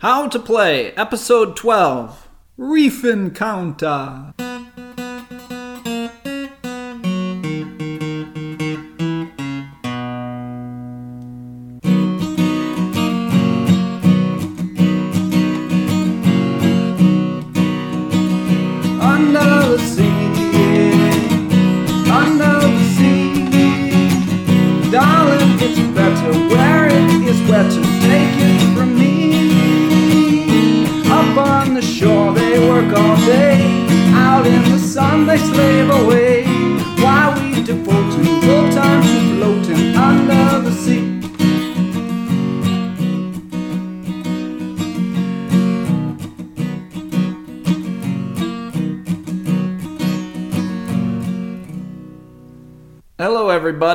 How 0.00 0.28
to 0.28 0.38
Play, 0.38 0.92
Episode 0.92 1.56
12 1.56 2.28
Reef 2.56 3.04
Encounter. 3.04 4.32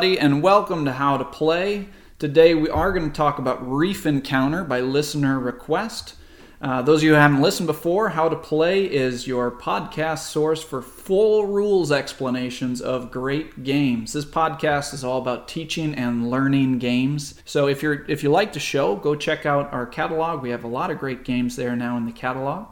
Everybody, 0.04 0.20
and 0.20 0.44
welcome 0.44 0.84
to 0.84 0.92
How 0.92 1.16
to 1.16 1.24
Play. 1.24 1.88
Today, 2.20 2.56
we 2.56 2.70
are 2.70 2.92
going 2.92 3.10
to 3.10 3.16
talk 3.16 3.40
about 3.40 3.66
Reef 3.66 4.06
Encounter 4.06 4.66
by 4.66 4.82
listener 4.82 5.40
request. 5.40 6.16
Uh, 6.62 6.82
those 6.82 7.00
of 7.00 7.04
you 7.06 7.12
who 7.12 7.16
haven't 7.16 7.42
listened 7.42 7.68
before, 7.68 8.10
How 8.10 8.28
to 8.28 8.36
Play 8.36 8.84
is 8.84 9.28
your 9.28 9.50
podcast 9.50 10.26
source 10.28 10.62
for 10.62 10.82
full 10.82 11.46
rules 11.46 11.90
explanations 11.90 12.82
of 12.82 13.12
great 13.12 13.64
games. 13.64 14.12
This 14.12 14.26
podcast 14.26 14.94
is 14.94 15.06
all 15.06 15.20
about 15.20 15.48
teaching 15.48 15.96
and 15.96 16.30
learning 16.30 16.80
games. 16.80 17.36
So 17.46 17.70
if 17.70 17.82
you're 17.82 18.04
if 18.10 18.24
you 18.24 18.30
like 18.30 18.52
the 18.52 18.60
show, 18.60 18.98
go 18.98 19.16
check 19.16 19.46
out 19.46 19.72
our 19.72 19.86
catalog. 19.86 20.42
We 20.42 20.50
have 20.50 20.66
a 20.66 20.68
lot 20.68 20.92
of 20.92 21.00
great 21.00 21.24
games 21.24 21.56
there 21.56 21.78
now 21.78 21.96
in 21.96 22.06
the 22.06 22.12
catalog. 22.12 22.68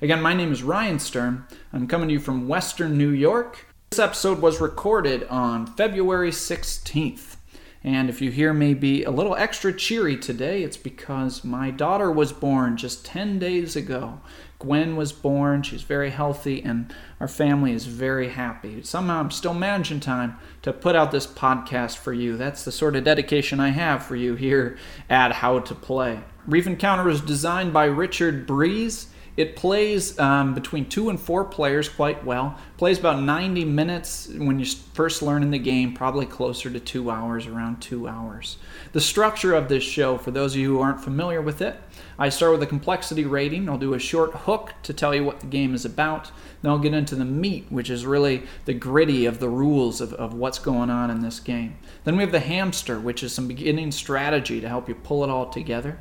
Again, 0.00 0.22
my 0.22 0.32
name 0.32 0.50
is 0.50 0.62
Ryan 0.62 0.98
Sturm. 0.98 1.46
I'm 1.74 1.86
coming 1.86 2.08
to 2.08 2.14
you 2.14 2.20
from 2.20 2.48
Western 2.48 2.96
New 2.96 3.10
York. 3.10 3.66
This 3.92 3.98
episode 3.98 4.38
was 4.40 4.60
recorded 4.60 5.26
on 5.26 5.66
February 5.66 6.30
16th. 6.30 7.34
And 7.82 8.08
if 8.08 8.22
you 8.22 8.30
hear 8.30 8.54
me 8.54 8.72
be 8.72 9.02
a 9.02 9.10
little 9.10 9.34
extra 9.34 9.72
cheery 9.72 10.16
today, 10.16 10.62
it's 10.62 10.76
because 10.76 11.42
my 11.42 11.72
daughter 11.72 12.08
was 12.08 12.32
born 12.32 12.76
just 12.76 13.04
10 13.04 13.40
days 13.40 13.74
ago. 13.74 14.20
Gwen 14.60 14.94
was 14.94 15.10
born, 15.12 15.64
she's 15.64 15.82
very 15.82 16.10
healthy, 16.10 16.62
and 16.62 16.94
our 17.18 17.26
family 17.26 17.72
is 17.72 17.86
very 17.86 18.28
happy. 18.28 18.80
Somehow 18.84 19.18
I'm 19.18 19.32
still 19.32 19.54
managing 19.54 19.98
time 19.98 20.36
to 20.62 20.72
put 20.72 20.94
out 20.94 21.10
this 21.10 21.26
podcast 21.26 21.96
for 21.96 22.12
you. 22.12 22.36
That's 22.36 22.64
the 22.64 22.70
sort 22.70 22.94
of 22.94 23.02
dedication 23.02 23.58
I 23.58 23.70
have 23.70 24.06
for 24.06 24.14
you 24.14 24.36
here 24.36 24.78
at 25.08 25.32
How 25.32 25.58
to 25.58 25.74
Play. 25.74 26.20
Reef 26.46 26.68
Encounter 26.68 27.02
was 27.02 27.20
designed 27.20 27.72
by 27.72 27.86
Richard 27.86 28.46
Breese. 28.46 29.08
It 29.36 29.56
plays 29.56 30.18
um, 30.18 30.54
between 30.54 30.88
two 30.88 31.08
and 31.08 31.18
four 31.18 31.44
players 31.44 31.88
quite 31.88 32.24
well. 32.24 32.58
Plays 32.76 32.98
about 32.98 33.22
90 33.22 33.64
minutes 33.64 34.28
when 34.28 34.58
you're 34.58 34.68
first 34.92 35.22
learning 35.22 35.50
the 35.50 35.58
game, 35.58 35.94
probably 35.94 36.26
closer 36.26 36.68
to 36.70 36.80
two 36.80 37.10
hours, 37.10 37.46
around 37.46 37.80
two 37.80 38.08
hours. 38.08 38.58
The 38.92 39.00
structure 39.00 39.54
of 39.54 39.68
this 39.68 39.84
show, 39.84 40.18
for 40.18 40.30
those 40.30 40.54
of 40.54 40.60
you 40.60 40.74
who 40.74 40.80
aren't 40.80 41.02
familiar 41.02 41.40
with 41.40 41.62
it, 41.62 41.80
I 42.18 42.28
start 42.28 42.52
with 42.52 42.62
a 42.62 42.66
complexity 42.66 43.24
rating. 43.24 43.68
I'll 43.68 43.78
do 43.78 43.94
a 43.94 43.98
short 43.98 44.32
hook 44.32 44.74
to 44.82 44.92
tell 44.92 45.14
you 45.14 45.24
what 45.24 45.40
the 45.40 45.46
game 45.46 45.74
is 45.74 45.84
about. 45.84 46.30
Then 46.60 46.72
I'll 46.72 46.78
get 46.78 46.92
into 46.92 47.14
the 47.14 47.24
meat, 47.24 47.66
which 47.70 47.88
is 47.88 48.04
really 48.04 48.42
the 48.64 48.74
gritty 48.74 49.26
of 49.26 49.38
the 49.38 49.48
rules 49.48 50.00
of, 50.00 50.12
of 50.14 50.34
what's 50.34 50.58
going 50.58 50.90
on 50.90 51.10
in 51.10 51.20
this 51.20 51.40
game. 51.40 51.76
Then 52.04 52.16
we 52.16 52.22
have 52.22 52.32
the 52.32 52.40
hamster, 52.40 52.98
which 52.98 53.22
is 53.22 53.32
some 53.32 53.48
beginning 53.48 53.92
strategy 53.92 54.60
to 54.60 54.68
help 54.68 54.88
you 54.88 54.94
pull 54.96 55.24
it 55.24 55.30
all 55.30 55.48
together. 55.48 55.98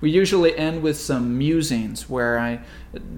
We 0.00 0.10
usually 0.10 0.56
end 0.56 0.82
with 0.82 0.98
some 0.98 1.36
musings 1.36 2.08
where 2.08 2.38
I 2.38 2.60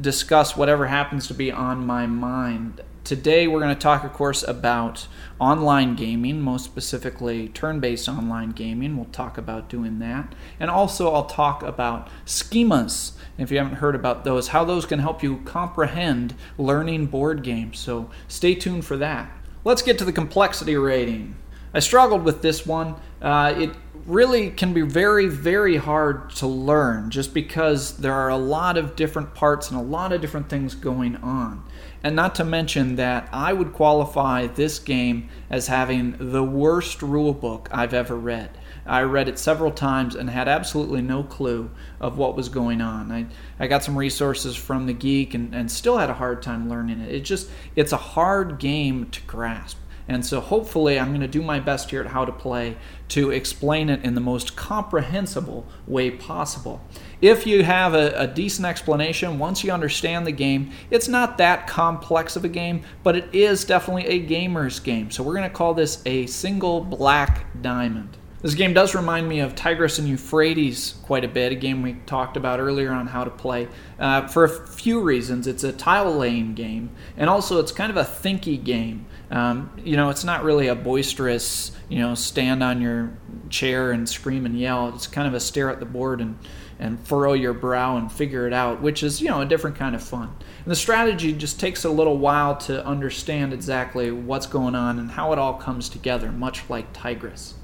discuss 0.00 0.56
whatever 0.56 0.88
happens 0.88 1.28
to 1.28 1.34
be 1.34 1.52
on 1.52 1.86
my 1.86 2.06
mind. 2.06 2.80
Today, 3.04 3.46
we're 3.46 3.60
going 3.60 3.74
to 3.74 3.80
talk, 3.80 4.02
of 4.02 4.12
course, 4.12 4.42
about 4.42 5.06
online 5.38 5.94
gaming, 5.94 6.40
most 6.40 6.64
specifically 6.64 7.48
turn 7.48 7.78
based 7.78 8.08
online 8.08 8.50
gaming. 8.50 8.96
We'll 8.96 9.06
talk 9.06 9.38
about 9.38 9.68
doing 9.68 10.00
that. 10.00 10.34
And 10.58 10.70
also, 10.70 11.12
I'll 11.12 11.26
talk 11.26 11.62
about 11.62 12.08
schemas. 12.26 13.12
If 13.38 13.52
you 13.52 13.58
haven't 13.58 13.76
heard 13.76 13.94
about 13.94 14.24
those, 14.24 14.48
how 14.48 14.64
those 14.64 14.84
can 14.84 14.98
help 14.98 15.22
you 15.22 15.38
comprehend 15.44 16.34
learning 16.58 17.06
board 17.06 17.44
games. 17.44 17.78
So, 17.78 18.10
stay 18.26 18.56
tuned 18.56 18.84
for 18.84 18.96
that. 18.96 19.30
Let's 19.64 19.82
get 19.82 19.98
to 19.98 20.04
the 20.04 20.12
complexity 20.12 20.76
rating. 20.76 21.36
I 21.74 21.78
struggled 21.78 22.24
with 22.24 22.42
this 22.42 22.66
one. 22.66 22.96
Uh, 23.20 23.54
it 23.56 23.70
really 24.06 24.50
can 24.50 24.72
be 24.72 24.82
very, 24.82 25.26
very 25.26 25.76
hard 25.76 26.30
to 26.30 26.46
learn 26.46 27.10
just 27.10 27.32
because 27.32 27.96
there 27.98 28.12
are 28.12 28.28
a 28.28 28.36
lot 28.36 28.76
of 28.76 28.96
different 28.96 29.34
parts 29.34 29.70
and 29.70 29.78
a 29.78 29.82
lot 29.82 30.12
of 30.12 30.20
different 30.20 30.48
things 30.48 30.74
going 30.74 31.16
on. 31.16 31.62
And 32.02 32.16
not 32.16 32.34
to 32.36 32.44
mention 32.44 32.96
that 32.96 33.28
I 33.32 33.52
would 33.52 33.72
qualify 33.72 34.48
this 34.48 34.78
game 34.80 35.28
as 35.48 35.68
having 35.68 36.16
the 36.18 36.42
worst 36.42 37.00
rule 37.00 37.32
book 37.32 37.68
I've 37.70 37.94
ever 37.94 38.16
read. 38.16 38.58
I 38.84 39.02
read 39.02 39.28
it 39.28 39.38
several 39.38 39.70
times 39.70 40.16
and 40.16 40.28
had 40.28 40.48
absolutely 40.48 41.02
no 41.02 41.22
clue 41.22 41.70
of 42.00 42.18
what 42.18 42.34
was 42.34 42.48
going 42.48 42.80
on. 42.80 43.12
I, 43.12 43.26
I 43.60 43.68
got 43.68 43.84
some 43.84 43.96
resources 43.96 44.56
from 44.56 44.86
the 44.86 44.92
geek 44.92 45.34
and, 45.34 45.54
and 45.54 45.70
still 45.70 45.98
had 45.98 46.10
a 46.10 46.14
hard 46.14 46.42
time 46.42 46.68
learning 46.68 47.00
it. 47.00 47.14
It 47.14 47.20
just 47.20 47.48
it's 47.76 47.92
a 47.92 47.96
hard 47.96 48.58
game 48.58 49.08
to 49.10 49.22
grasp. 49.22 49.78
And 50.08 50.26
so 50.26 50.40
hopefully 50.40 50.98
I'm 50.98 51.08
going 51.08 51.20
to 51.20 51.28
do 51.28 51.42
my 51.42 51.60
best 51.60 51.90
here 51.90 52.00
at 52.00 52.08
How 52.08 52.24
to 52.24 52.32
Play 52.32 52.76
to 53.12 53.30
explain 53.30 53.90
it 53.90 54.02
in 54.02 54.14
the 54.14 54.20
most 54.22 54.56
comprehensible 54.56 55.66
way 55.86 56.10
possible. 56.10 56.80
If 57.20 57.46
you 57.46 57.62
have 57.62 57.92
a, 57.92 58.10
a, 58.18 58.26
decent 58.26 58.66
explanation, 58.66 59.38
once 59.38 59.62
you 59.62 59.70
understand 59.70 60.26
the 60.26 60.32
game, 60.32 60.72
it's 60.90 61.08
not 61.08 61.36
that 61.36 61.66
complex 61.66 62.36
of 62.36 62.44
a 62.46 62.48
game, 62.48 62.84
but 63.02 63.14
it 63.14 63.28
is 63.34 63.66
definitely 63.66 64.06
a 64.06 64.18
gamer's 64.18 64.80
game. 64.80 65.10
So 65.10 65.22
we're 65.22 65.34
going 65.34 65.48
to 65.48 65.54
call 65.54 65.74
this 65.74 66.00
a 66.06 66.24
single 66.24 66.80
black 66.80 67.46
diamond. 67.60 68.16
This 68.42 68.54
game 68.54 68.74
does 68.74 68.92
remind 68.96 69.28
me 69.28 69.38
of 69.38 69.54
Tigris 69.54 70.00
and 70.00 70.08
Euphrates 70.08 70.94
quite 71.04 71.24
a 71.24 71.28
bit, 71.28 71.52
a 71.52 71.54
game 71.54 71.80
we 71.80 71.94
talked 72.06 72.36
about 72.36 72.58
earlier 72.58 72.90
on 72.90 73.06
how 73.06 73.22
to 73.22 73.30
play. 73.30 73.68
Uh, 74.00 74.26
for 74.26 74.42
a 74.42 74.48
few 74.48 75.00
reasons, 75.00 75.46
it's 75.46 75.62
a 75.62 75.72
tile 75.72 76.12
laying 76.12 76.54
game, 76.54 76.90
and 77.16 77.30
also 77.30 77.60
it's 77.60 77.70
kind 77.70 77.90
of 77.90 77.96
a 77.96 78.02
thinky 78.02 78.62
game. 78.62 79.06
Um, 79.30 79.70
you 79.84 79.96
know, 79.96 80.10
it's 80.10 80.24
not 80.24 80.42
really 80.42 80.66
a 80.66 80.74
boisterous, 80.74 81.70
you 81.88 82.00
know, 82.00 82.16
stand 82.16 82.64
on 82.64 82.80
your 82.80 83.16
chair 83.48 83.92
and 83.92 84.08
scream 84.08 84.44
and 84.44 84.58
yell. 84.58 84.88
It's 84.88 85.06
kind 85.06 85.28
of 85.28 85.34
a 85.34 85.40
stare 85.40 85.70
at 85.70 85.78
the 85.78 85.86
board 85.86 86.20
and, 86.20 86.36
and 86.80 86.98
furrow 87.06 87.34
your 87.34 87.52
brow 87.52 87.96
and 87.96 88.10
figure 88.10 88.48
it 88.48 88.52
out, 88.52 88.82
which 88.82 89.04
is, 89.04 89.22
you 89.22 89.28
know, 89.28 89.40
a 89.40 89.46
different 89.46 89.76
kind 89.76 89.94
of 89.94 90.02
fun. 90.02 90.34
And 90.64 90.70
the 90.70 90.74
strategy 90.74 91.32
just 91.32 91.60
takes 91.60 91.84
a 91.84 91.90
little 91.90 92.18
while 92.18 92.56
to 92.56 92.84
understand 92.84 93.52
exactly 93.52 94.10
what's 94.10 94.46
going 94.46 94.74
on 94.74 94.98
and 94.98 95.12
how 95.12 95.32
it 95.32 95.38
all 95.38 95.54
comes 95.54 95.88
together, 95.88 96.32
much 96.32 96.68
like 96.68 96.92
Tigris. 96.92 97.54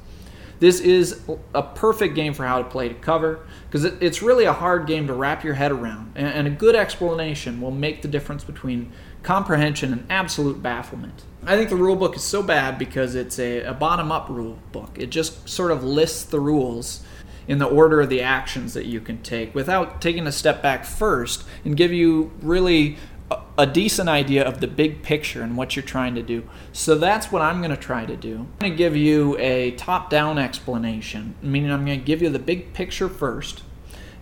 This 0.60 0.80
is 0.80 1.20
a 1.54 1.62
perfect 1.62 2.14
game 2.14 2.34
for 2.34 2.44
how 2.44 2.58
to 2.58 2.68
play 2.68 2.88
to 2.88 2.94
cover 2.94 3.46
because 3.66 3.84
it, 3.84 3.94
it's 4.00 4.22
really 4.22 4.44
a 4.44 4.52
hard 4.52 4.86
game 4.86 5.06
to 5.06 5.14
wrap 5.14 5.44
your 5.44 5.54
head 5.54 5.70
around, 5.70 6.12
and, 6.16 6.26
and 6.26 6.46
a 6.46 6.50
good 6.50 6.74
explanation 6.74 7.60
will 7.60 7.70
make 7.70 8.02
the 8.02 8.08
difference 8.08 8.44
between 8.44 8.92
comprehension 9.22 9.92
and 9.92 10.06
absolute 10.10 10.62
bafflement. 10.62 11.22
I 11.44 11.56
think 11.56 11.70
the 11.70 11.76
rule 11.76 11.96
book 11.96 12.16
is 12.16 12.22
so 12.22 12.42
bad 12.42 12.78
because 12.78 13.14
it's 13.14 13.38
a, 13.38 13.62
a 13.62 13.74
bottom 13.74 14.10
up 14.10 14.28
rule 14.28 14.58
book. 14.72 14.90
It 14.96 15.10
just 15.10 15.48
sort 15.48 15.70
of 15.70 15.84
lists 15.84 16.24
the 16.24 16.40
rules 16.40 17.04
in 17.46 17.58
the 17.58 17.66
order 17.66 18.00
of 18.00 18.10
the 18.10 18.20
actions 18.20 18.74
that 18.74 18.84
you 18.84 19.00
can 19.00 19.22
take 19.22 19.54
without 19.54 20.02
taking 20.02 20.26
a 20.26 20.32
step 20.32 20.62
back 20.62 20.84
first 20.84 21.44
and 21.64 21.76
give 21.76 21.92
you 21.92 22.30
really 22.42 22.98
a, 23.56 23.66
decent 23.66 24.08
idea 24.08 24.44
of 24.44 24.60
the 24.60 24.66
big 24.66 25.02
picture 25.02 25.42
and 25.42 25.56
what 25.56 25.76
you're 25.76 25.84
trying 25.84 26.14
to 26.14 26.22
do. 26.22 26.48
So 26.72 26.96
that's 26.96 27.30
what 27.30 27.42
I'm 27.42 27.58
going 27.58 27.70
to 27.70 27.76
try 27.76 28.06
to 28.06 28.16
do. 28.16 28.36
I'm 28.36 28.58
going 28.60 28.72
to 28.72 28.76
give 28.76 28.96
you 28.96 29.36
a 29.38 29.72
top 29.72 30.10
down 30.10 30.38
explanation, 30.38 31.34
meaning 31.42 31.70
I'm 31.70 31.84
going 31.84 31.98
to 31.98 32.04
give 32.04 32.22
you 32.22 32.30
the 32.30 32.38
big 32.38 32.72
picture 32.72 33.08
first. 33.08 33.62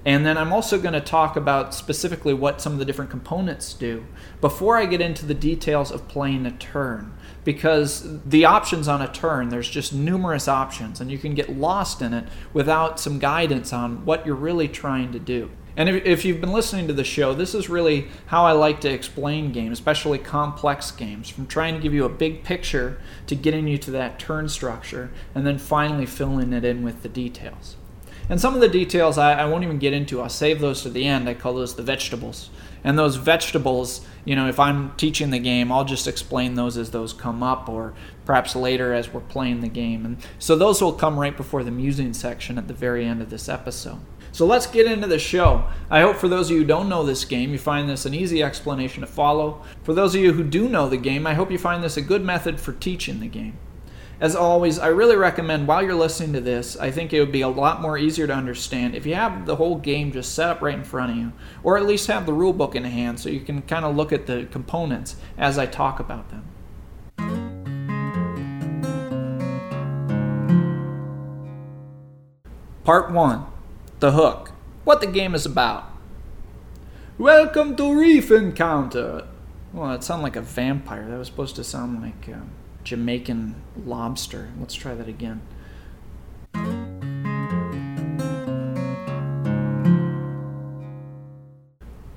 And 0.04 0.24
then 0.24 0.38
I'm 0.38 0.52
also 0.52 0.80
going 0.80 0.94
to 0.94 1.00
talk 1.00 1.34
about 1.34 1.74
specifically 1.74 2.32
what 2.32 2.60
some 2.60 2.72
of 2.72 2.78
the 2.78 2.84
different 2.84 3.10
components 3.10 3.74
do 3.74 4.06
before 4.40 4.76
I 4.76 4.86
get 4.86 5.00
into 5.00 5.26
the 5.26 5.34
details 5.34 5.90
of 5.90 6.06
playing 6.06 6.46
a 6.46 6.52
turn. 6.52 7.12
Because 7.42 8.22
the 8.24 8.44
options 8.44 8.86
on 8.86 9.02
a 9.02 9.12
turn, 9.12 9.48
there's 9.48 9.68
just 9.68 9.92
numerous 9.92 10.46
options, 10.46 11.00
and 11.00 11.10
you 11.10 11.18
can 11.18 11.34
get 11.34 11.56
lost 11.56 12.02
in 12.02 12.14
it 12.14 12.28
without 12.52 13.00
some 13.00 13.18
guidance 13.18 13.72
on 13.72 14.04
what 14.04 14.24
you're 14.24 14.36
really 14.36 14.68
trying 14.68 15.12
to 15.12 15.18
do. 15.18 15.50
And 15.76 15.88
if, 15.88 16.06
if, 16.06 16.24
you've 16.24 16.40
been 16.40 16.52
listening 16.52 16.86
to 16.88 16.94
the 16.94 17.04
show, 17.04 17.34
this 17.34 17.54
is 17.54 17.68
really 17.68 18.08
how 18.26 18.46
I 18.46 18.52
like 18.52 18.80
to 18.80 18.90
explain 18.90 19.52
games, 19.52 19.78
especially 19.78 20.18
complex 20.18 20.90
games, 20.90 21.28
from 21.28 21.46
trying 21.46 21.74
to 21.74 21.80
give 21.80 21.92
you 21.92 22.04
a 22.04 22.08
big 22.08 22.44
picture 22.44 22.98
to 23.26 23.34
getting 23.34 23.68
you 23.68 23.76
to 23.78 23.90
that 23.90 24.18
turn 24.18 24.48
structure, 24.48 25.10
and 25.34 25.46
then 25.46 25.58
finally 25.58 26.06
filling 26.06 26.52
it 26.52 26.64
in 26.64 26.82
with 26.82 27.02
the 27.02 27.08
details. 27.08 27.76
And 28.28 28.40
some 28.40 28.54
of 28.54 28.60
the 28.60 28.68
details 28.68 29.18
I, 29.18 29.34
I 29.34 29.44
won't 29.46 29.64
even 29.64 29.78
get 29.78 29.92
into. 29.92 30.20
I'll 30.20 30.28
save 30.28 30.60
those 30.60 30.82
to 30.82 30.88
the 30.88 31.06
end. 31.06 31.28
I 31.28 31.34
call 31.34 31.54
those 31.54 31.76
the 31.76 31.82
vegetables. 31.82 32.50
And 32.82 32.98
those 32.98 33.16
vegetables, 33.16 34.06
you 34.24 34.34
know, 34.34 34.48
if 34.48 34.58
I'm 34.58 34.94
teaching 34.96 35.30
the 35.30 35.38
game, 35.38 35.70
I'll 35.70 35.84
just 35.84 36.08
explain 36.08 36.54
those 36.54 36.76
as 36.76 36.90
those 36.90 37.12
come 37.12 37.42
up 37.42 37.68
or 37.68 37.94
perhaps 38.26 38.54
later 38.54 38.92
as 38.92 39.12
we're 39.12 39.20
playing 39.20 39.60
the 39.60 39.68
game. 39.68 40.04
And 40.04 40.18
so 40.38 40.54
those 40.56 40.82
will 40.82 40.92
come 40.92 41.18
right 41.18 41.34
before 41.34 41.64
the 41.64 41.70
musing 41.70 42.12
section 42.12 42.58
at 42.58 42.68
the 42.68 42.74
very 42.74 43.06
end 43.06 43.22
of 43.22 43.30
this 43.30 43.48
episode. 43.48 44.00
So 44.32 44.44
let's 44.44 44.66
get 44.66 44.84
into 44.84 45.06
the 45.06 45.18
show. 45.18 45.66
I 45.88 46.02
hope 46.02 46.16
for 46.16 46.28
those 46.28 46.50
of 46.50 46.56
you 46.56 46.58
who 46.58 46.66
don't 46.66 46.90
know 46.90 47.04
this 47.04 47.24
game, 47.24 47.52
you 47.52 47.58
find 47.58 47.88
this 47.88 48.04
an 48.04 48.12
easy 48.12 48.42
explanation 48.42 49.00
to 49.00 49.06
follow. 49.06 49.62
For 49.82 49.94
those 49.94 50.14
of 50.14 50.20
you 50.20 50.34
who 50.34 50.44
do 50.44 50.68
know 50.68 50.90
the 50.90 50.98
game, 50.98 51.26
I 51.26 51.32
hope 51.32 51.50
you 51.50 51.56
find 51.56 51.82
this 51.82 51.96
a 51.96 52.02
good 52.02 52.22
method 52.22 52.60
for 52.60 52.74
teaching 52.74 53.20
the 53.20 53.28
game. 53.28 53.56
As 54.18 54.34
always, 54.34 54.78
I 54.78 54.88
really 54.88 55.16
recommend 55.16 55.68
while 55.68 55.82
you're 55.82 55.94
listening 55.94 56.32
to 56.32 56.40
this, 56.40 56.76
I 56.76 56.90
think 56.90 57.12
it 57.12 57.20
would 57.20 57.32
be 57.32 57.42
a 57.42 57.48
lot 57.48 57.82
more 57.82 57.98
easier 57.98 58.26
to 58.26 58.32
understand 58.34 58.94
if 58.94 59.06
you 59.06 59.14
have 59.14 59.46
the 59.46 59.56
whole 59.56 59.76
game 59.76 60.10
just 60.10 60.34
set 60.34 60.48
up 60.48 60.62
right 60.62 60.74
in 60.74 60.84
front 60.84 61.12
of 61.12 61.18
you, 61.18 61.32
or 61.62 61.76
at 61.76 61.86
least 61.86 62.06
have 62.06 62.26
the 62.26 62.32
rule 62.32 62.54
book 62.54 62.74
in 62.74 62.84
hand 62.84 63.20
so 63.20 63.28
you 63.28 63.40
can 63.40 63.62
kind 63.62 63.84
of 63.84 63.94
look 63.94 64.12
at 64.12 64.26
the 64.26 64.48
components 64.50 65.16
as 65.36 65.58
I 65.58 65.66
talk 65.66 66.00
about 66.00 66.30
them. 66.30 66.44
Part 72.86 73.10
1 73.10 73.44
the 73.98 74.12
hook. 74.12 74.52
What 74.84 75.00
the 75.00 75.08
game 75.08 75.34
is 75.34 75.44
about. 75.44 75.90
Welcome 77.18 77.74
to 77.74 77.98
Reef 77.98 78.30
Encounter. 78.30 79.26
Well, 79.72 79.90
that 79.90 80.04
sounded 80.04 80.22
like 80.22 80.36
a 80.36 80.40
vampire. 80.40 81.08
That 81.08 81.18
was 81.18 81.26
supposed 81.26 81.56
to 81.56 81.64
sound 81.64 82.00
like 82.00 82.28
uh, 82.28 82.42
Jamaican 82.84 83.56
lobster. 83.84 84.50
Let's 84.60 84.74
try 84.74 84.94
that 84.94 85.08
again. 85.08 85.42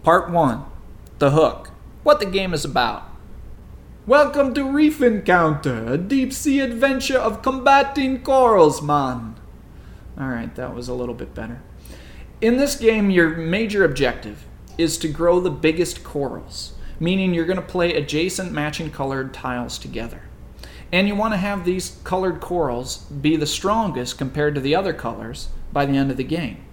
Part 0.04 0.30
1 0.30 0.66
The 1.18 1.32
Hook. 1.32 1.72
What 2.04 2.20
the 2.20 2.28
game 2.28 2.54
is 2.54 2.64
about. 2.64 3.06
Welcome 4.06 4.54
to 4.54 4.72
Reef 4.72 5.02
Encounter, 5.02 5.94
a 5.94 5.98
deep 5.98 6.32
sea 6.32 6.60
adventure 6.60 7.18
of 7.18 7.42
combating 7.42 8.22
corals, 8.22 8.84
man. 8.84 9.34
Alright, 10.20 10.56
that 10.56 10.76
was 10.76 10.90
a 10.90 10.94
little 10.94 11.16
bit 11.16 11.34
better. 11.34 11.62
In 12.42 12.58
this 12.58 12.76
game, 12.76 13.10
your 13.10 13.30
major 13.30 13.84
objective 13.84 14.46
is 14.78 14.98
to 14.98 15.08
grow 15.08 15.40
the 15.40 15.50
biggest 15.50 16.04
corals, 16.04 16.74
meaning 17.00 17.34
you're 17.34 17.46
going 17.46 17.56
to 17.58 17.62
play 17.62 17.94
adjacent 17.94 18.52
matching 18.52 18.92
colored 18.92 19.34
tiles 19.34 19.78
together. 19.78 20.24
And 20.92 21.08
you 21.08 21.16
want 21.16 21.34
to 21.34 21.38
have 21.38 21.64
these 21.64 22.00
colored 22.04 22.42
corals 22.42 22.98
be 23.06 23.36
the 23.36 23.46
strongest 23.46 24.18
compared 24.18 24.56
to 24.56 24.62
the 24.62 24.76
other 24.76 24.94
colors 24.94 25.50
by 25.72 25.86
the 25.86 25.96
end 25.96 26.12
of 26.12 26.18
the 26.18 26.24
game. 26.24 26.64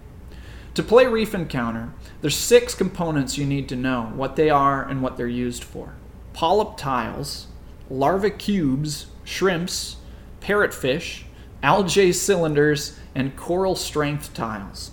To 0.75 0.83
play 0.83 1.07
Reef 1.07 1.35
Encounter, 1.35 1.93
there's 2.21 2.37
six 2.37 2.75
components 2.75 3.39
you 3.39 3.47
need 3.47 3.69
to 3.69 3.77
know 3.77 4.13
what 4.15 4.37
they 4.37 4.51
are 4.51 4.87
and 4.87 5.03
what 5.03 5.17
they're 5.17 5.27
used 5.27 5.65
for. 5.65 5.95
Polyp 6.33 6.77
tiles, 6.77 7.47
larva 7.89 8.31
cubes, 8.31 9.07
shrimps, 9.25 9.97
parrotfish, 10.41 11.23
algae 11.63 12.13
cylinders, 12.13 12.99
and 13.17 13.35
coral 13.35 13.75
strength 13.75 14.35
tiles. 14.35 14.91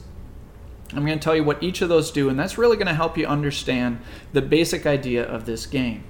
I'm 0.93 1.05
going 1.05 1.19
to 1.19 1.23
tell 1.23 1.35
you 1.35 1.43
what 1.43 1.61
each 1.61 1.81
of 1.81 1.89
those 1.89 2.09
do, 2.09 2.29
and 2.29 2.39
that's 2.39 2.57
really 2.57 2.77
going 2.77 2.87
to 2.87 2.93
help 2.93 3.17
you 3.17 3.27
understand 3.27 3.99
the 4.31 4.41
basic 4.41 4.85
idea 4.85 5.25
of 5.25 5.45
this 5.45 5.65
game. 5.65 6.05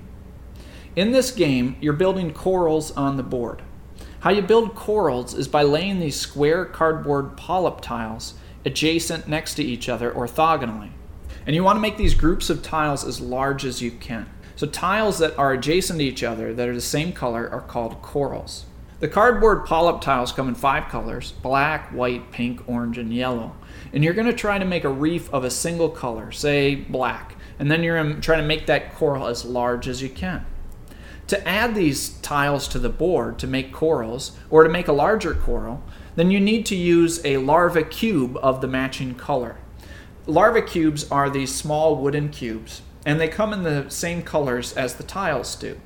In 0.95 1.12
this 1.12 1.31
game, 1.31 1.75
you're 1.81 1.94
building 1.94 2.31
corals 2.31 2.92
on 2.92 3.18
the 3.18 3.24
board. 3.24 3.63
How 4.19 4.30
you 4.30 4.44
build 4.44 4.75
corals 4.75 5.33
is 5.33 5.48
by 5.48 5.63
laying 5.63 6.00
these 6.00 6.15
square 6.15 6.65
cardboard 6.65 7.36
polyp 7.36 7.81
tiles 7.81 8.36
adjacent 8.63 9.27
next 9.27 9.56
to 9.56 9.63
each 9.63 9.89
other 9.89 10.12
orthogonally. 10.12 10.92
And 11.48 11.56
you 11.56 11.63
want 11.63 11.77
to 11.77 11.81
make 11.81 11.98
these 11.98 12.13
groups 12.13 12.51
of 12.51 12.62
tiles 12.62 13.04
as 13.04 13.19
large 13.19 13.66
as 13.66 13.81
you 13.81 13.89
can. 13.89 14.30
So 14.56 14.68
tiles 14.68 15.18
that 15.18 15.38
are 15.39 15.51
adjacent 15.51 15.98
to 15.98 16.06
each 16.06 16.21
other 16.21 16.54
that 16.54 16.69
are 16.69 16.75
the 16.75 16.80
same 16.80 17.12
color 17.12 17.50
are 17.50 17.62
called 17.62 18.04
corals. 18.04 18.66
The 19.04 19.10
cardboard 19.10 19.66
polyp 19.66 20.00
tiles 20.00 20.32
come 20.32 20.48
in 20.48 20.56
five 20.56 20.88
colors 20.88 21.34
black, 21.34 21.90
white, 21.90 22.32
pink, 22.32 22.64
orange, 22.70 22.98
and 22.98 23.14
yellow 23.14 23.54
and 23.92 24.02
you're 24.02 24.14
going 24.14 24.28
to 24.28 24.32
try 24.32 24.58
to 24.58 24.64
make 24.64 24.86
a 24.86 24.90
reef 24.90 25.30
of 25.34 25.44
a 25.44 25.52
single 25.52 25.90
color, 25.90 26.32
say 26.32 26.76
black, 26.76 27.36
and 27.60 27.70
then 27.70 27.84
you're 27.84 28.02
going 28.02 28.16
to 28.16 28.22
try 28.22 28.38
to 28.38 28.48
make 28.48 28.66
that 28.68 28.96
coral 28.96 29.28
as 29.28 29.44
large 29.44 29.90
as 29.90 30.02
you 30.02 30.08
can. 30.08 30.46
To 31.28 31.46
add 31.46 31.76
these 31.76 32.12
tiles 32.22 32.66
to 32.70 32.80
the 32.80 32.88
board 32.88 33.38
to 33.40 33.46
make 33.46 33.74
corals, 33.74 34.38
or 34.50 34.64
to 34.64 34.70
make 34.70 34.88
a 34.88 34.94
larger 34.94 35.34
coral, 35.34 35.84
then 36.16 36.32
you 36.32 36.40
need 36.40 36.66
to 36.68 36.76
use 36.78 37.20
a 37.26 37.40
larva 37.40 37.84
cube 37.84 38.38
of 38.42 38.62
the 38.62 38.70
matching 38.70 39.16
color. 39.16 39.58
Larva 40.28 40.62
cubes 40.62 41.12
are 41.12 41.30
these 41.30 41.54
small 41.54 41.98
wooden 41.98 42.30
cubes, 42.30 42.84
and 43.06 43.20
they 43.20 43.28
come 43.28 43.52
in 43.52 43.64
the 43.64 43.90
same 43.90 44.22
colors 44.22 44.72
as 44.78 44.96
the 44.96 45.04
tiles 45.04 45.58
do. 45.58 45.78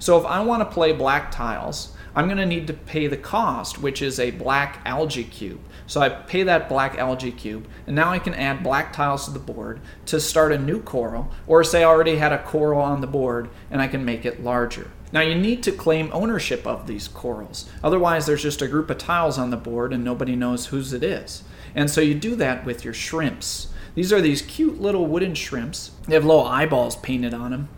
So 0.00 0.18
if 0.18 0.26
I 0.26 0.40
want 0.40 0.68
to 0.68 0.74
play 0.74 0.90
black 0.90 1.30
tiles, 1.30 1.93
I'm 2.16 2.26
going 2.26 2.38
to 2.38 2.46
need 2.46 2.68
to 2.68 2.74
pay 2.74 3.08
the 3.08 3.16
cost, 3.16 3.80
which 3.80 4.00
is 4.00 4.20
a 4.20 4.30
black 4.30 4.80
algae 4.84 5.24
cube. 5.24 5.60
So 5.88 6.00
I 6.00 6.08
pay 6.08 6.44
that 6.44 6.68
black 6.68 6.96
algae 6.96 7.32
cube, 7.32 7.66
and 7.88 7.96
now 7.96 8.10
I 8.10 8.20
can 8.20 8.34
add 8.34 8.62
black 8.62 8.92
tiles 8.92 9.24
to 9.24 9.32
the 9.32 9.40
board 9.40 9.80
to 10.06 10.20
start 10.20 10.52
a 10.52 10.58
new 10.58 10.80
coral, 10.80 11.32
or 11.48 11.64
say 11.64 11.82
I 11.82 11.88
already 11.88 12.16
had 12.16 12.32
a 12.32 12.42
coral 12.42 12.80
on 12.80 13.00
the 13.00 13.08
board 13.08 13.48
and 13.68 13.82
I 13.82 13.88
can 13.88 14.04
make 14.04 14.24
it 14.24 14.44
larger. 14.44 14.92
Now 15.12 15.22
you 15.22 15.34
need 15.34 15.64
to 15.64 15.72
claim 15.72 16.10
ownership 16.12 16.66
of 16.66 16.86
these 16.86 17.08
corals. 17.08 17.68
Otherwise, 17.82 18.26
there's 18.26 18.42
just 18.42 18.62
a 18.62 18.68
group 18.68 18.90
of 18.90 18.98
tiles 18.98 19.36
on 19.36 19.50
the 19.50 19.56
board 19.56 19.92
and 19.92 20.04
nobody 20.04 20.36
knows 20.36 20.66
whose 20.66 20.92
it 20.92 21.02
is. 21.02 21.42
And 21.74 21.90
so 21.90 22.00
you 22.00 22.14
do 22.14 22.36
that 22.36 22.64
with 22.64 22.84
your 22.84 22.94
shrimps. 22.94 23.68
These 23.96 24.12
are 24.12 24.20
these 24.20 24.42
cute 24.42 24.80
little 24.80 25.06
wooden 25.06 25.34
shrimps. 25.34 25.90
They 26.06 26.14
have 26.14 26.24
little 26.24 26.46
eyeballs 26.46 26.96
painted 26.96 27.34
on 27.34 27.50
them. 27.50 27.68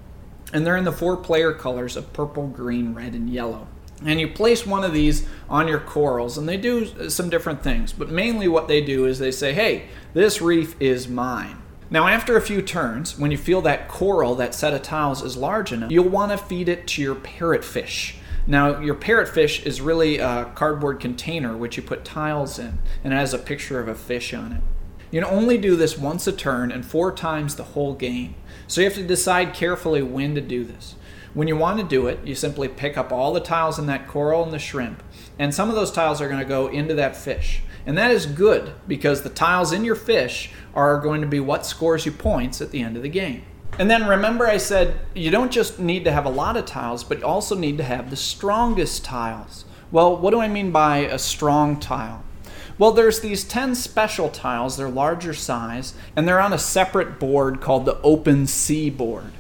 And 0.53 0.67
they're 0.67 0.77
in 0.77 0.85
the 0.85 0.93
four 0.93 1.17
player 1.17 1.53
colors 1.53 1.97
of 1.97 2.13
purple, 2.13 2.47
green, 2.47 2.95
red, 2.95 3.15
and 3.15 3.29
yellow 3.29 3.69
and 4.05 4.21
you 4.21 4.29
place 4.29 4.67
one 4.67 4.85
of 4.85 4.93
these 4.93 5.27
on 5.49 5.69
your 5.69 5.81
corals 5.81 6.37
and 6.37 6.49
they 6.49 6.57
do 6.57 7.09
some 7.09 7.31
different 7.31 7.63
things 7.63 7.93
but 7.93 8.11
mainly 8.11 8.47
what 8.47 8.69
they 8.69 8.81
do 8.81 9.07
is 9.07 9.19
they 9.19 9.31
say 9.31 9.53
hey 9.53 9.89
this 10.13 10.41
reef 10.41 10.75
is 10.81 11.09
mine. 11.09 11.59
Now 11.89 12.09
after 12.09 12.37
a 12.37 12.43
few 12.43 12.63
turns 12.63 13.19
when 13.19 13.31
you 13.31 13.39
feel 13.39 13.63
that 13.63 13.89
coral 13.89 14.35
that 14.37 14.55
set 14.55 14.75
of 14.75 14.83
tiles 14.83 15.23
is 15.23 15.37
large 15.37 15.73
enough 15.73 15.91
you'll 15.91 16.09
want 16.09 16.33
to 16.33 16.39
feed 16.39 16.69
it 16.69 16.87
to 16.89 17.03
your 17.03 17.15
parrotfish 17.15 18.17
now 18.47 18.81
your 18.81 18.95
parrotfish 18.95 19.65
is 19.67 19.81
really 19.81 20.19
a 20.19 20.51
cardboard 20.55 21.01
container 21.01 21.57
which 21.57 21.77
you 21.77 21.83
put 21.83 22.05
tiles 22.05 22.59
in 22.59 22.79
and 23.03 23.13
it 23.13 23.17
has 23.17 23.35
a 23.35 23.39
picture 23.39 23.81
of 23.81 23.89
a 23.89 23.95
fish 23.95 24.33
on 24.33 24.53
it. 24.53 24.63
You 25.11 25.23
can 25.23 25.31
only 25.31 25.59
do 25.59 25.77
this 25.77 25.99
once 25.99 26.27
a 26.27 26.33
turn 26.33 26.71
and 26.71 26.85
four 26.85 27.13
times 27.13 27.57
the 27.57 27.65
whole 27.65 27.95
game. 27.95 28.35
So 28.67 28.81
you 28.81 28.87
have 28.87 28.97
to 28.97 29.07
decide 29.07 29.55
carefully 29.55 30.03
when 30.03 30.35
to 30.35 30.41
do 30.41 30.65
this 30.65 30.95
when 31.37 31.49
you 31.49 31.57
want 31.57 31.79
to 31.79 31.85
do 31.85 32.07
it, 32.07 32.19
you 32.25 32.35
simply 32.35 32.67
pick 32.67 32.97
up 32.97 33.13
all 33.13 33.35
the 33.35 33.41
tiles 33.41 33.79
in 33.79 33.85
that 33.85 34.09
coral 34.09 34.43
and 34.43 34.55
the 34.55 34.59
shrimp, 34.59 35.03
and 35.39 35.55
some 35.55 35.69
of 35.69 35.75
those 35.75 35.93
tiles 35.93 36.19
are 36.23 36.29
going 36.29 36.41
to 36.41 36.47
go 36.47 36.69
into 36.69 36.95
that 36.95 37.15
fish. 37.15 37.61
And 37.85 37.99
that 37.99 38.11
is 38.11 38.25
good 38.25 38.73
because 38.89 39.21
the 39.21 39.29
tiles 39.29 39.71
in 39.71 39.85
your 39.85 39.97
fish 39.97 40.51
are 40.75 40.99
going 40.99 41.21
to 41.21 41.27
be 41.27 41.39
what 41.39 41.67
scores 41.67 42.07
you 42.07 42.13
points 42.13 42.63
at 42.63 42.71
the 42.71 42.81
end 42.81 42.97
of 42.97 43.03
the 43.03 43.11
game. 43.11 43.43
And 43.79 43.91
then 43.91 44.07
remember, 44.07 44.47
I 44.47 44.57
said 44.57 44.99
you 45.15 45.31
don't 45.31 45.53
just 45.53 45.79
need 45.79 46.07
to 46.07 46.11
have 46.11 46.25
a 46.25 46.31
lot 46.31 46.57
of 46.57 46.65
tiles, 46.65 47.05
but 47.05 47.19
you 47.19 47.27
also 47.27 47.55
need 47.55 47.77
to 47.77 47.85
have 47.85 48.09
the 48.09 48.17
strongest 48.17 49.05
tiles. 49.05 49.67
Well, 49.93 50.17
what 50.17 50.31
do 50.31 50.41
I 50.41 50.49
mean 50.49 50.71
by 50.71 51.01
a 51.01 51.19
strong 51.19 51.79
tile? 51.79 52.25
Well, 52.79 52.93
there's 52.93 53.21
these 53.21 53.45
10 53.45 53.75
special 53.75 54.31
tiles, 54.31 54.79
they're 54.79 54.89
larger 54.89 55.35
size, 55.35 55.93
and 56.17 56.27
they're 56.27 56.41
on 56.41 56.55
a 56.55 56.59
separate 56.59 57.21
board 57.21 57.61
called 57.61 57.85
the 57.85 58.01
Open 58.01 58.47
Sea 58.47 58.89
board. 58.89 59.33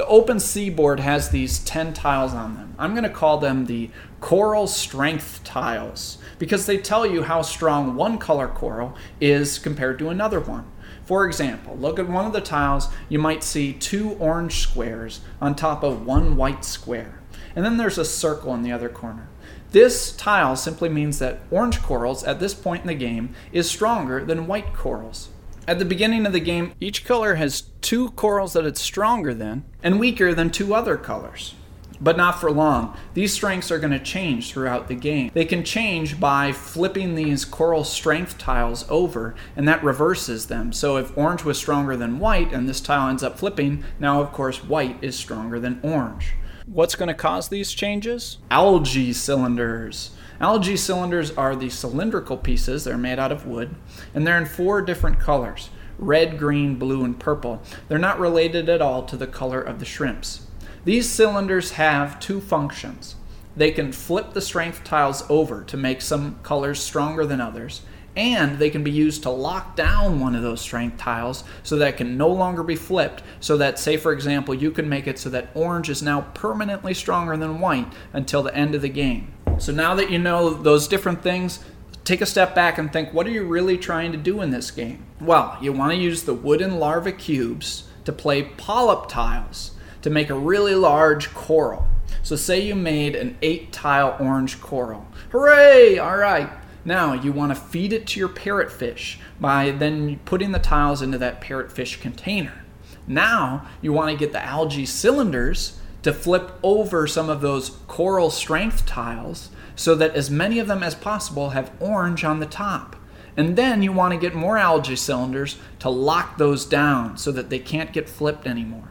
The 0.00 0.06
open 0.06 0.40
seaboard 0.40 0.98
has 1.00 1.28
these 1.28 1.58
10 1.58 1.92
tiles 1.92 2.32
on 2.32 2.54
them. 2.54 2.74
I'm 2.78 2.92
going 2.92 3.04
to 3.04 3.10
call 3.10 3.36
them 3.36 3.66
the 3.66 3.90
coral 4.18 4.66
strength 4.66 5.44
tiles 5.44 6.16
because 6.38 6.64
they 6.64 6.78
tell 6.78 7.04
you 7.04 7.24
how 7.24 7.42
strong 7.42 7.96
one 7.96 8.16
color 8.16 8.48
coral 8.48 8.96
is 9.20 9.58
compared 9.58 9.98
to 9.98 10.08
another 10.08 10.40
one. 10.40 10.64
For 11.04 11.26
example, 11.26 11.76
look 11.76 11.98
at 11.98 12.08
one 12.08 12.24
of 12.24 12.32
the 12.32 12.40
tiles, 12.40 12.88
you 13.10 13.18
might 13.18 13.44
see 13.44 13.74
two 13.74 14.12
orange 14.12 14.60
squares 14.60 15.20
on 15.38 15.54
top 15.54 15.82
of 15.82 16.06
one 16.06 16.34
white 16.34 16.64
square. 16.64 17.20
And 17.54 17.62
then 17.62 17.76
there's 17.76 17.98
a 17.98 18.04
circle 18.06 18.54
in 18.54 18.62
the 18.62 18.72
other 18.72 18.88
corner. 18.88 19.28
This 19.72 20.12
tile 20.12 20.56
simply 20.56 20.88
means 20.88 21.18
that 21.18 21.40
orange 21.50 21.82
corals 21.82 22.24
at 22.24 22.40
this 22.40 22.54
point 22.54 22.80
in 22.80 22.88
the 22.88 22.94
game 22.94 23.34
is 23.52 23.68
stronger 23.68 24.24
than 24.24 24.46
white 24.46 24.72
corals. 24.72 25.28
At 25.68 25.78
the 25.78 25.84
beginning 25.84 26.26
of 26.26 26.32
the 26.32 26.40
game, 26.40 26.72
each 26.80 27.04
color 27.04 27.36
has 27.36 27.64
two 27.80 28.10
corals 28.10 28.54
that 28.54 28.64
it's 28.64 28.80
stronger 28.80 29.34
than 29.34 29.64
and 29.82 30.00
weaker 30.00 30.34
than 30.34 30.50
two 30.50 30.74
other 30.74 30.96
colors. 30.96 31.54
But 32.00 32.16
not 32.16 32.40
for 32.40 32.50
long. 32.50 32.96
These 33.12 33.34
strengths 33.34 33.70
are 33.70 33.78
going 33.78 33.92
to 33.92 33.98
change 33.98 34.50
throughout 34.50 34.88
the 34.88 34.94
game. 34.94 35.30
They 35.34 35.44
can 35.44 35.62
change 35.62 36.18
by 36.18 36.50
flipping 36.50 37.14
these 37.14 37.44
coral 37.44 37.84
strength 37.84 38.38
tiles 38.38 38.86
over, 38.88 39.34
and 39.54 39.68
that 39.68 39.84
reverses 39.84 40.46
them. 40.46 40.72
So 40.72 40.96
if 40.96 41.16
orange 41.16 41.44
was 41.44 41.58
stronger 41.58 41.98
than 41.98 42.18
white 42.18 42.52
and 42.54 42.66
this 42.66 42.80
tile 42.80 43.10
ends 43.10 43.22
up 43.22 43.38
flipping, 43.38 43.84
now 43.98 44.22
of 44.22 44.32
course 44.32 44.64
white 44.64 44.96
is 45.02 45.14
stronger 45.14 45.60
than 45.60 45.78
orange. 45.82 46.32
What's 46.66 46.94
going 46.94 47.08
to 47.08 47.14
cause 47.14 47.48
these 47.48 47.72
changes? 47.72 48.38
Algae 48.50 49.12
cylinders. 49.12 50.12
Algae 50.40 50.76
cylinders 50.76 51.30
are 51.32 51.54
the 51.54 51.68
cylindrical 51.68 52.38
pieces, 52.38 52.84
they're 52.84 52.96
made 52.96 53.18
out 53.18 53.30
of 53.30 53.46
wood, 53.46 53.74
and 54.14 54.26
they're 54.26 54.38
in 54.38 54.46
four 54.46 54.80
different 54.80 55.20
colors 55.20 55.70
red, 55.98 56.38
green, 56.38 56.76
blue, 56.76 57.04
and 57.04 57.20
purple. 57.20 57.60
They're 57.88 57.98
not 57.98 58.18
related 58.18 58.70
at 58.70 58.80
all 58.80 59.02
to 59.04 59.18
the 59.18 59.26
color 59.26 59.60
of 59.60 59.80
the 59.80 59.84
shrimps. 59.84 60.46
These 60.86 61.10
cylinders 61.10 61.72
have 61.72 62.18
two 62.18 62.40
functions. 62.40 63.16
They 63.54 63.70
can 63.70 63.92
flip 63.92 64.32
the 64.32 64.40
strength 64.40 64.82
tiles 64.82 65.24
over 65.28 65.62
to 65.64 65.76
make 65.76 66.00
some 66.00 66.38
colors 66.42 66.80
stronger 66.80 67.26
than 67.26 67.42
others, 67.42 67.82
and 68.16 68.58
they 68.58 68.70
can 68.70 68.82
be 68.82 68.90
used 68.90 69.22
to 69.22 69.30
lock 69.30 69.76
down 69.76 70.20
one 70.20 70.34
of 70.34 70.42
those 70.42 70.60
strength 70.60 70.98
tiles 70.98 71.44
so 71.62 71.76
that 71.76 71.88
it 71.88 71.96
can 71.96 72.16
no 72.16 72.28
longer 72.28 72.62
be 72.62 72.74
flipped 72.74 73.22
so 73.38 73.56
that 73.56 73.78
say 73.78 73.96
for 73.96 74.12
example 74.12 74.52
you 74.52 74.70
can 74.70 74.88
make 74.88 75.06
it 75.06 75.18
so 75.18 75.30
that 75.30 75.48
orange 75.54 75.88
is 75.88 76.02
now 76.02 76.22
permanently 76.34 76.92
stronger 76.92 77.36
than 77.36 77.60
white 77.60 77.86
until 78.12 78.42
the 78.42 78.54
end 78.54 78.74
of 78.74 78.82
the 78.82 78.88
game 78.88 79.32
so 79.60 79.72
now 79.72 79.94
that 79.94 80.10
you 80.10 80.18
know 80.18 80.50
those 80.50 80.88
different 80.88 81.22
things 81.22 81.60
take 82.04 82.20
a 82.20 82.26
step 82.26 82.54
back 82.54 82.78
and 82.78 82.92
think 82.92 83.12
what 83.12 83.26
are 83.26 83.30
you 83.30 83.44
really 83.44 83.76
trying 83.78 84.10
to 84.12 84.18
do 84.18 84.40
in 84.40 84.50
this 84.50 84.70
game? 84.70 85.04
Well 85.20 85.56
you 85.60 85.72
want 85.72 85.92
to 85.92 85.98
use 85.98 86.24
the 86.24 86.34
wooden 86.34 86.78
larva 86.78 87.12
cubes 87.12 87.84
to 88.04 88.12
play 88.12 88.42
polyp 88.42 89.08
tiles 89.08 89.72
to 90.02 90.10
make 90.10 90.30
a 90.30 90.34
really 90.34 90.74
large 90.74 91.32
coral. 91.34 91.86
So 92.22 92.36
say 92.36 92.60
you 92.60 92.74
made 92.74 93.14
an 93.14 93.36
eight 93.42 93.72
tile 93.72 94.16
orange 94.18 94.60
coral. 94.60 95.06
Hooray! 95.30 95.98
All 95.98 96.16
right. 96.16 96.50
Now 96.84 97.12
you 97.12 97.32
want 97.32 97.54
to 97.54 97.60
feed 97.60 97.92
it 97.92 98.06
to 98.08 98.20
your 98.20 98.28
parrotfish 98.28 99.18
by 99.38 99.70
then 99.70 100.18
putting 100.24 100.52
the 100.52 100.58
tiles 100.58 101.02
into 101.02 101.18
that 101.18 101.40
parrotfish 101.40 102.00
container. 102.00 102.64
Now 103.06 103.66
you 103.82 103.92
want 103.92 104.10
to 104.10 104.16
get 104.16 104.32
the 104.32 104.42
algae 104.42 104.86
cylinders 104.86 105.79
to 106.02 106.12
flip 106.12 106.52
over 106.62 107.06
some 107.06 107.28
of 107.28 107.40
those 107.40 107.70
coral 107.86 108.30
strength 108.30 108.86
tiles 108.86 109.50
so 109.76 109.94
that 109.94 110.14
as 110.14 110.30
many 110.30 110.58
of 110.58 110.66
them 110.66 110.82
as 110.82 110.94
possible 110.94 111.50
have 111.50 111.72
orange 111.80 112.24
on 112.24 112.40
the 112.40 112.46
top. 112.46 112.96
And 113.36 113.56
then 113.56 113.82
you 113.82 113.92
want 113.92 114.12
to 114.12 114.20
get 114.20 114.34
more 114.34 114.58
algae 114.58 114.96
cylinders 114.96 115.56
to 115.78 115.88
lock 115.88 116.36
those 116.36 116.66
down 116.66 117.16
so 117.16 117.32
that 117.32 117.48
they 117.48 117.58
can't 117.58 117.92
get 117.92 118.08
flipped 118.08 118.46
anymore. 118.46 118.90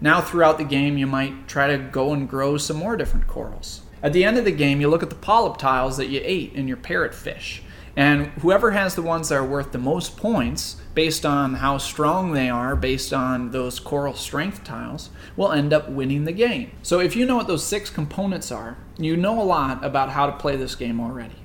Now, 0.00 0.20
throughout 0.20 0.58
the 0.58 0.64
game, 0.64 0.98
you 0.98 1.06
might 1.06 1.46
try 1.46 1.68
to 1.68 1.78
go 1.78 2.12
and 2.12 2.28
grow 2.28 2.56
some 2.56 2.76
more 2.76 2.96
different 2.96 3.26
corals. 3.26 3.82
At 4.02 4.12
the 4.12 4.24
end 4.24 4.36
of 4.36 4.44
the 4.44 4.52
game, 4.52 4.80
you 4.80 4.88
look 4.88 5.02
at 5.02 5.10
the 5.10 5.14
polyp 5.14 5.56
tiles 5.56 5.96
that 5.96 6.08
you 6.08 6.20
ate 6.22 6.52
in 6.54 6.68
your 6.68 6.76
parrotfish. 6.76 7.60
And 7.96 8.26
whoever 8.40 8.72
has 8.72 8.94
the 8.94 9.02
ones 9.02 9.28
that 9.28 9.36
are 9.36 9.46
worth 9.46 9.72
the 9.72 9.78
most 9.78 10.16
points, 10.16 10.76
based 10.94 11.26
on 11.26 11.54
how 11.54 11.76
strong 11.76 12.32
they 12.32 12.48
are, 12.48 12.76
based 12.76 13.12
on 13.12 13.50
those 13.50 13.80
coral 13.80 14.14
strength 14.14 14.62
tiles, 14.64 15.10
will 15.36 15.52
end 15.52 15.72
up 15.72 15.88
winning 15.88 16.24
the 16.24 16.32
game. 16.32 16.70
So 16.82 17.00
if 17.00 17.16
you 17.16 17.26
know 17.26 17.36
what 17.36 17.48
those 17.48 17.66
six 17.66 17.90
components 17.90 18.52
are, 18.52 18.76
you 18.96 19.16
know 19.16 19.40
a 19.40 19.44
lot 19.44 19.84
about 19.84 20.10
how 20.10 20.26
to 20.26 20.36
play 20.36 20.56
this 20.56 20.74
game 20.74 21.00
already. 21.00 21.36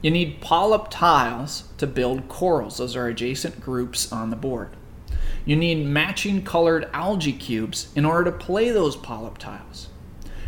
You 0.00 0.12
need 0.12 0.40
polyp 0.40 0.86
tiles 0.90 1.64
to 1.78 1.86
build 1.86 2.28
corals, 2.28 2.78
those 2.78 2.94
are 2.94 3.08
adjacent 3.08 3.60
groups 3.60 4.12
on 4.12 4.30
the 4.30 4.36
board. 4.36 4.70
You 5.44 5.56
need 5.56 5.86
matching 5.86 6.44
colored 6.44 6.88
algae 6.92 7.32
cubes 7.32 7.88
in 7.96 8.04
order 8.04 8.30
to 8.30 8.36
play 8.36 8.70
those 8.70 8.96
polyp 8.96 9.38
tiles. 9.38 9.88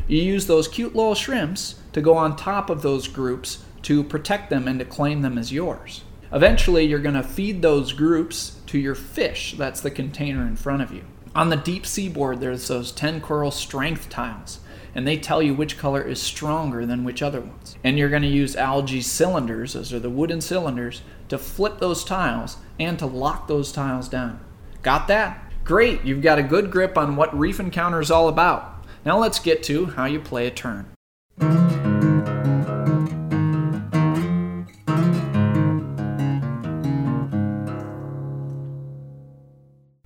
You 0.06 0.22
use 0.22 0.46
those 0.46 0.68
cute 0.68 0.94
little 0.94 1.14
shrimps 1.14 1.80
to 1.92 2.00
go 2.00 2.14
on 2.14 2.36
top 2.36 2.70
of 2.70 2.82
those 2.82 3.08
groups 3.08 3.64
to 3.82 4.04
protect 4.04 4.50
them 4.50 4.68
and 4.68 4.78
to 4.78 4.84
claim 4.84 5.22
them 5.22 5.38
as 5.38 5.52
yours. 5.52 6.02
Eventually, 6.32 6.84
you're 6.84 7.00
going 7.00 7.14
to 7.14 7.22
feed 7.22 7.60
those 7.60 7.92
groups 7.92 8.60
to 8.66 8.78
your 8.78 8.94
fish. 8.94 9.54
That's 9.58 9.80
the 9.80 9.90
container 9.90 10.46
in 10.46 10.56
front 10.56 10.82
of 10.82 10.92
you. 10.92 11.04
On 11.34 11.48
the 11.48 11.56
deep 11.56 11.86
sea 11.86 12.08
board, 12.08 12.40
there's 12.40 12.68
those 12.68 12.92
10 12.92 13.20
coral 13.20 13.50
strength 13.50 14.08
tiles, 14.08 14.60
and 14.94 15.06
they 15.06 15.16
tell 15.16 15.42
you 15.42 15.54
which 15.54 15.78
color 15.78 16.02
is 16.02 16.20
stronger 16.20 16.86
than 16.86 17.04
which 17.04 17.22
other 17.22 17.40
ones. 17.40 17.76
And 17.84 17.98
you're 17.98 18.08
going 18.08 18.22
to 18.22 18.28
use 18.28 18.56
algae 18.56 19.00
cylinders, 19.00 19.74
those 19.74 19.92
are 19.92 20.00
the 20.00 20.10
wooden 20.10 20.40
cylinders, 20.40 21.02
to 21.28 21.38
flip 21.38 21.78
those 21.78 22.04
tiles 22.04 22.56
and 22.78 22.98
to 22.98 23.06
lock 23.06 23.46
those 23.46 23.70
tiles 23.70 24.08
down. 24.08 24.40
Got 24.82 25.08
that? 25.08 25.52
Great, 25.64 26.04
you've 26.04 26.22
got 26.22 26.38
a 26.38 26.44
good 26.44 26.70
grip 26.70 26.98
on 26.98 27.14
what 27.16 27.36
Reef 27.36 27.60
Encounter 27.60 28.00
is 28.00 28.10
all 28.10 28.28
about. 28.28 28.84
Now 29.04 29.18
let's 29.18 29.38
get 29.38 29.62
to 29.64 29.86
how 29.86 30.06
you 30.06 30.20
play 30.20 30.46
a 30.46 30.50
turn. 30.50 30.86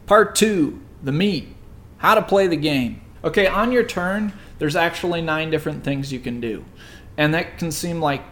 Part 0.07 0.35
2 0.35 0.81
The 1.03 1.13
Meat 1.13 1.55
How 1.99 2.15
to 2.15 2.23
Play 2.23 2.47
the 2.47 2.57
Game. 2.57 3.01
Okay, 3.23 3.47
on 3.47 3.73
your 3.73 3.85
turn, 3.85 4.33
there's 4.59 4.77
actually 4.77 5.23
nine 5.23 5.51
different 5.51 5.83
things 5.83 6.13
you 6.13 6.21
can 6.21 6.41
do. 6.41 6.65
And 7.17 7.33
that 7.33 7.59
can 7.59 7.73
seem 7.73 8.01
like 8.01 8.23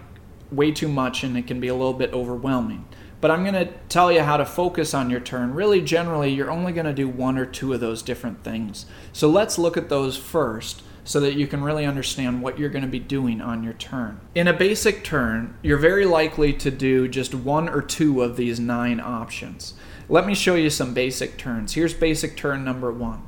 way 0.51 0.71
too 0.71 0.89
much 0.89 1.25
and 1.25 1.37
it 1.37 1.47
can 1.47 1.61
be 1.61 1.69
a 1.69 1.75
little 1.75 1.95
bit 1.95 2.13
overwhelming 2.13 2.85
but 3.23 3.31
I'm 3.31 3.45
going 3.45 3.55
to 3.55 3.73
tell 3.89 4.11
you 4.11 4.21
how 4.23 4.37
to 4.37 4.45
focus 4.45 4.95
on 4.95 5.09
your 5.09 5.21
turn. 5.21 5.55
Really, 5.55 5.81
generally, 5.81 6.33
you're 6.35 6.51
only 6.51 6.73
going 6.73 6.87
to 6.87 6.93
do 6.93 7.09
one 7.09 7.39
or 7.39 7.47
two 7.47 7.73
of 7.73 7.79
those 7.79 8.03
different 8.03 8.43
things. 8.43 8.85
So 9.13 9.31
let's 9.31 9.61
look 9.61 9.77
at 9.77 9.89
those 9.89 10.17
first 10.17 10.83
so 11.05 11.21
that 11.21 11.35
you 11.35 11.47
can 11.47 11.63
really 11.63 11.87
understand 11.87 12.43
what 12.43 12.59
you're 12.59 12.69
going 12.69 12.83
to 12.83 12.91
be 12.91 12.99
doing 12.99 13.41
on 13.41 13.63
your 13.63 13.75
turn. 13.75 14.21
In 14.35 14.49
a 14.49 14.53
basic 14.53 15.05
turn, 15.05 15.57
you're 15.63 15.79
very 15.79 16.05
likely 16.05 16.53
to 16.55 16.71
do 16.73 17.07
just 17.07 17.33
one 17.33 17.69
or 17.69 17.81
two 17.81 18.23
of 18.23 18.37
these 18.37 18.59
nine 18.59 18.99
options. 18.99 19.75
Let 20.13 20.27
me 20.27 20.35
show 20.35 20.57
you 20.57 20.69
some 20.69 20.93
basic 20.93 21.39
turns. 21.39 21.73
Here's 21.73 21.95
basic 21.95 22.37
turn 22.37 22.67
number 22.67 22.93
one. 22.93 23.23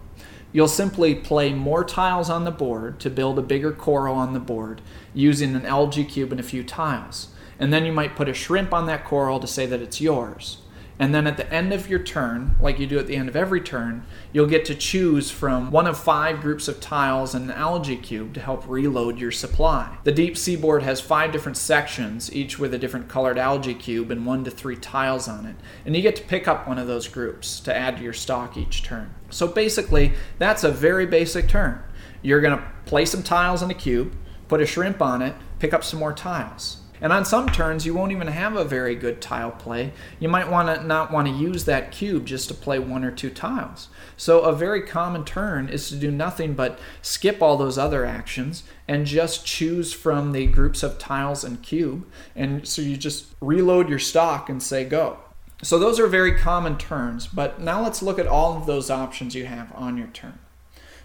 You'll 0.53 0.69
simply 0.69 1.14
play 1.14 1.55
more 1.55 1.83
tiles 1.83 2.29
on 2.29 2.45
the 2.45 2.50
board 2.50 3.00
to 3.00 3.09
build 3.09 3.38
a 3.38 3.43
bigger 3.43 3.73
coral 3.73 4.14
on 4.14 4.35
the 4.35 4.38
board 4.38 4.83
using 5.14 5.55
an 5.55 5.64
algae 5.64 6.05
cube 6.05 6.31
and 6.31 6.38
a 6.38 6.43
few 6.43 6.62
tiles 6.62 7.29
and 7.59 7.73
then 7.73 7.87
you 7.87 7.93
might 7.93 8.17
put 8.17 8.29
a 8.29 8.35
shrimp 8.35 8.75
on 8.75 8.85
that 8.85 9.07
coral 9.07 9.41
to 9.41 9.47
say 9.47 9.64
that 9.64 9.81
it's 9.81 10.03
yours. 10.03 10.59
And 10.99 11.13
then 11.13 11.27
at 11.27 11.37
the 11.37 11.53
end 11.53 11.73
of 11.73 11.89
your 11.91 11.99
turn, 11.99 12.55
like 12.61 12.79
you 12.79 12.87
do 12.87 12.99
at 12.99 13.09
the 13.09 13.17
end 13.17 13.29
of 13.29 13.35
every 13.35 13.61
turn, 13.61 14.05
you'll 14.33 14.47
get 14.47 14.65
to 14.67 14.75
choose 14.77 15.31
from 15.31 15.73
one 15.73 15.89
of 15.89 15.99
five 15.99 16.41
groups 16.41 16.69
of 16.69 16.81
tiles 16.81 17.35
and 17.35 17.51
an 17.51 17.57
algae 17.57 17.97
cube 17.97 18.33
to 18.35 18.41
help 18.41 18.69
reload 18.69 19.19
your 19.19 19.33
supply. 19.33 19.99
The 20.05 20.13
deep 20.13 20.37
sea 20.37 20.55
board 20.55 20.85
has 20.85 21.01
five 21.01 21.33
different 21.33 21.57
sections, 21.57 22.33
each 22.33 22.61
with 22.61 22.73
a 22.75 22.79
different 22.79 23.09
colored 23.09 23.39
algae 23.39 23.75
cube 23.75 24.13
and 24.13 24.25
one 24.25 24.45
to 24.45 24.53
three 24.53 24.77
tiles 24.77 25.27
on 25.27 25.47
it. 25.47 25.57
And 25.85 25.97
you 25.97 26.03
get 26.03 26.15
to 26.17 26.23
pick 26.23 26.47
up 26.47 26.69
one 26.69 26.79
of 26.79 26.87
those 26.87 27.09
groups 27.09 27.59
to 27.61 27.75
add 27.75 27.97
to 27.97 28.03
your 28.05 28.13
stock 28.13 28.57
each 28.57 28.85
turn. 28.85 29.13
So 29.31 29.49
basically, 29.49 30.13
that's 30.39 30.63
a 30.63 30.71
very 30.71 31.07
basic 31.07 31.49
turn. 31.49 31.83
You're 32.23 32.41
going 32.41 32.57
to 32.57 32.65
place 32.87 33.11
some 33.11 33.25
tiles 33.25 33.63
in 33.63 33.71
a 33.71 33.75
cube, 33.75 34.15
put 34.47 34.61
a 34.61 34.67
shrimp 34.67 35.03
on 35.03 35.23
it, 35.23 35.35
pick 35.59 35.75
up 35.75 35.83
some 35.83 35.99
more 35.99 36.13
tiles. 36.13 36.84
And 37.01 37.13
on 37.13 37.25
some 37.25 37.49
turns, 37.49 37.85
you 37.85 37.95
won't 37.95 38.13
even 38.13 38.29
have 38.29 38.57
a 38.57 38.65
very 38.65 38.95
good 38.95 39.21
tile 39.21 39.51
play. 39.51 39.93
You 40.21 40.29
might 40.29 40.51
want 40.51 40.75
to 40.75 40.87
not 40.87 41.13
want 41.13 41.29
to 41.29 41.35
use 41.35 41.65
that 41.65 41.91
cube 41.91 42.27
just 42.27 42.49
to 42.49 42.55
play 42.55 42.79
one 42.79 43.05
or 43.05 43.11
two 43.11 43.31
tiles. 43.31 43.89
So 44.17 44.43
a 44.43 44.55
very 44.55 44.83
common 44.83 45.25
turn 45.25 45.69
is 45.69 45.89
to 45.89 45.97
do 45.97 46.11
nothing 46.11 46.55
but 46.55 46.79
skip 47.03 47.43
all 47.43 47.57
those 47.57 47.79
other 47.79 48.05
actions 48.05 48.63
and 48.87 49.07
just 49.07 49.45
choose 49.45 49.93
from 49.93 50.33
the 50.33 50.47
groups 50.47 50.83
of 50.83 50.99
tiles 50.99 51.45
and 51.45 51.63
cube. 51.63 52.07
And 52.37 52.67
so 52.67 52.83
you 52.83 52.97
just 52.97 53.27
reload 53.41 53.89
your 53.89 53.99
stock 53.99 54.49
and 54.49 54.63
say 54.63 54.85
go. 54.85 55.19
So 55.63 55.79
those 55.79 55.99
are 55.99 56.07
very 56.07 56.37
common 56.37 56.77
turns, 56.77 57.27
but 57.27 57.61
now 57.61 57.83
let's 57.83 58.03
look 58.03 58.19
at 58.19 58.27
all 58.27 58.57
of 58.57 58.67
those 58.67 58.91
options 58.91 59.35
you 59.35 59.47
have 59.47 59.73
on 59.75 59.97
your 59.97 60.09
turn. 60.09 60.39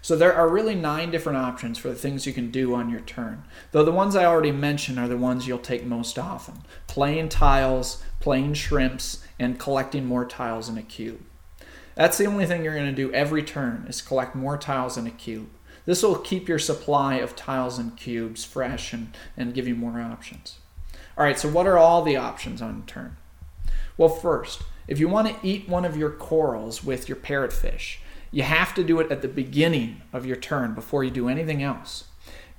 So 0.02 0.16
there 0.16 0.34
are 0.34 0.48
really 0.48 0.74
nine 0.74 1.10
different 1.10 1.38
options 1.38 1.78
for 1.78 1.88
the 1.88 1.94
things 1.94 2.26
you 2.26 2.32
can 2.32 2.50
do 2.50 2.74
on 2.74 2.88
your 2.88 3.00
turn. 3.00 3.44
Though 3.72 3.84
the 3.84 3.92
ones 3.92 4.16
I 4.16 4.24
already 4.24 4.52
mentioned 4.52 4.98
are 4.98 5.08
the 5.08 5.16
ones 5.16 5.46
you'll 5.46 5.58
take 5.58 5.84
most 5.84 6.18
often. 6.18 6.62
Playing 6.86 7.28
tiles, 7.28 8.02
playing 8.18 8.54
shrimps, 8.54 9.24
and 9.38 9.58
collecting 9.58 10.06
more 10.06 10.24
tiles 10.24 10.68
in 10.68 10.78
a 10.78 10.82
cube. 10.82 11.20
That's 11.94 12.16
the 12.16 12.26
only 12.26 12.46
thing 12.46 12.64
you're 12.64 12.74
going 12.74 12.86
to 12.86 12.92
do 12.92 13.12
every 13.12 13.42
turn 13.42 13.84
is 13.88 14.00
collect 14.00 14.34
more 14.34 14.56
tiles 14.56 14.96
in 14.96 15.06
a 15.06 15.10
cube. 15.10 15.50
This 15.84 16.02
will 16.02 16.16
keep 16.16 16.48
your 16.48 16.58
supply 16.58 17.16
of 17.16 17.36
tiles 17.36 17.78
and 17.78 17.96
cubes 17.96 18.44
fresh 18.44 18.92
and, 18.92 19.16
and 19.36 19.54
give 19.54 19.68
you 19.68 19.74
more 19.74 20.00
options. 20.00 20.58
All 21.18 21.24
right, 21.24 21.38
so 21.38 21.48
what 21.48 21.66
are 21.66 21.78
all 21.78 22.02
the 22.02 22.16
options 22.16 22.62
on 22.62 22.84
turn? 22.86 23.16
Well, 23.96 24.08
first, 24.08 24.62
if 24.88 24.98
you 24.98 25.08
want 25.08 25.28
to 25.28 25.46
eat 25.46 25.68
one 25.68 25.84
of 25.84 25.96
your 25.96 26.10
corals 26.10 26.82
with 26.82 27.08
your 27.08 27.16
parrotfish, 27.16 27.98
you 28.30 28.42
have 28.42 28.74
to 28.74 28.84
do 28.84 29.00
it 29.00 29.10
at 29.10 29.22
the 29.22 29.28
beginning 29.28 30.02
of 30.12 30.24
your 30.24 30.36
turn 30.36 30.74
before 30.74 31.02
you 31.02 31.10
do 31.10 31.28
anything 31.28 31.62
else. 31.62 32.04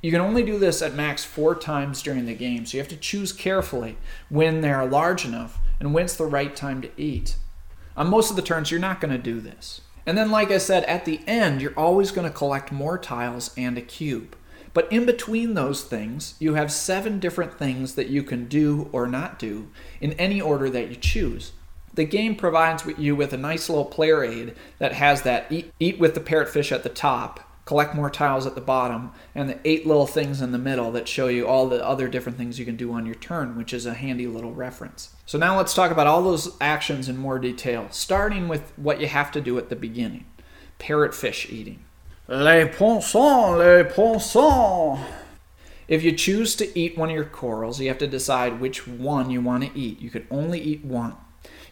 You 0.02 0.12
can 0.12 0.22
only 0.22 0.44
do 0.44 0.58
this 0.58 0.82
at 0.82 0.96
max 0.96 1.24
four 1.24 1.56
times 1.56 2.02
during 2.02 2.26
the 2.26 2.34
game, 2.34 2.66
so 2.66 2.78
you 2.78 2.82
have 2.82 2.90
to 2.90 2.98
choose 2.98 3.32
carefully 3.32 3.98
when 4.30 4.62
they 4.62 4.72
are 4.72 4.86
large 4.86 5.26
enough 5.26 5.60
and 5.80 5.94
when's 5.94 6.18
the 6.18 6.26
right 6.26 6.56
time 6.56 6.82
to 6.82 6.90
eat. 6.98 7.36
On 7.96 8.10
most 8.10 8.30
of 8.30 8.36
the 8.36 8.42
turns, 8.42 8.72
you're 8.72 8.80
not 8.80 9.00
going 9.00 9.12
to 9.12 9.18
do 9.18 9.40
this. 9.40 9.82
And 10.06 10.18
then, 10.18 10.32
like 10.32 10.50
I 10.50 10.58
said, 10.58 10.84
at 10.86 11.06
the 11.06 11.22
end, 11.28 11.62
you're 11.62 11.78
always 11.78 12.12
going 12.12 12.28
to 12.28 12.36
collect 12.36 12.72
more 12.72 12.98
tiles 12.98 13.52
and 13.56 13.78
a 13.78 13.82
cube. 13.82 14.36
But 14.74 14.92
in 14.92 15.06
between 15.06 15.54
those 15.54 15.84
things, 15.84 16.34
you 16.40 16.56
have 16.56 16.72
seven 16.72 17.20
different 17.20 17.60
things 17.60 17.96
that 17.96 18.08
you 18.08 18.24
can 18.24 18.48
do 18.48 18.90
or 18.92 19.06
not 19.06 19.38
do 19.38 19.70
in 20.00 20.14
any 20.14 20.42
order 20.42 20.70
that 20.70 20.90
you 20.90 20.96
choose 20.96 21.52
the 21.94 22.06
game 22.06 22.36
provides 22.36 22.86
you 22.98 23.16
with 23.16 23.34
a 23.34 23.38
nice 23.38 23.70
little 23.70 23.86
player 23.86 24.24
aid 24.24 24.56
that 24.80 24.94
has 24.94 25.24
that 25.24 25.52
eat, 25.52 25.72
eat 25.80 26.00
with 26.00 26.16
the 26.16 26.22
parrotfish 26.22 26.72
at 26.72 26.84
the 26.84 26.90
top 26.90 27.52
collect 27.72 27.96
more 27.96 28.10
tiles 28.10 28.46
at 28.46 28.54
the 28.56 28.60
bottom, 28.60 29.12
and 29.34 29.50
the 29.50 29.60
eight 29.64 29.86
little 29.86 30.06
things 30.08 30.42
in 30.42 30.52
the 30.52 30.58
middle 30.58 30.92
that 30.92 31.08
show 31.08 31.28
you 31.28 31.48
all 31.48 31.70
the 31.70 31.86
other 31.86 32.10
different 32.10 32.38
things 32.38 32.60
you 32.60 32.66
can 32.66 32.76
do 32.76 32.92
on 32.92 33.06
your 33.06 33.16
turn, 33.16 33.56
which 33.56 33.74
is 33.74 33.86
a 33.86 33.94
handy 33.94 34.28
little 34.28 34.54
reference. 34.54 35.16
So 35.26 35.38
now 35.38 35.56
let's 35.56 35.74
talk 35.74 35.90
about 35.90 36.06
all 36.06 36.22
those 36.22 36.58
actions 36.60 37.08
in 37.08 37.16
more 37.18 37.40
detail, 37.40 37.88
starting 37.92 38.48
with 38.48 38.74
what 38.76 39.00
you 39.00 39.08
have 39.08 39.32
to 39.32 39.40
do 39.40 39.58
at 39.58 39.70
the 39.70 39.78
beginning 39.78 40.26
parrotfish 40.80 41.50
eating. 41.50 41.80
Les 42.28 42.66
poissons, 42.66 43.58
les 43.58 43.84
poissons. 43.84 45.00
If 45.88 46.04
you 46.04 46.12
choose 46.12 46.56
to 46.56 46.78
eat 46.78 46.98
one 46.98 47.10
of 47.10 47.16
your 47.16 47.24
corals, 47.24 47.80
you 47.80 47.88
have 47.88 48.00
to 48.00 48.08
decide 48.08 48.60
which 48.60 48.88
one 48.88 49.30
you 49.30 49.40
want 49.42 49.64
to 49.64 49.80
eat. 49.80 50.02
You 50.02 50.10
can 50.10 50.28
only 50.32 50.60
eat 50.60 50.84
one. 50.84 51.16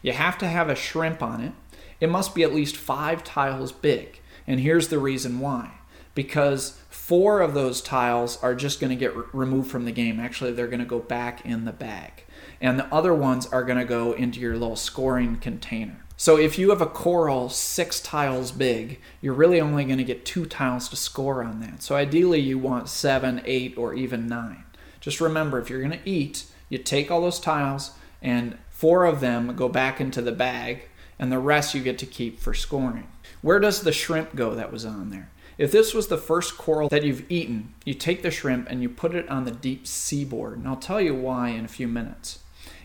You 0.02 0.14
have 0.14 0.38
to 0.40 0.48
have 0.48 0.70
a 0.70 0.76
shrimp 0.76 1.22
on 1.22 1.42
it. 1.42 1.54
It 2.00 2.10
must 2.10 2.34
be 2.34 2.44
at 2.44 2.54
least 2.54 2.78
five 2.78 3.24
tiles 3.24 3.72
big. 3.72 4.22
And 4.48 4.60
here's 4.60 4.88
the 4.88 5.00
reason 5.00 5.40
why 5.40 5.72
because 6.16 6.78
four 6.90 7.40
of 7.40 7.54
those 7.54 7.82
tiles 7.82 8.42
are 8.44 8.54
just 8.54 8.82
going 8.82 8.90
to 8.90 8.96
get 8.96 9.16
re- 9.16 9.24
removed 9.32 9.72
from 9.72 9.86
the 9.86 9.92
game. 9.92 10.20
Actually, 10.20 10.52
they're 10.52 10.68
going 10.68 10.80
to 10.80 10.86
go 10.86 11.00
back 11.00 11.46
in 11.46 11.64
the 11.64 11.72
bag. 11.72 12.26
And 12.60 12.78
the 12.78 12.94
other 12.94 13.14
ones 13.14 13.48
are 13.48 13.64
going 13.64 13.78
to 13.78 13.86
go 13.86 14.12
into 14.12 14.40
your 14.40 14.58
little 14.58 14.76
scoring 14.76 15.38
container. 15.38 16.04
So 16.18 16.38
if 16.38 16.60
you 16.60 16.72
have 16.72 16.82
a 16.82 16.86
coral 16.86 17.48
six 17.48 18.02
tiles 18.02 18.52
big, 18.52 19.00
you're 19.22 19.34
really 19.34 19.62
only 19.62 19.86
going 19.86 20.00
to 20.00 20.04
get 20.04 20.26
two 20.26 20.46
tiles 20.46 20.90
to 20.90 20.98
score 20.98 21.42
on 21.42 21.62
that. 21.62 21.82
So 21.82 21.96
ideally, 21.96 22.42
you 22.42 22.58
want 22.58 22.90
seven, 22.90 23.42
eight, 23.46 23.78
or 23.78 23.94
even 23.94 24.28
nine. 24.28 24.66
Just 25.00 25.22
remember, 25.22 25.60
if 25.60 25.70
you're 25.70 25.80
going 25.80 25.98
to 25.98 26.10
eat, 26.10 26.46
you 26.68 26.78
take 26.78 27.10
all 27.10 27.22
those 27.22 27.40
tiles 27.40 27.92
and 28.22 28.58
four 28.80 29.04
of 29.04 29.20
them 29.20 29.58
go 29.58 29.68
back 29.68 30.00
into 30.00 30.22
the 30.22 30.32
bag, 30.32 30.84
and 31.20 31.30
the 31.30 31.38
rest 31.38 31.76
you 31.76 31.84
get 31.84 31.98
to 31.98 32.06
keep 32.06 32.40
for 32.40 32.54
scoring. 32.54 33.06
Where 33.42 33.60
does 33.60 33.82
the 33.82 33.92
shrimp 33.92 34.38
go 34.38 34.56
that 34.56 34.72
was 34.72 34.86
on 34.86 35.10
there? 35.10 35.30
If 35.58 35.70
this 35.70 35.94
was 35.94 36.08
the 36.08 36.18
first 36.18 36.58
coral 36.58 36.88
that 36.88 37.04
you've 37.04 37.30
eaten, 37.30 37.74
you 37.84 37.94
take 37.94 38.22
the 38.22 38.32
shrimp 38.32 38.70
and 38.70 38.82
you 38.82 38.88
put 38.88 39.16
it 39.16 39.28
on 39.28 39.44
the 39.44 39.52
deep 39.52 39.86
seaboard. 39.86 40.60
And 40.60 40.66
I'll 40.66 40.78
tell 40.78 41.02
you 41.02 41.14
why 41.14 41.50
in 41.50 41.66
a 41.66 41.68
few 41.68 41.90
minutes. 41.90 42.40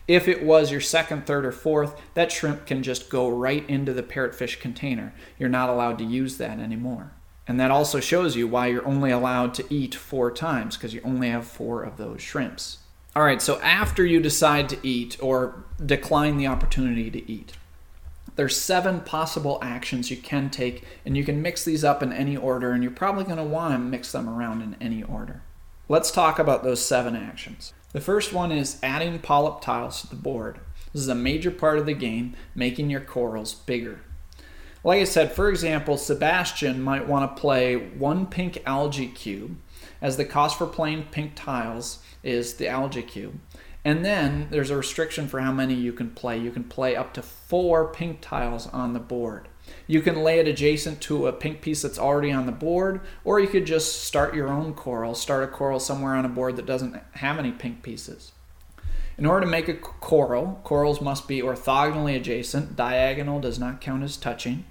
If 0.08 0.26
it 0.26 0.42
was 0.42 0.72
your 0.72 0.80
second, 0.80 1.26
third, 1.26 1.46
or 1.46 1.52
fourth, 1.52 1.94
that 2.14 2.32
shrimp 2.32 2.66
can 2.66 2.82
just 2.82 3.08
go 3.08 3.28
right 3.28 3.64
into 3.70 3.92
the 3.92 4.02
parrotfish 4.02 4.58
container. 4.58 5.14
You're 5.38 5.48
not 5.48 5.70
allowed 5.70 5.98
to 5.98 6.04
use 6.04 6.38
that 6.38 6.58
anymore. 6.58 7.12
And 7.46 7.60
that 7.60 7.70
also 7.70 8.00
shows 8.00 8.34
you 8.34 8.48
why 8.48 8.66
you're 8.66 8.84
only 8.84 9.12
allowed 9.12 9.54
to 9.54 9.72
eat 9.72 9.94
four 9.94 10.32
times, 10.32 10.76
because 10.76 10.92
you 10.92 11.00
only 11.04 11.28
have 11.28 11.46
four 11.46 11.84
of 11.84 11.98
those 11.98 12.20
shrimps. 12.20 12.78
All 13.16 13.22
right, 13.22 13.40
so 13.40 13.60
after 13.60 14.04
you 14.04 14.18
decide 14.18 14.68
to 14.70 14.86
eat 14.86 15.16
or 15.20 15.64
decline 15.84 16.36
the 16.36 16.48
opportunity 16.48 17.12
to 17.12 17.30
eat, 17.30 17.52
there's 18.34 18.60
seven 18.60 19.02
possible 19.02 19.60
actions 19.62 20.10
you 20.10 20.16
can 20.16 20.50
take, 20.50 20.84
and 21.06 21.16
you 21.16 21.22
can 21.22 21.40
mix 21.40 21.64
these 21.64 21.84
up 21.84 22.02
in 22.02 22.12
any 22.12 22.36
order, 22.36 22.72
and 22.72 22.82
you're 22.82 22.90
probably 22.90 23.22
going 23.22 23.36
to 23.36 23.44
want 23.44 23.72
to 23.72 23.78
mix 23.78 24.10
them 24.10 24.28
around 24.28 24.62
in 24.62 24.76
any 24.80 25.04
order. 25.04 25.42
Let's 25.88 26.10
talk 26.10 26.40
about 26.40 26.64
those 26.64 26.84
seven 26.84 27.14
actions. 27.14 27.72
The 27.92 28.00
first 28.00 28.32
one 28.32 28.50
is 28.50 28.80
adding 28.82 29.20
polyp 29.20 29.60
tiles 29.60 30.00
to 30.00 30.08
the 30.08 30.16
board. 30.16 30.58
This 30.92 31.02
is 31.02 31.08
a 31.08 31.14
major 31.14 31.52
part 31.52 31.78
of 31.78 31.86
the 31.86 31.94
game, 31.94 32.34
making 32.52 32.90
your 32.90 33.00
corals 33.00 33.54
bigger. 33.54 34.00
Like 34.82 35.00
I 35.00 35.04
said, 35.04 35.30
for 35.30 35.48
example, 35.48 35.96
Sebastian 35.96 36.82
might 36.82 37.06
want 37.06 37.30
to 37.30 37.40
play 37.40 37.76
one 37.76 38.26
pink 38.26 38.60
algae 38.66 39.06
cube, 39.06 39.56
as 40.02 40.16
the 40.16 40.24
cost 40.24 40.58
for 40.58 40.66
playing 40.66 41.04
pink 41.12 41.32
tiles 41.36 42.00
is 42.24 42.54
the 42.54 42.68
algae 42.68 43.02
cube. 43.02 43.38
And 43.84 44.04
then 44.04 44.48
there's 44.50 44.70
a 44.70 44.76
restriction 44.76 45.28
for 45.28 45.40
how 45.40 45.52
many 45.52 45.74
you 45.74 45.92
can 45.92 46.10
play. 46.10 46.38
You 46.38 46.50
can 46.50 46.64
play 46.64 46.96
up 46.96 47.12
to 47.14 47.22
four 47.22 47.86
pink 47.88 48.22
tiles 48.22 48.66
on 48.68 48.94
the 48.94 49.00
board. 49.00 49.48
You 49.86 50.00
can 50.00 50.22
lay 50.22 50.38
it 50.38 50.48
adjacent 50.48 51.00
to 51.02 51.26
a 51.26 51.32
pink 51.32 51.60
piece 51.60 51.82
that's 51.82 51.98
already 51.98 52.32
on 52.32 52.46
the 52.46 52.52
board, 52.52 53.00
or 53.24 53.40
you 53.40 53.48
could 53.48 53.66
just 53.66 54.04
start 54.04 54.34
your 54.34 54.48
own 54.48 54.74
coral, 54.74 55.14
start 55.14 55.44
a 55.44 55.46
coral 55.46 55.80
somewhere 55.80 56.14
on 56.14 56.24
a 56.24 56.30
board 56.30 56.56
that 56.56 56.66
doesn't 56.66 57.00
have 57.12 57.38
any 57.38 57.52
pink 57.52 57.82
pieces. 57.82 58.32
In 59.16 59.26
order 59.26 59.46
to 59.46 59.50
make 59.50 59.68
a 59.68 59.74
coral, 59.74 60.60
corals 60.64 61.00
must 61.00 61.28
be 61.28 61.40
orthogonally 61.40 62.16
adjacent. 62.16 62.76
Diagonal 62.76 63.40
does 63.40 63.58
not 63.58 63.80
count 63.80 64.02
as 64.02 64.16
touching. 64.16 64.64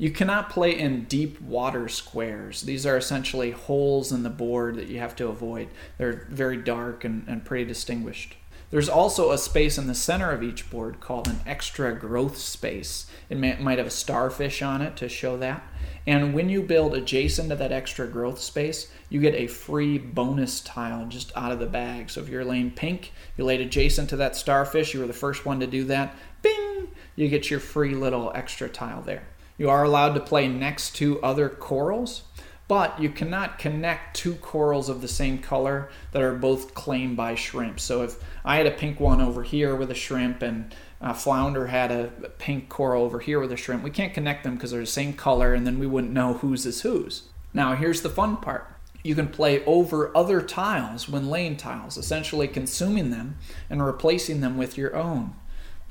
You 0.00 0.12
cannot 0.12 0.48
play 0.48 0.78
in 0.78 1.06
deep 1.06 1.40
water 1.40 1.88
squares. 1.88 2.62
These 2.62 2.86
are 2.86 2.96
essentially 2.96 3.50
holes 3.50 4.12
in 4.12 4.22
the 4.22 4.30
board 4.30 4.76
that 4.76 4.86
you 4.86 5.00
have 5.00 5.16
to 5.16 5.26
avoid. 5.26 5.68
They're 5.98 6.28
very 6.30 6.56
dark 6.56 7.04
and, 7.04 7.24
and 7.26 7.44
pretty 7.44 7.64
distinguished. 7.64 8.36
There's 8.70 8.88
also 8.88 9.32
a 9.32 9.38
space 9.38 9.76
in 9.76 9.88
the 9.88 9.94
center 9.94 10.30
of 10.30 10.42
each 10.42 10.70
board 10.70 11.00
called 11.00 11.26
an 11.26 11.40
extra 11.44 11.92
growth 11.94 12.36
space. 12.36 13.06
It 13.28 13.38
may, 13.38 13.56
might 13.56 13.78
have 13.78 13.88
a 13.88 13.90
starfish 13.90 14.62
on 14.62 14.82
it 14.82 14.94
to 14.98 15.08
show 15.08 15.36
that. 15.38 15.66
And 16.06 16.32
when 16.32 16.48
you 16.48 16.62
build 16.62 16.94
adjacent 16.94 17.48
to 17.48 17.56
that 17.56 17.72
extra 17.72 18.06
growth 18.06 18.40
space, 18.40 18.92
you 19.08 19.20
get 19.20 19.34
a 19.34 19.48
free 19.48 19.98
bonus 19.98 20.60
tile 20.60 21.06
just 21.06 21.32
out 21.34 21.50
of 21.50 21.58
the 21.58 21.66
bag. 21.66 22.08
So 22.08 22.20
if 22.20 22.28
you're 22.28 22.44
laying 22.44 22.70
pink, 22.70 23.12
you 23.36 23.44
laid 23.44 23.60
adjacent 23.60 24.10
to 24.10 24.16
that 24.16 24.36
starfish, 24.36 24.94
you 24.94 25.00
were 25.00 25.06
the 25.08 25.12
first 25.12 25.44
one 25.44 25.58
to 25.58 25.66
do 25.66 25.82
that, 25.84 26.14
bing, 26.42 26.88
you 27.16 27.28
get 27.28 27.50
your 27.50 27.60
free 27.60 27.96
little 27.96 28.30
extra 28.34 28.68
tile 28.68 29.02
there. 29.02 29.24
You 29.58 29.68
are 29.68 29.82
allowed 29.82 30.14
to 30.14 30.20
play 30.20 30.46
next 30.46 30.94
to 30.96 31.20
other 31.20 31.48
corals, 31.48 32.22
but 32.68 33.00
you 33.00 33.10
cannot 33.10 33.58
connect 33.58 34.16
two 34.16 34.36
corals 34.36 34.88
of 34.88 35.00
the 35.00 35.08
same 35.08 35.38
color 35.38 35.90
that 36.12 36.22
are 36.22 36.36
both 36.36 36.74
claimed 36.74 37.16
by 37.16 37.34
shrimp. 37.34 37.80
So 37.80 38.02
if 38.02 38.22
I 38.44 38.56
had 38.56 38.66
a 38.66 38.70
pink 38.70 39.00
one 39.00 39.20
over 39.20 39.42
here 39.42 39.74
with 39.74 39.90
a 39.90 39.96
shrimp 39.96 40.42
and 40.42 40.72
a 41.00 41.12
flounder 41.12 41.66
had 41.66 41.90
a 41.90 42.12
pink 42.38 42.68
coral 42.68 43.02
over 43.02 43.18
here 43.18 43.40
with 43.40 43.50
a 43.50 43.56
shrimp, 43.56 43.82
we 43.82 43.90
can't 43.90 44.14
connect 44.14 44.44
them 44.44 44.54
because 44.54 44.70
they're 44.70 44.80
the 44.80 44.86
same 44.86 45.12
color 45.12 45.54
and 45.54 45.66
then 45.66 45.80
we 45.80 45.86
wouldn't 45.86 46.12
know 46.12 46.34
whose 46.34 46.64
is 46.64 46.82
whose. 46.82 47.24
Now 47.52 47.74
here's 47.74 48.02
the 48.02 48.10
fun 48.10 48.36
part. 48.36 48.72
You 49.02 49.14
can 49.14 49.28
play 49.28 49.64
over 49.64 50.16
other 50.16 50.40
tiles 50.40 51.08
when 51.08 51.30
laying 51.30 51.56
tiles, 51.56 51.96
essentially 51.96 52.46
consuming 52.46 53.10
them 53.10 53.38
and 53.68 53.84
replacing 53.84 54.40
them 54.40 54.56
with 54.56 54.76
your 54.76 54.94
own. 54.94 55.34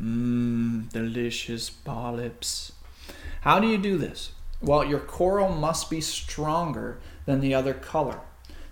Mmm, 0.01 0.89
delicious 0.91 1.69
polyps. 1.69 2.73
How 3.47 3.61
do 3.61 3.67
you 3.67 3.77
do 3.77 3.97
this? 3.97 4.33
Well, 4.61 4.83
your 4.83 4.99
coral 4.99 5.47
must 5.47 5.89
be 5.89 6.01
stronger 6.01 6.99
than 7.25 7.39
the 7.39 7.53
other 7.53 7.73
color. 7.73 8.19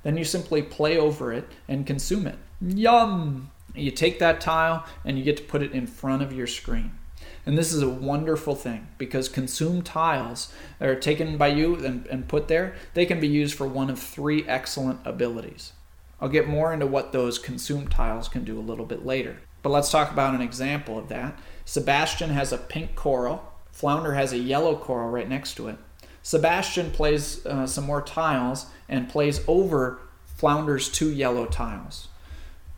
Then 0.03 0.17
you 0.17 0.25
simply 0.25 0.61
play 0.61 0.97
over 0.97 1.31
it 1.31 1.47
and 1.65 1.87
consume 1.87 2.27
it. 2.27 2.35
Yum! 2.59 3.51
You 3.73 3.89
take 3.91 4.19
that 4.19 4.41
tile 4.41 4.85
and 5.05 5.17
you 5.17 5.23
get 5.23 5.37
to 5.37 5.43
put 5.43 5.63
it 5.63 5.71
in 5.71 5.87
front 5.87 6.23
of 6.23 6.33
your 6.33 6.45
screen. 6.45 6.91
And 7.45 7.57
this 7.57 7.71
is 7.71 7.81
a 7.81 7.87
wonderful 7.87 8.53
thing 8.53 8.89
because 8.97 9.29
consumed 9.29 9.85
tiles 9.85 10.51
that 10.79 10.89
are 10.89 10.99
taken 10.99 11.37
by 11.37 11.47
you 11.47 11.75
and, 11.75 12.05
and 12.07 12.27
put 12.27 12.49
there, 12.49 12.75
they 12.95 13.05
can 13.05 13.21
be 13.21 13.29
used 13.29 13.55
for 13.55 13.69
one 13.69 13.89
of 13.89 13.97
three 13.97 14.45
excellent 14.45 14.99
abilities. 15.05 15.71
I'll 16.19 16.27
get 16.27 16.49
more 16.49 16.73
into 16.73 16.85
what 16.85 17.13
those 17.13 17.39
consumed 17.39 17.91
tiles 17.91 18.27
can 18.27 18.43
do 18.43 18.59
a 18.59 18.67
little 18.69 18.85
bit 18.85 19.05
later. 19.05 19.37
But 19.61 19.69
let's 19.69 19.89
talk 19.89 20.11
about 20.11 20.35
an 20.35 20.41
example 20.41 20.99
of 20.99 21.07
that. 21.07 21.39
Sebastian 21.63 22.31
has 22.31 22.51
a 22.51 22.57
pink 22.57 22.97
coral 22.97 23.54
Flounder 23.75 24.13
has 24.13 24.31
a 24.31 24.37
yellow 24.37 24.77
coral 24.77 25.09
right 25.09 25.27
next 25.27 25.55
to 25.55 25.67
it. 25.67 25.77
Sebastian 26.23 26.91
plays 26.91 27.45
uh, 27.45 27.67
some 27.67 27.83
more 27.83 28.01
tiles 28.01 28.67
and 28.87 29.09
plays 29.09 29.43
over 29.49 29.99
Flounder's 30.25 30.87
two 30.87 31.11
yellow 31.11 31.45
tiles. 31.45 32.07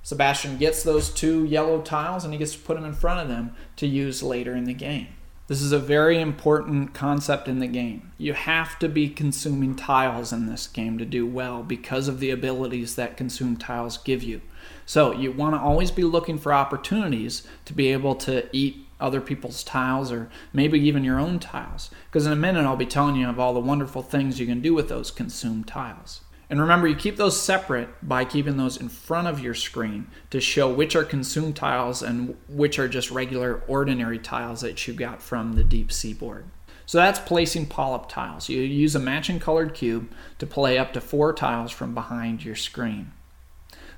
Sebastian 0.02 0.58
gets 0.58 0.82
those 0.82 1.12
two 1.12 1.46
yellow 1.46 1.84
tiles 1.84 2.24
and 2.24 2.34
he 2.34 2.40
gets 2.40 2.54
to 2.54 2.60
put 2.60 2.74
them 2.74 2.84
in 2.84 2.94
front 2.94 3.20
of 3.20 3.28
them 3.28 3.56
to 3.76 3.86
use 3.86 4.24
later 4.24 4.56
in 4.56 4.64
the 4.64 4.74
game. 4.74 5.10
This 5.46 5.62
is 5.62 5.72
a 5.72 5.78
very 5.78 6.20
important 6.20 6.96
concept 6.96 7.48
in 7.48 7.60
the 7.60 7.68
game. 7.68 8.12
You 8.18 8.34
have 8.34 8.80
to 8.80 8.90
be 8.90 9.08
consuming 9.08 9.76
tiles 9.76 10.34
in 10.34 10.48
this 10.48 10.66
game 10.66 10.98
to 10.98 11.06
do 11.06 11.28
well 11.28 11.62
because 11.62 12.08
of 12.08 12.20
the 12.20 12.32
abilities 12.32 12.96
that 12.96 13.18
consume 13.18 13.56
tiles 13.56 14.00
give 14.00 14.24
you. 14.24 14.42
So, 14.88 15.12
you 15.12 15.32
want 15.32 15.54
to 15.54 15.62
always 15.62 15.92
be 15.92 16.04
looking 16.04 16.40
for 16.40 16.54
opportunities 16.54 17.48
to 17.66 17.74
be 17.74 17.94
able 17.94 18.16
to 18.16 18.50
eat 18.52 18.87
other 19.00 19.22
people's 19.22 19.64
tiles 19.64 20.12
or 20.12 20.30
maybe 20.54 20.80
even 20.80 21.04
your 21.04 21.20
own 21.20 21.40
tiles. 21.40 21.90
Because 22.06 22.26
in 22.26 22.34
a 22.34 22.36
minute, 22.36 22.66
I'll 22.66 22.76
be 22.76 22.86
telling 22.86 23.16
you 23.16 23.30
of 23.30 23.40
all 23.40 23.54
the 23.54 23.60
wonderful 23.60 24.02
things 24.02 24.40
you 24.40 24.46
can 24.46 24.62
do 24.62 24.74
with 24.74 24.90
those 24.90 25.12
consumed 25.12 25.68
tiles. 25.68 26.22
And 26.50 26.62
remember, 26.62 26.88
you 26.88 26.96
keep 26.96 27.18
those 27.18 27.42
separate 27.42 27.90
by 28.02 28.24
keeping 28.24 28.56
those 28.56 28.78
in 28.78 28.88
front 28.88 29.28
of 29.28 29.42
your 29.42 29.54
screen 29.54 30.08
to 30.30 30.40
show 30.40 30.72
which 30.72 30.96
are 30.96 31.04
consumed 31.04 31.58
tiles 31.58 32.02
and 32.02 32.38
which 32.48 32.80
are 32.80 32.88
just 32.88 33.12
regular, 33.12 33.64
ordinary 33.68 34.18
tiles 34.18 34.62
that 34.62 34.88
you 34.88 34.94
got 34.94 35.22
from 35.22 35.54
the 35.54 35.64
deep 35.64 35.92
seaboard. 35.92 36.46
So 36.86 37.00
that's 37.00 37.20
placing 37.20 37.66
polyp 37.66 38.08
tiles. 38.08 38.48
You 38.48 38.62
use 38.62 38.96
a 38.96 39.00
matching 39.00 39.42
colored 39.42 39.74
cube 39.74 40.10
to 40.40 40.48
play 40.48 40.78
up 40.78 40.94
to 40.94 41.02
four 41.02 41.34
tiles 41.34 41.74
from 41.74 41.94
behind 41.94 42.46
your 42.46 42.56
screen. 42.56 43.12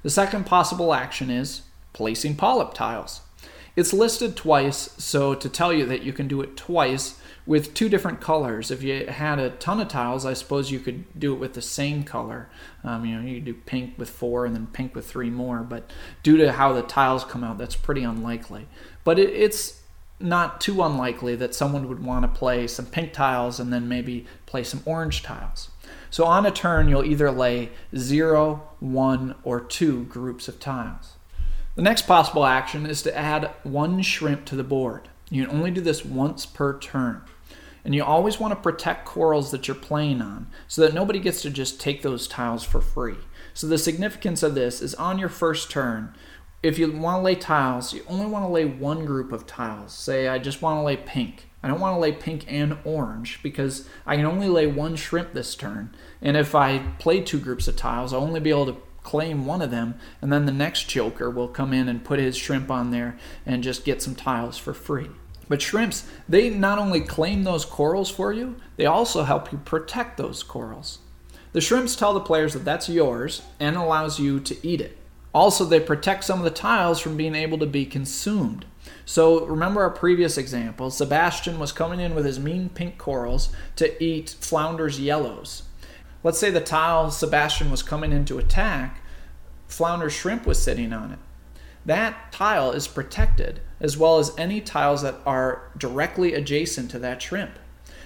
The 0.01 0.09
second 0.09 0.47
possible 0.47 0.91
action 0.91 1.29
is 1.29 1.61
placing 1.93 2.35
polyp 2.35 2.73
tiles. 2.73 3.21
It's 3.75 3.93
listed 3.93 4.35
twice, 4.35 4.89
so 4.97 5.33
to 5.35 5.49
tell 5.49 5.71
you 5.71 5.85
that 5.85 6.03
you 6.03 6.13
can 6.13 6.27
do 6.27 6.41
it 6.41 6.57
twice 6.57 7.19
with 7.45 7.73
two 7.73 7.89
different 7.89 8.21
colors. 8.21 8.71
If 8.71 8.83
you 8.83 9.07
had 9.07 9.39
a 9.39 9.51
ton 9.51 9.79
of 9.79 9.87
tiles, 9.87 10.25
I 10.25 10.33
suppose 10.33 10.71
you 10.71 10.79
could 10.79 11.19
do 11.19 11.33
it 11.33 11.39
with 11.39 11.53
the 11.53 11.61
same 11.61 12.03
color. 12.03 12.49
Um, 12.83 13.05
you 13.05 13.15
know, 13.15 13.27
you 13.27 13.35
could 13.35 13.45
do 13.45 13.53
pink 13.53 13.97
with 13.97 14.09
four 14.09 14.45
and 14.45 14.55
then 14.55 14.67
pink 14.67 14.95
with 14.95 15.09
three 15.09 15.29
more, 15.29 15.59
but 15.59 15.89
due 16.23 16.37
to 16.37 16.51
how 16.51 16.73
the 16.73 16.81
tiles 16.81 17.23
come 17.23 17.43
out, 17.43 17.57
that's 17.57 17.75
pretty 17.75 18.03
unlikely. 18.03 18.67
But 19.03 19.17
it, 19.17 19.29
it's 19.29 19.81
not 20.19 20.59
too 20.59 20.83
unlikely 20.83 21.35
that 21.37 21.55
someone 21.55 21.87
would 21.87 22.03
want 22.03 22.23
to 22.23 22.39
play 22.39 22.67
some 22.67 22.85
pink 22.85 23.13
tiles 23.13 23.59
and 23.59 23.71
then 23.71 23.87
maybe 23.87 24.25
play 24.45 24.63
some 24.63 24.83
orange 24.85 25.23
tiles. 25.23 25.71
So 26.09 26.25
on 26.25 26.45
a 26.45 26.51
turn, 26.51 26.89
you'll 26.89 27.05
either 27.05 27.31
lay 27.31 27.69
zero, 27.95 28.69
one, 28.79 29.35
or 29.43 29.61
2 29.61 30.05
groups 30.05 30.47
of 30.47 30.59
tiles. 30.59 31.13
The 31.79 31.83
next 31.83 32.07
possible 32.07 32.45
action 32.45 32.85
is 32.85 33.01
to 33.03 33.17
add 33.17 33.51
one 33.63 34.01
shrimp 34.01 34.43
to 34.47 34.57
the 34.57 34.65
board. 34.65 35.07
You 35.29 35.45
can 35.45 35.55
only 35.55 35.71
do 35.71 35.79
this 35.79 36.03
once 36.03 36.45
per 36.45 36.77
turn. 36.77 37.21
And 37.85 37.95
you 37.95 38.03
always 38.03 38.37
want 38.37 38.51
to 38.51 38.59
protect 38.59 39.05
corals 39.05 39.51
that 39.51 39.65
you're 39.65 39.75
playing 39.75 40.21
on 40.21 40.47
so 40.67 40.81
that 40.81 40.93
nobody 40.93 41.19
gets 41.19 41.41
to 41.43 41.49
just 41.49 41.79
take 41.79 42.01
those 42.01 42.27
tiles 42.27 42.65
for 42.65 42.81
free. 42.81 43.15
So 43.53 43.65
the 43.65 43.77
significance 43.77 44.43
of 44.43 44.55
this 44.55 44.81
is 44.81 44.93
on 44.95 45.19
your 45.19 45.29
first 45.29 45.71
turn, 45.71 46.13
if 46.61 46.77
you 46.77 46.91
want 46.91 47.19
to 47.19 47.23
lay 47.23 47.35
tiles, 47.35 47.93
you 47.93 48.03
only 48.09 48.25
want 48.25 48.43
to 48.43 48.51
lay 48.51 48.65
one 48.65 49.05
group 49.05 49.31
of 49.31 49.47
tiles. 49.47 49.93
Say, 49.93 50.27
I 50.27 50.37
just 50.37 50.61
want 50.61 50.79
to 50.79 50.83
lay 50.83 50.97
pink. 50.97 51.47
I 51.63 51.69
don't 51.69 51.79
want 51.79 51.95
to 51.95 52.01
lay 52.01 52.11
pink 52.11 52.43
and 52.49 52.77
orange 52.83 53.41
because 53.41 53.87
I 54.05 54.17
can 54.17 54.25
only 54.25 54.49
lay 54.49 54.67
one 54.67 54.97
shrimp 54.97 55.31
this 55.31 55.55
turn. 55.55 55.95
And 56.21 56.35
if 56.35 56.55
I 56.55 56.79
play 56.99 57.21
two 57.21 57.39
groups 57.39 57.69
of 57.69 57.77
tiles, 57.77 58.13
I'll 58.13 58.19
only 58.19 58.41
be 58.41 58.49
able 58.49 58.65
to 58.65 58.81
claim 59.09 59.47
one 59.47 59.63
of 59.63 59.71
them, 59.71 59.95
and 60.21 60.31
then 60.31 60.45
the 60.45 60.51
next 60.51 60.83
choker 60.83 61.31
will 61.31 61.47
come 61.47 61.73
in 61.73 61.89
and 61.89 62.03
put 62.05 62.19
his 62.19 62.37
shrimp 62.37 62.69
on 62.69 62.91
there 62.91 63.17
and 63.43 63.63
just 63.63 63.83
get 63.83 64.03
some 64.03 64.13
tiles 64.13 64.55
for 64.55 64.71
free. 64.71 65.09
But 65.47 65.63
shrimps, 65.63 66.07
they 66.29 66.51
not 66.51 66.77
only 66.77 67.01
claim 67.01 67.43
those 67.43 67.65
corals 67.65 68.11
for 68.11 68.31
you, 68.31 68.57
they 68.77 68.85
also 68.85 69.23
help 69.23 69.51
you 69.51 69.57
protect 69.57 70.17
those 70.17 70.43
corals. 70.43 70.99
The 71.53 71.59
shrimps 71.59 71.95
tell 71.95 72.13
the 72.13 72.19
players 72.19 72.53
that 72.53 72.65
that's 72.65 72.87
yours 72.87 73.41
and 73.59 73.75
allows 73.75 74.19
you 74.19 74.39
to 74.41 74.67
eat 74.67 74.79
it. 74.79 74.95
Also, 75.33 75.65
they 75.65 75.79
protect 75.79 76.23
some 76.23 76.37
of 76.37 76.45
the 76.45 76.51
tiles 76.51 76.99
from 76.99 77.17
being 77.17 77.33
able 77.33 77.57
to 77.57 77.65
be 77.65 77.87
consumed. 77.87 78.65
So 79.05 79.43
remember 79.47 79.81
our 79.81 79.89
previous 79.89 80.37
example, 80.37 80.91
Sebastian 80.91 81.57
was 81.57 81.71
coming 81.71 81.99
in 81.99 82.13
with 82.13 82.25
his 82.25 82.39
mean 82.39 82.69
pink 82.69 82.99
corals 82.99 83.49
to 83.77 84.03
eat 84.03 84.35
Flounder's 84.39 84.99
yellows. 84.99 85.63
Let's 86.23 86.37
say 86.39 86.49
the 86.49 86.59
tile 86.59 87.11
Sebastian 87.11 87.71
was 87.71 87.81
coming 87.81 88.11
in 88.11 88.25
to 88.25 88.39
attack, 88.39 89.01
flounder 89.67 90.09
shrimp 90.09 90.45
was 90.45 90.61
sitting 90.61 90.91
on 90.91 91.11
it. 91.11 91.19
That 91.85 92.31
tile 92.31 92.71
is 92.71 92.87
protected, 92.87 93.61
as 93.79 93.97
well 93.97 94.19
as 94.19 94.37
any 94.37 94.59
tiles 94.59 95.01
that 95.01 95.15
are 95.25 95.71
directly 95.77 96.33
adjacent 96.33 96.91
to 96.91 96.99
that 96.99 97.21
shrimp. 97.21 97.57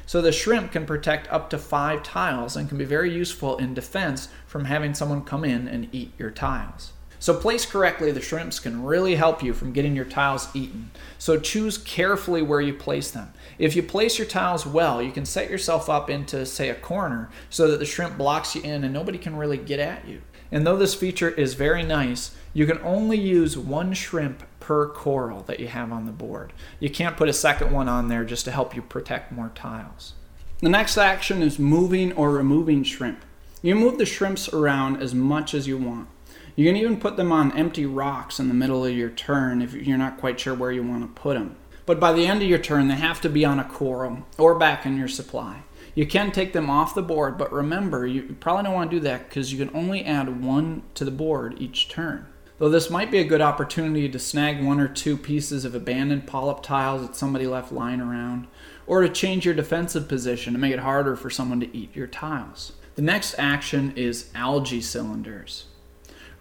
So 0.05 0.21
the 0.21 0.31
shrimp 0.31 0.71
can 0.71 0.85
protect 0.85 1.31
up 1.31 1.49
to 1.49 1.57
five 1.57 2.03
tiles 2.03 2.55
and 2.55 2.69
can 2.69 2.77
be 2.77 2.85
very 2.85 3.11
useful 3.11 3.57
in 3.57 3.73
defense 3.73 4.29
from 4.45 4.65
having 4.65 4.93
someone 4.93 5.23
come 5.23 5.43
in 5.43 5.67
and 5.67 5.89
eat 5.91 6.11
your 6.19 6.29
tiles. 6.29 6.91
So 7.23 7.33
placed 7.33 7.69
correctly, 7.69 8.11
the 8.11 8.19
shrimps 8.19 8.59
can 8.59 8.83
really 8.83 9.15
help 9.15 9.41
you 9.41 9.53
from 9.53 9.71
getting 9.71 9.95
your 9.95 10.03
tiles 10.03 10.49
eaten. 10.53 10.91
So 11.17 11.39
choose 11.39 11.77
carefully 11.77 12.41
where 12.41 12.59
you 12.59 12.73
place 12.73 13.11
them. 13.11 13.33
If 13.57 13.77
you 13.77 13.81
place 13.81 14.17
your 14.17 14.27
tiles 14.27 14.65
well, 14.65 15.01
you 15.01 15.13
can 15.13 15.25
set 15.25 15.49
yourself 15.49 15.89
up 15.89 16.09
into, 16.09 16.45
say, 16.45 16.67
a 16.67 16.75
corner 16.75 17.29
so 17.49 17.69
that 17.69 17.79
the 17.79 17.85
shrimp 17.85 18.17
blocks 18.17 18.55
you 18.55 18.61
in 18.63 18.83
and 18.83 18.93
nobody 18.93 19.17
can 19.17 19.37
really 19.37 19.55
get 19.55 19.79
at 19.79 20.05
you. 20.05 20.21
And 20.51 20.67
though 20.67 20.75
this 20.75 20.95
feature 20.95 21.29
is 21.29 21.53
very 21.53 21.81
nice, 21.81 22.35
you 22.53 22.65
can 22.65 22.79
only 22.79 23.17
use 23.17 23.57
one 23.57 23.93
shrimp 23.93 24.43
per 24.59 24.89
coral 24.89 25.43
that 25.43 25.61
you 25.61 25.69
have 25.69 25.93
on 25.93 26.05
the 26.05 26.11
board. 26.11 26.51
You 26.81 26.89
can't 26.89 27.15
put 27.15 27.29
a 27.29 27.33
second 27.33 27.71
one 27.71 27.87
on 27.87 28.09
there 28.09 28.25
just 28.25 28.43
to 28.45 28.51
help 28.51 28.75
you 28.75 28.81
protect 28.81 29.31
more 29.31 29.53
tiles. 29.55 30.15
The 30.59 30.67
next 30.67 30.97
action 30.97 31.41
is 31.41 31.57
moving 31.57 32.11
or 32.11 32.31
removing 32.31 32.83
shrimp. 32.83 33.23
You 33.61 33.75
move 33.75 33.97
the 33.97 34.05
shrimps 34.05 34.49
around 34.49 35.01
as 35.01 35.15
much 35.15 35.53
as 35.53 35.67
you 35.67 35.77
want. 35.77 36.09
You 36.55 36.67
can 36.67 36.75
even 36.75 36.99
put 36.99 37.17
them 37.17 37.31
on 37.31 37.57
empty 37.57 37.85
rocks 37.85 38.39
in 38.39 38.47
the 38.47 38.53
middle 38.53 38.85
of 38.85 38.93
your 38.93 39.09
turn 39.09 39.61
if 39.61 39.73
you're 39.73 39.97
not 39.97 40.19
quite 40.19 40.39
sure 40.39 40.53
where 40.53 40.71
you 40.71 40.83
want 40.83 41.03
to 41.03 41.21
put 41.21 41.33
them. 41.33 41.55
But 41.85 41.99
by 41.99 42.13
the 42.13 42.27
end 42.27 42.41
of 42.41 42.47
your 42.47 42.59
turn, 42.59 42.87
they 42.87 42.95
have 42.95 43.21
to 43.21 43.29
be 43.29 43.43
on 43.43 43.59
a 43.59 43.63
coral 43.63 44.19
or 44.37 44.55
back 44.55 44.85
in 44.85 44.97
your 44.97 45.07
supply. 45.07 45.63
You 45.95 46.05
can 46.05 46.31
take 46.31 46.53
them 46.53 46.69
off 46.69 46.95
the 46.95 47.01
board, 47.01 47.37
but 47.37 47.51
remember, 47.51 48.05
you 48.05 48.35
probably 48.39 48.63
don't 48.63 48.73
want 48.73 48.91
to 48.91 48.97
do 48.97 49.01
that 49.01 49.29
because 49.29 49.51
you 49.51 49.63
can 49.63 49.75
only 49.75 50.05
add 50.05 50.43
one 50.43 50.83
to 50.95 51.05
the 51.05 51.11
board 51.11 51.55
each 51.59 51.89
turn. 51.89 52.27
Though 52.59 52.69
this 52.69 52.89
might 52.89 53.11
be 53.11 53.19
a 53.19 53.25
good 53.25 53.41
opportunity 53.41 54.07
to 54.07 54.19
snag 54.19 54.63
one 54.63 54.79
or 54.79 54.87
two 54.87 55.17
pieces 55.17 55.65
of 55.65 55.75
abandoned 55.75 56.27
polyp 56.27 56.63
tiles 56.63 57.01
that 57.01 57.15
somebody 57.15 57.47
left 57.47 57.71
lying 57.71 57.99
around, 57.99 58.47
or 58.87 59.01
to 59.01 59.09
change 59.09 59.45
your 59.45 59.55
defensive 59.55 60.07
position 60.07 60.53
to 60.53 60.59
make 60.59 60.71
it 60.71 60.79
harder 60.79 61.15
for 61.15 61.29
someone 61.29 61.59
to 61.59 61.75
eat 61.75 61.95
your 61.95 62.07
tiles. 62.07 62.73
The 62.95 63.01
next 63.01 63.35
action 63.37 63.93
is 63.95 64.29
algae 64.35 64.81
cylinders. 64.81 65.65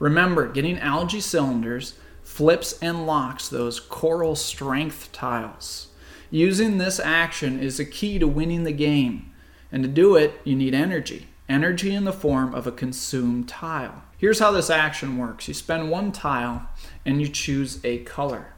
Remember, 0.02 0.48
getting 0.48 0.80
algae 0.80 1.20
cylinders 1.20 1.94
flips 2.24 2.76
and 2.82 3.06
locks 3.06 3.48
those 3.48 3.78
coral 3.78 4.34
strength 4.34 5.12
tiles. 5.12 5.90
Using 6.28 6.78
this 6.78 6.98
action 6.98 7.60
is 7.60 7.78
a 7.78 7.84
key 7.84 8.18
to 8.18 8.26
winning 8.26 8.64
the 8.64 8.72
game. 8.72 9.32
And 9.70 9.84
to 9.84 9.88
do 9.88 10.16
it, 10.16 10.40
you 10.42 10.56
need 10.56 10.74
energy. 10.74 11.28
Energy 11.48 11.94
in 11.94 12.02
the 12.02 12.12
form 12.12 12.52
of 12.52 12.66
a 12.66 12.72
consumed 12.72 13.48
tile. 13.48 14.02
Here's 14.18 14.40
how 14.40 14.50
this 14.50 14.70
action 14.70 15.18
works 15.18 15.46
you 15.46 15.54
spend 15.54 15.88
one 15.88 16.10
tile 16.10 16.68
and 17.06 17.20
you 17.20 17.28
choose 17.28 17.78
a 17.84 17.98
color. 17.98 18.54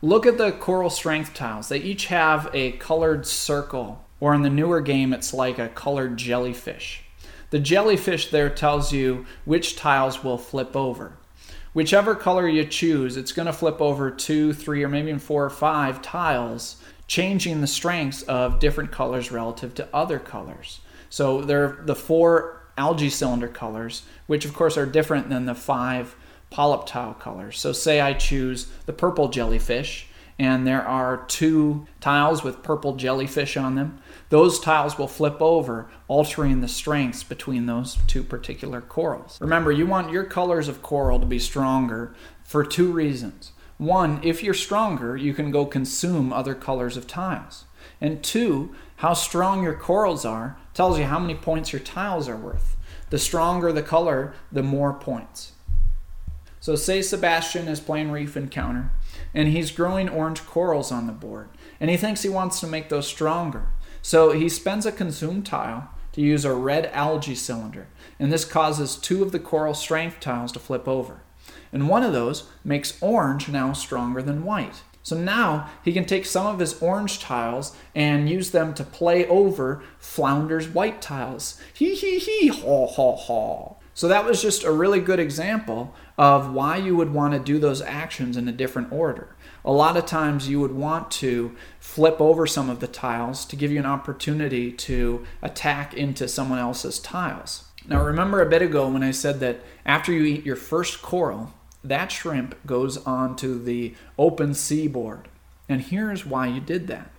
Look 0.00 0.24
at 0.24 0.38
the 0.38 0.52
coral 0.52 0.88
strength 0.88 1.34
tiles. 1.34 1.68
They 1.68 1.78
each 1.78 2.06
have 2.06 2.48
a 2.54 2.72
colored 2.72 3.26
circle, 3.26 4.04
or 4.20 4.34
in 4.34 4.42
the 4.42 4.48
newer 4.48 4.80
game, 4.80 5.12
it's 5.12 5.34
like 5.34 5.58
a 5.58 5.68
colored 5.68 6.16
jellyfish. 6.16 7.02
The 7.50 7.58
jellyfish 7.58 8.30
there 8.30 8.48
tells 8.48 8.92
you 8.92 9.26
which 9.44 9.76
tiles 9.76 10.22
will 10.22 10.38
flip 10.38 10.76
over. 10.76 11.12
Whichever 11.72 12.14
color 12.14 12.48
you 12.48 12.64
choose, 12.64 13.16
it's 13.16 13.32
going 13.32 13.46
to 13.46 13.52
flip 13.52 13.80
over 13.80 14.10
two, 14.10 14.52
three, 14.52 14.82
or 14.82 14.88
maybe 14.88 15.08
even 15.08 15.20
four 15.20 15.44
or 15.44 15.50
five 15.50 16.02
tiles, 16.02 16.82
changing 17.06 17.60
the 17.60 17.66
strengths 17.66 18.22
of 18.22 18.58
different 18.58 18.90
colors 18.90 19.30
relative 19.30 19.74
to 19.74 19.88
other 19.94 20.18
colors. 20.18 20.80
So 21.10 21.42
there 21.42 21.64
are 21.64 21.82
the 21.84 21.94
four 21.94 22.62
algae 22.76 23.10
cylinder 23.10 23.48
colors, 23.48 24.02
which 24.26 24.44
of 24.44 24.54
course 24.54 24.76
are 24.76 24.86
different 24.86 25.28
than 25.28 25.46
the 25.46 25.54
five 25.54 26.16
polyp 26.50 26.86
tile 26.86 27.14
colors. 27.14 27.58
So 27.58 27.72
say 27.72 28.00
I 28.00 28.14
choose 28.14 28.66
the 28.86 28.92
purple 28.92 29.28
jellyfish, 29.28 30.06
and 30.40 30.66
there 30.66 30.82
are 30.88 31.26
two 31.28 31.86
tiles 32.00 32.42
with 32.42 32.62
purple 32.62 32.96
jellyfish 32.96 33.58
on 33.58 33.74
them. 33.74 34.00
Those 34.30 34.58
tiles 34.58 34.96
will 34.96 35.06
flip 35.06 35.36
over, 35.38 35.90
altering 36.08 36.62
the 36.62 36.66
strengths 36.66 37.22
between 37.22 37.66
those 37.66 37.98
two 38.06 38.22
particular 38.22 38.80
corals. 38.80 39.38
Remember, 39.38 39.70
you 39.70 39.86
want 39.86 40.10
your 40.10 40.24
colors 40.24 40.66
of 40.66 40.80
coral 40.80 41.20
to 41.20 41.26
be 41.26 41.38
stronger 41.38 42.14
for 42.42 42.64
two 42.64 42.90
reasons. 42.90 43.52
One, 43.76 44.18
if 44.22 44.42
you're 44.42 44.54
stronger, 44.54 45.14
you 45.14 45.34
can 45.34 45.50
go 45.50 45.66
consume 45.66 46.32
other 46.32 46.54
colors 46.54 46.96
of 46.96 47.06
tiles. 47.06 47.66
And 48.00 48.22
two, 48.24 48.74
how 48.96 49.12
strong 49.12 49.62
your 49.62 49.76
corals 49.76 50.24
are 50.24 50.56
tells 50.72 50.98
you 50.98 51.04
how 51.04 51.18
many 51.18 51.34
points 51.34 51.70
your 51.70 51.80
tiles 51.80 52.30
are 52.30 52.36
worth. 52.36 52.78
The 53.10 53.18
stronger 53.18 53.74
the 53.74 53.82
color, 53.82 54.32
the 54.50 54.62
more 54.62 54.94
points. 54.94 55.52
So, 56.60 56.76
say 56.76 57.02
Sebastian 57.02 57.68
is 57.68 57.80
playing 57.80 58.10
Reef 58.10 58.38
Encounter 58.38 58.90
and 59.34 59.48
he's 59.48 59.70
growing 59.70 60.08
orange 60.08 60.44
corals 60.46 60.90
on 60.92 61.06
the 61.06 61.12
board. 61.12 61.48
And 61.78 61.90
he 61.90 61.96
thinks 61.96 62.22
he 62.22 62.28
wants 62.28 62.60
to 62.60 62.66
make 62.66 62.88
those 62.88 63.06
stronger. 63.06 63.68
So 64.02 64.32
he 64.32 64.48
spends 64.48 64.86
a 64.86 64.92
consumed 64.92 65.46
tile 65.46 65.90
to 66.12 66.20
use 66.20 66.44
a 66.44 66.54
red 66.54 66.86
algae 66.92 67.34
cylinder, 67.34 67.86
and 68.18 68.32
this 68.32 68.44
causes 68.44 68.96
two 68.96 69.22
of 69.22 69.32
the 69.32 69.38
coral 69.38 69.74
strength 69.74 70.20
tiles 70.20 70.52
to 70.52 70.58
flip 70.58 70.88
over. 70.88 71.22
And 71.72 71.88
one 71.88 72.02
of 72.02 72.12
those 72.12 72.48
makes 72.64 73.00
orange 73.00 73.48
now 73.48 73.72
stronger 73.72 74.22
than 74.22 74.44
white. 74.44 74.82
So 75.02 75.16
now 75.16 75.70
he 75.84 75.92
can 75.92 76.04
take 76.04 76.26
some 76.26 76.46
of 76.46 76.58
his 76.58 76.80
orange 76.82 77.20
tiles 77.20 77.74
and 77.94 78.28
use 78.28 78.50
them 78.50 78.74
to 78.74 78.84
play 78.84 79.26
over 79.26 79.82
Flounder's 79.98 80.68
white 80.68 81.00
tiles. 81.00 81.60
Hee 81.72 81.94
hee 81.94 82.18
hee, 82.18 82.48
haw 82.48 82.86
haw 82.86 83.16
haw. 83.16 83.76
So 83.94 84.08
that 84.08 84.24
was 84.24 84.40
just 84.40 84.64
a 84.64 84.72
really 84.72 85.00
good 85.00 85.18
example 85.18 85.94
of 86.16 86.52
why 86.52 86.76
you 86.76 86.96
would 86.96 87.12
want 87.12 87.34
to 87.34 87.40
do 87.40 87.58
those 87.58 87.82
actions 87.82 88.36
in 88.36 88.48
a 88.48 88.52
different 88.52 88.92
order. 88.92 89.36
A 89.64 89.72
lot 89.72 89.96
of 89.96 90.06
times 90.06 90.48
you 90.48 90.60
would 90.60 90.72
want 90.72 91.10
to 91.12 91.54
flip 91.80 92.20
over 92.20 92.46
some 92.46 92.70
of 92.70 92.80
the 92.80 92.86
tiles 92.86 93.44
to 93.46 93.56
give 93.56 93.70
you 93.70 93.78
an 93.78 93.86
opportunity 93.86 94.72
to 94.72 95.24
attack 95.42 95.92
into 95.92 96.28
someone 96.28 96.58
else's 96.58 96.98
tiles. 96.98 97.64
Now, 97.86 98.04
remember 98.04 98.40
a 98.40 98.48
bit 98.48 98.62
ago 98.62 98.88
when 98.88 99.02
I 99.02 99.10
said 99.10 99.40
that 99.40 99.60
after 99.84 100.12
you 100.12 100.24
eat 100.24 100.46
your 100.46 100.56
first 100.56 101.02
coral, 101.02 101.52
that 101.82 102.12
shrimp 102.12 102.54
goes 102.66 102.98
onto 102.98 103.62
the 103.62 103.94
open 104.18 104.54
seaboard. 104.54 105.28
And 105.68 105.80
here's 105.80 106.26
why 106.26 106.46
you 106.46 106.60
did 106.60 106.86
that. 106.88 107.10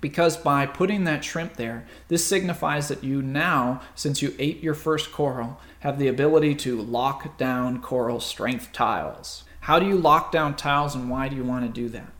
Because 0.00 0.36
by 0.36 0.66
putting 0.66 1.04
that 1.04 1.24
shrimp 1.24 1.56
there, 1.56 1.86
this 2.08 2.26
signifies 2.26 2.88
that 2.88 3.04
you 3.04 3.20
now, 3.20 3.82
since 3.94 4.22
you 4.22 4.34
ate 4.38 4.62
your 4.62 4.74
first 4.74 5.12
coral, 5.12 5.60
have 5.80 5.98
the 5.98 6.08
ability 6.08 6.54
to 6.56 6.80
lock 6.80 7.36
down 7.36 7.82
coral 7.82 8.20
strength 8.20 8.72
tiles. 8.72 9.44
How 9.60 9.78
do 9.78 9.86
you 9.86 9.96
lock 9.96 10.32
down 10.32 10.56
tiles 10.56 10.94
and 10.94 11.10
why 11.10 11.28
do 11.28 11.36
you 11.36 11.44
want 11.44 11.66
to 11.66 11.80
do 11.80 11.88
that? 11.90 12.10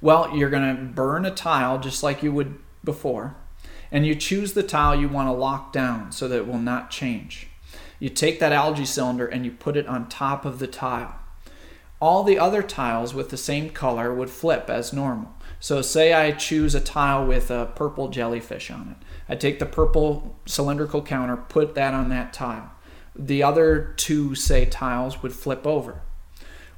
Well, 0.00 0.36
you're 0.36 0.50
going 0.50 0.76
to 0.76 0.82
burn 0.82 1.24
a 1.24 1.30
tile 1.30 1.78
just 1.78 2.02
like 2.02 2.22
you 2.22 2.32
would 2.32 2.58
before, 2.82 3.36
and 3.92 4.06
you 4.06 4.14
choose 4.14 4.54
the 4.54 4.62
tile 4.62 4.98
you 4.98 5.08
want 5.08 5.28
to 5.28 5.32
lock 5.32 5.72
down 5.72 6.10
so 6.10 6.26
that 6.26 6.38
it 6.38 6.48
will 6.48 6.58
not 6.58 6.90
change. 6.90 7.48
You 7.98 8.08
take 8.08 8.40
that 8.40 8.52
algae 8.52 8.86
cylinder 8.86 9.26
and 9.26 9.44
you 9.44 9.50
put 9.50 9.76
it 9.76 9.86
on 9.86 10.08
top 10.08 10.44
of 10.44 10.58
the 10.58 10.66
tile. 10.66 11.16
All 12.00 12.24
the 12.24 12.38
other 12.38 12.62
tiles 12.62 13.12
with 13.12 13.28
the 13.28 13.36
same 13.36 13.68
color 13.68 14.12
would 14.14 14.30
flip 14.30 14.70
as 14.70 14.92
normal. 14.92 15.34
So, 15.60 15.82
say 15.82 16.14
I 16.14 16.32
choose 16.32 16.74
a 16.74 16.80
tile 16.80 17.26
with 17.26 17.50
a 17.50 17.70
purple 17.76 18.08
jellyfish 18.08 18.70
on 18.70 18.96
it. 18.96 19.06
I 19.28 19.36
take 19.36 19.58
the 19.58 19.66
purple 19.66 20.36
cylindrical 20.46 21.02
counter, 21.02 21.36
put 21.36 21.74
that 21.74 21.92
on 21.92 22.08
that 22.08 22.32
tile. 22.32 22.72
The 23.14 23.42
other 23.42 23.92
two, 23.96 24.34
say, 24.34 24.64
tiles 24.64 25.22
would 25.22 25.34
flip 25.34 25.66
over. 25.66 26.00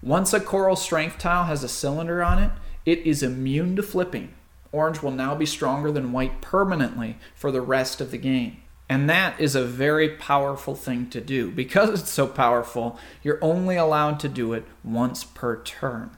Once 0.02 0.32
a 0.32 0.40
coral 0.40 0.74
strength 0.74 1.18
tile 1.18 1.44
has 1.44 1.62
a 1.62 1.68
cylinder 1.68 2.24
on 2.24 2.42
it, 2.42 2.50
it 2.84 2.98
is 3.00 3.22
immune 3.22 3.76
to 3.76 3.82
flipping. 3.82 4.34
Orange 4.72 5.00
will 5.00 5.12
now 5.12 5.36
be 5.36 5.46
stronger 5.46 5.92
than 5.92 6.12
white 6.12 6.40
permanently 6.40 7.18
for 7.36 7.52
the 7.52 7.60
rest 7.60 8.00
of 8.00 8.10
the 8.10 8.18
game. 8.18 8.56
And 8.88 9.08
that 9.08 9.38
is 9.40 9.54
a 9.54 9.64
very 9.64 10.08
powerful 10.16 10.74
thing 10.74 11.08
to 11.10 11.20
do. 11.20 11.50
Because 11.50 12.00
it's 12.00 12.10
so 12.10 12.26
powerful, 12.26 12.98
you're 13.22 13.38
only 13.42 13.76
allowed 13.76 14.18
to 14.20 14.28
do 14.28 14.52
it 14.52 14.64
once 14.82 15.22
per 15.22 15.62
turn. 15.62 16.16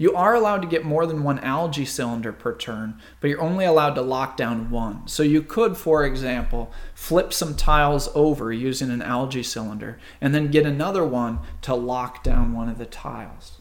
You 0.00 0.14
are 0.14 0.34
allowed 0.34 0.62
to 0.62 0.66
get 0.66 0.82
more 0.82 1.04
than 1.04 1.22
one 1.22 1.40
algae 1.40 1.84
cylinder 1.84 2.32
per 2.32 2.56
turn, 2.56 2.98
but 3.20 3.28
you're 3.28 3.42
only 3.42 3.66
allowed 3.66 3.96
to 3.96 4.00
lock 4.00 4.34
down 4.34 4.70
one. 4.70 5.06
So 5.06 5.22
you 5.22 5.42
could, 5.42 5.76
for 5.76 6.06
example, 6.06 6.72
flip 6.94 7.34
some 7.34 7.54
tiles 7.54 8.08
over 8.14 8.50
using 8.50 8.90
an 8.90 9.02
algae 9.02 9.42
cylinder 9.42 9.98
and 10.18 10.34
then 10.34 10.50
get 10.50 10.64
another 10.64 11.04
one 11.04 11.40
to 11.60 11.74
lock 11.74 12.24
down 12.24 12.54
one 12.54 12.70
of 12.70 12.78
the 12.78 12.86
tiles. 12.86 13.60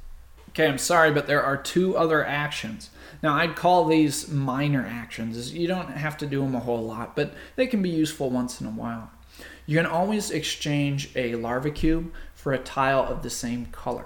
Okay, 0.51 0.65
I'm 0.65 0.77
sorry, 0.77 1.11
but 1.11 1.27
there 1.27 1.43
are 1.43 1.57
two 1.57 1.97
other 1.97 2.25
actions. 2.25 2.89
Now, 3.21 3.35
I'd 3.35 3.57
call 3.57 3.83
these 3.83 4.29
minor 4.29 4.85
actions. 4.89 5.53
You 5.53 5.67
don't 5.67 5.89
have 5.89 6.15
to 6.19 6.25
do 6.25 6.39
them 6.39 6.55
a 6.55 6.61
whole 6.61 6.85
lot, 6.85 7.17
but 7.17 7.33
they 7.57 7.67
can 7.67 7.81
be 7.81 7.89
useful 7.89 8.29
once 8.29 8.61
in 8.61 8.67
a 8.67 8.71
while. 8.71 9.11
You 9.65 9.75
can 9.75 9.85
always 9.85 10.31
exchange 10.31 11.09
a 11.17 11.35
larva 11.35 11.71
cube 11.71 12.13
for 12.33 12.53
a 12.53 12.59
tile 12.59 13.03
of 13.03 13.23
the 13.23 13.29
same 13.29 13.65
color. 13.65 14.05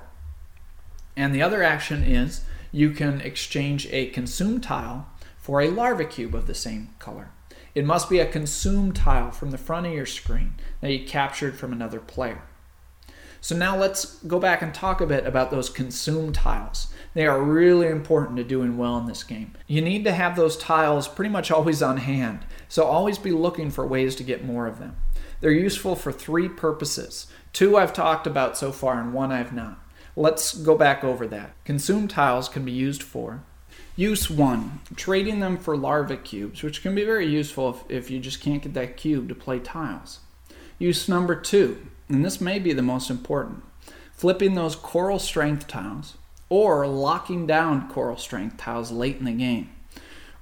And 1.16 1.34
the 1.34 1.42
other 1.42 1.64
action 1.64 2.04
is 2.04 2.42
you 2.72 2.92
can 2.92 3.22
exchange 3.22 3.88
a 3.92 4.08
consume 4.08 4.60
tile 4.62 5.08
for 5.38 5.62
a 5.62 5.70
larva 5.70 6.06
cube 6.06 6.34
of 6.34 6.48
the 6.48 6.56
same 6.56 6.90
color. 7.00 7.30
It 7.76 7.86
must 7.86 8.10
be 8.10 8.20
a 8.20 8.26
consume 8.26 8.94
tile 8.94 9.32
from 9.32 9.52
the 9.52 9.58
front 9.58 9.88
of 9.88 9.94
your 9.94 10.06
screen 10.06 10.56
that 10.82 10.92
you 10.92 11.06
captured 11.06 11.58
from 11.58 11.74
another 11.74 12.00
player. 12.00 12.44
So 13.42 13.58
now 13.58 13.76
let's 13.76 14.20
go 14.24 14.40
back 14.40 14.62
and 14.62 14.74
talk 14.74 15.02
a 15.02 15.06
bit 15.06 15.28
about 15.28 15.52
those 15.52 15.70
consume 15.70 16.32
tiles. 16.32 16.94
They 17.14 17.28
are 17.28 17.42
really 17.42 17.88
important 17.88 18.38
to 18.38 18.44
doing 18.46 18.78
well 18.78 18.98
in 18.98 19.06
this 19.06 19.24
game. 19.24 19.54
You 19.68 19.82
need 19.82 20.06
to 20.06 20.14
have 20.14 20.38
those 20.38 20.56
tiles 20.56 21.10
pretty 21.10 21.30
much 21.30 21.52
always 21.52 21.84
on 21.84 21.98
hand, 21.98 22.46
so 22.70 22.86
always 22.86 23.18
be 23.18 23.34
looking 23.34 23.70
for 23.70 23.86
ways 23.86 24.16
to 24.16 24.24
get 24.24 24.46
more 24.46 24.66
of 24.66 24.80
them. 24.80 24.96
They're 25.42 25.52
useful 25.52 25.98
for 25.98 26.14
three 26.14 26.48
purposes. 26.48 27.28
Two 27.52 27.76
I've 27.76 27.92
talked 27.92 28.26
about 28.26 28.58
so 28.58 28.72
far, 28.72 29.02
and 29.02 29.14
one 29.14 29.34
I've 29.34 29.52
not. 29.52 29.83
Let's 30.16 30.54
go 30.54 30.78
back 30.78 31.04
over 31.04 31.28
that. 31.28 31.54
Consume 31.66 32.08
tiles 32.08 32.48
can 32.48 32.64
be 32.64 32.72
used 32.72 33.02
for 33.02 33.42
Use 33.96 34.28
1 34.28 34.82
trading 34.96 35.40
them 35.40 35.56
for 35.56 35.78
larva 35.78 36.18
cubes, 36.18 36.64
which 36.64 36.82
can 36.82 36.96
be 36.96 37.04
very 37.04 37.28
useful 37.28 37.70
if, 37.70 38.06
if 38.06 38.12
you 38.12 38.20
just 38.20 38.42
can't 38.42 38.64
get 38.64 38.74
that 38.74 38.98
cube 38.98 39.30
to 39.30 39.36
play 39.36 39.60
tiles. 39.60 40.20
Use 40.80 41.08
number 41.08 41.36
2, 41.36 41.78
and 42.10 42.26
this 42.26 42.42
may 42.42 42.58
be 42.58 42.74
the 42.74 42.82
most 42.82 43.12
important 43.12 43.64
flipping 44.12 44.56
those 44.56 44.76
coral 44.76 45.20
strength 45.20 45.68
tiles 45.68 46.18
or 46.50 46.88
locking 46.88 47.46
down 47.46 47.90
coral 47.90 48.18
strength 48.18 48.58
tiles 48.58 48.92
late 48.92 49.18
in 49.18 49.26
the 49.26 49.32
game. 49.32 49.70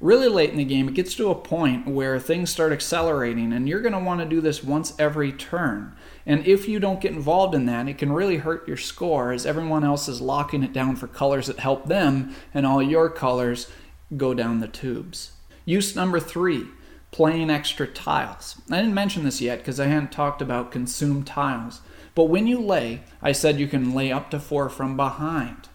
Really 0.02 0.28
late 0.28 0.50
in 0.50 0.58
the 0.58 0.66
game, 0.66 0.90
it 0.90 0.96
gets 0.96 1.14
to 1.16 1.30
a 1.30 1.36
point 1.36 1.86
where 1.86 2.20
things 2.20 2.50
start 2.50 2.72
accelerating, 2.72 3.54
and 3.54 3.70
you're 3.70 3.82
going 3.82 3.94
to 3.94 4.00
want 4.00 4.20
to 4.20 4.26
do 4.26 4.42
this 4.42 4.64
once 4.64 4.96
every 4.98 5.32
turn. 5.32 5.96
And 6.26 6.46
if 6.48 6.68
you 6.68 6.80
don't 6.80 7.00
get 7.00 7.14
involved 7.14 7.54
in 7.54 7.68
that, 7.68 7.88
it 7.88 8.00
can 8.00 8.12
really 8.12 8.38
hurt 8.38 8.68
your 8.68 8.78
score 8.78 9.32
as 9.32 9.46
everyone 9.46 9.84
else 9.84 10.08
is 10.08 10.20
locking 10.20 10.64
it 10.64 10.74
down 10.74 10.96
for 10.96 11.06
colors 11.06 11.46
that 11.46 11.60
help 11.60 11.86
them, 11.86 12.36
and 12.52 12.66
all 12.66 12.82
your 12.82 13.12
colors 13.12 13.70
go 14.18 14.34
down 14.34 14.60
the 14.60 14.68
tubes. 14.68 15.34
Use 15.66 15.96
number 15.96 16.20
three 16.20 16.66
playing 17.12 17.52
extra 17.52 17.86
tiles. 17.86 18.60
I 18.72 18.78
didn't 18.78 18.96
mention 18.96 19.24
this 19.24 19.40
yet 19.40 19.60
because 19.60 19.80
I 19.80 19.86
hadn't 19.86 20.12
talked 20.12 20.42
about 20.42 20.72
consume 20.72 21.24
tiles. 21.24 21.82
But 22.16 22.26
when 22.26 22.48
you 22.48 22.60
lay, 22.60 23.04
I 23.22 23.34
said 23.34 23.60
you 23.60 23.68
can 23.68 23.94
lay 23.94 24.12
up 24.12 24.32
to 24.32 24.40
four 24.40 24.68
from 24.68 24.98
behind. 24.98 25.70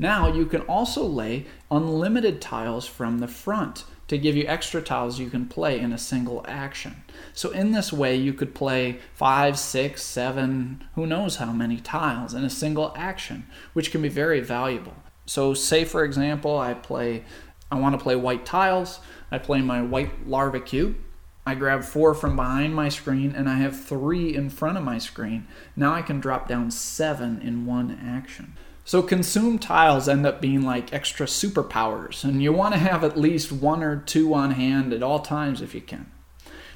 Now 0.00 0.32
you 0.32 0.46
can 0.46 0.62
also 0.62 1.04
lay 1.04 1.44
unlimited 1.70 2.40
tiles 2.40 2.86
from 2.86 3.18
the 3.18 3.28
front 3.28 3.84
to 4.08 4.16
give 4.16 4.34
you 4.34 4.46
extra 4.46 4.80
tiles 4.80 5.20
you 5.20 5.28
can 5.28 5.46
play 5.46 5.78
in 5.78 5.92
a 5.92 5.98
single 5.98 6.42
action. 6.48 7.02
So 7.34 7.50
in 7.50 7.72
this 7.72 7.92
way, 7.92 8.16
you 8.16 8.32
could 8.32 8.54
play 8.54 8.98
five, 9.12 9.58
six, 9.58 10.02
seven, 10.02 10.82
who 10.94 11.06
knows 11.06 11.36
how 11.36 11.52
many 11.52 11.76
tiles 11.76 12.32
in 12.32 12.44
a 12.44 12.50
single 12.50 12.94
action, 12.96 13.46
which 13.74 13.90
can 13.90 14.00
be 14.00 14.08
very 14.08 14.40
valuable. 14.40 14.94
So 15.26 15.52
say 15.52 15.84
for 15.84 16.02
example, 16.02 16.58
I 16.58 16.72
play, 16.72 17.24
I 17.70 17.78
want 17.78 17.94
to 17.94 18.02
play 18.02 18.16
white 18.16 18.46
tiles. 18.46 19.00
I 19.30 19.36
play 19.36 19.60
my 19.60 19.82
white 19.82 20.26
larva 20.26 20.60
cube. 20.60 20.96
I 21.44 21.54
grab 21.54 21.84
four 21.84 22.14
from 22.14 22.36
behind 22.36 22.74
my 22.74 22.88
screen 22.88 23.34
and 23.36 23.50
I 23.50 23.56
have 23.56 23.78
three 23.78 24.34
in 24.34 24.48
front 24.48 24.78
of 24.78 24.84
my 24.84 24.96
screen. 24.96 25.46
Now 25.76 25.92
I 25.92 26.00
can 26.00 26.20
drop 26.20 26.48
down 26.48 26.70
seven 26.70 27.42
in 27.42 27.66
one 27.66 28.00
action. 28.02 28.56
So 28.90 29.04
consumed 29.04 29.62
tiles 29.62 30.08
end 30.08 30.26
up 30.26 30.40
being 30.40 30.62
like 30.62 30.92
extra 30.92 31.26
superpowers, 31.26 32.24
and 32.24 32.42
you 32.42 32.52
want 32.52 32.74
to 32.74 32.80
have 32.80 33.04
at 33.04 33.16
least 33.16 33.52
one 33.52 33.84
or 33.84 33.98
two 33.98 34.34
on 34.34 34.50
hand 34.50 34.92
at 34.92 35.00
all 35.00 35.20
times 35.20 35.62
if 35.62 35.76
you 35.76 35.80
can. 35.80 36.10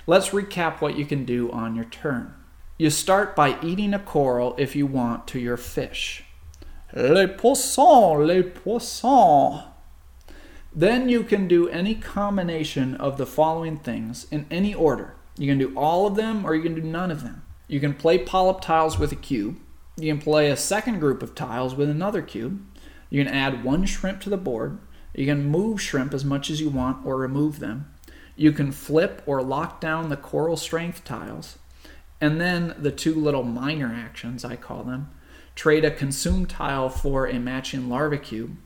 Let's 0.07 0.29
recap 0.29 0.81
what 0.81 0.97
you 0.97 1.07
can 1.07 1.25
do 1.25 1.51
on 1.51 1.75
your 1.75 1.87
turn. 1.87 2.33
You 2.79 2.91
start 2.91 3.35
by 3.35 3.61
eating 3.63 3.93
a 3.93 3.99
coral 3.99 4.55
if 4.59 4.77
you 4.77 4.87
want 4.87 5.27
to 5.27 5.41
your 5.41 5.57
fish. 5.57 6.23
Les 6.93 7.27
poissons, 7.27 8.25
les 8.25 8.45
poissons. 8.45 9.65
Then 10.73 11.09
you 11.09 11.25
can 11.25 11.49
do 11.49 11.69
any 11.69 11.97
combination 11.97 12.95
of 12.95 13.19
the 13.19 13.27
following 13.27 13.77
things 13.77 14.29
in 14.31 14.47
any 14.53 14.73
order. 14.73 15.17
You 15.37 15.49
can 15.49 15.59
do 15.59 15.77
all 15.77 16.07
of 16.07 16.15
them 16.15 16.47
or 16.47 16.55
you 16.55 16.63
can 16.63 16.77
do 16.77 16.81
none 16.81 17.11
of 17.11 17.25
them. 17.25 17.43
You 17.67 17.81
can 17.81 17.93
play 17.93 18.19
polyp 18.19 18.61
tiles 18.61 19.01
with 19.01 19.11
a 19.11 19.17
cube. 19.17 19.59
You 19.97 20.13
can 20.13 20.21
play 20.21 20.51
a 20.51 20.57
second 20.57 20.99
group 20.99 21.23
of 21.23 21.35
tiles 21.35 21.75
with 21.75 21.89
another 21.89 22.23
cube. 22.23 22.65
You 23.11 23.25
can 23.25 23.33
add 23.33 23.63
one 23.63 23.87
shrimp 23.87 24.21
to 24.23 24.31
the 24.31 24.37
board. 24.37 24.79
You 25.15 25.27
can 25.27 25.47
move 25.47 25.81
shrimp 25.81 26.13
as 26.13 26.25
much 26.25 26.51
as 26.51 26.61
you 26.61 26.69
want 26.69 27.07
or 27.07 27.17
remove 27.17 27.61
them. 27.61 27.93
You 28.37 28.51
can 28.51 28.73
flip 28.73 29.23
or 29.27 29.43
lock 29.43 29.81
down 29.81 30.09
the 30.09 30.17
coral 30.17 30.57
strength 30.57 31.05
tiles. 31.05 31.59
And 32.21 32.41
then 32.41 32.75
the 32.77 32.91
two 32.91 33.15
little 33.15 33.45
minor 33.45 33.95
actions, 33.95 34.45
I 34.45 34.57
call 34.57 34.83
them 34.83 35.11
trade 35.55 35.85
a 35.85 35.91
consume 35.91 36.47
tile 36.47 36.89
for 36.89 37.29
a 37.29 37.39
matching 37.39 37.89
larva 37.89 38.19
cube, 38.19 38.57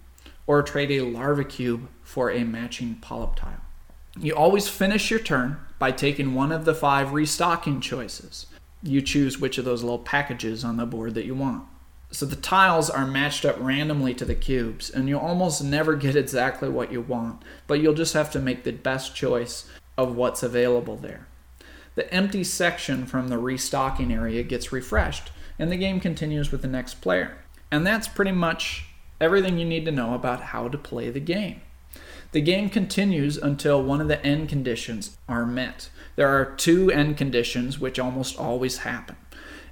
or 0.47 0.63
trade 0.63 0.91
a 0.91 1.03
larva 1.03 1.45
cube 1.45 1.87
for 2.03 2.31
a 2.31 2.45
matching 2.45 2.95
polyp 3.03 3.37
tile. 3.37 3.61
You 4.19 4.35
always 4.35 4.69
finish 4.69 5.11
your 5.11 5.21
turn 5.21 5.59
by 5.79 5.93
taking 5.93 6.35
one 6.35 6.51
of 6.51 6.65
the 6.65 6.75
five 6.75 7.13
restocking 7.13 7.81
choices 7.83 8.47
you 8.83 9.03
choose 9.03 9.39
which 9.39 9.59
of 9.59 9.65
those 9.65 9.83
little 9.83 9.99
packages 9.99 10.65
on 10.65 10.77
the 10.77 10.87
board 10.87 11.15
that 11.15 11.27
you 11.27 11.35
want. 11.35 11.65
So 12.11 12.25
the 12.25 12.37
tiles 12.37 12.89
are 12.89 13.07
matched 13.07 13.45
up 13.45 13.57
randomly 13.61 14.15
to 14.15 14.25
the 14.25 14.35
cubes, 14.35 14.89
and 14.89 15.09
you'll 15.09 15.21
almost 15.21 15.63
never 15.63 15.95
get 15.95 16.17
exactly 16.17 16.69
what 16.69 16.91
you 16.91 17.03
want, 17.03 17.43
but 17.67 17.81
you'll 17.81 17.95
just 17.95 18.15
have 18.15 18.31
to 18.33 18.39
make 18.39 18.65
the 18.65 18.73
best 18.73 19.15
choice 19.15 19.69
of 19.99 20.17
what's 20.17 20.43
available 20.43 20.97
there. 20.97 21.27
The 21.97 22.13
empty 22.15 22.45
section 22.45 23.05
from 23.05 23.29
the 23.29 23.39
restocking 23.39 24.13
area 24.13 24.43
gets 24.43 24.73
refreshed, 24.73 25.33
and 25.59 25.71
the 25.71 25.77
game 25.77 26.01
continues 26.01 26.51
with 26.51 26.63
the 26.63 26.69
next 26.69 27.01
player. 27.03 27.39
And 27.71 27.87
that's 27.87 28.09
pretty 28.09 28.33
much 28.33 28.87
everything 29.21 29.59
you 29.59 29.67
need 29.67 29.85
to 29.85 29.93
know 29.93 30.15
about 30.15 30.41
how 30.41 30.69
to 30.69 30.79
play 30.79 31.11
the 31.11 31.21
game. 31.21 31.61
The 32.33 32.41
game 32.41 32.71
continues 32.71 33.37
until 33.37 33.83
one 33.83 34.01
of 34.01 34.09
the 34.09 34.25
end 34.25 34.49
conditions 34.49 35.19
are 35.29 35.45
met. 35.45 35.91
There 36.19 36.27
are 36.29 36.47
two 36.57 36.91
end 36.91 37.17
conditions 37.17 37.79
which 37.79 37.97
almost 37.97 38.37
always 38.37 38.79
happen, 38.79 39.15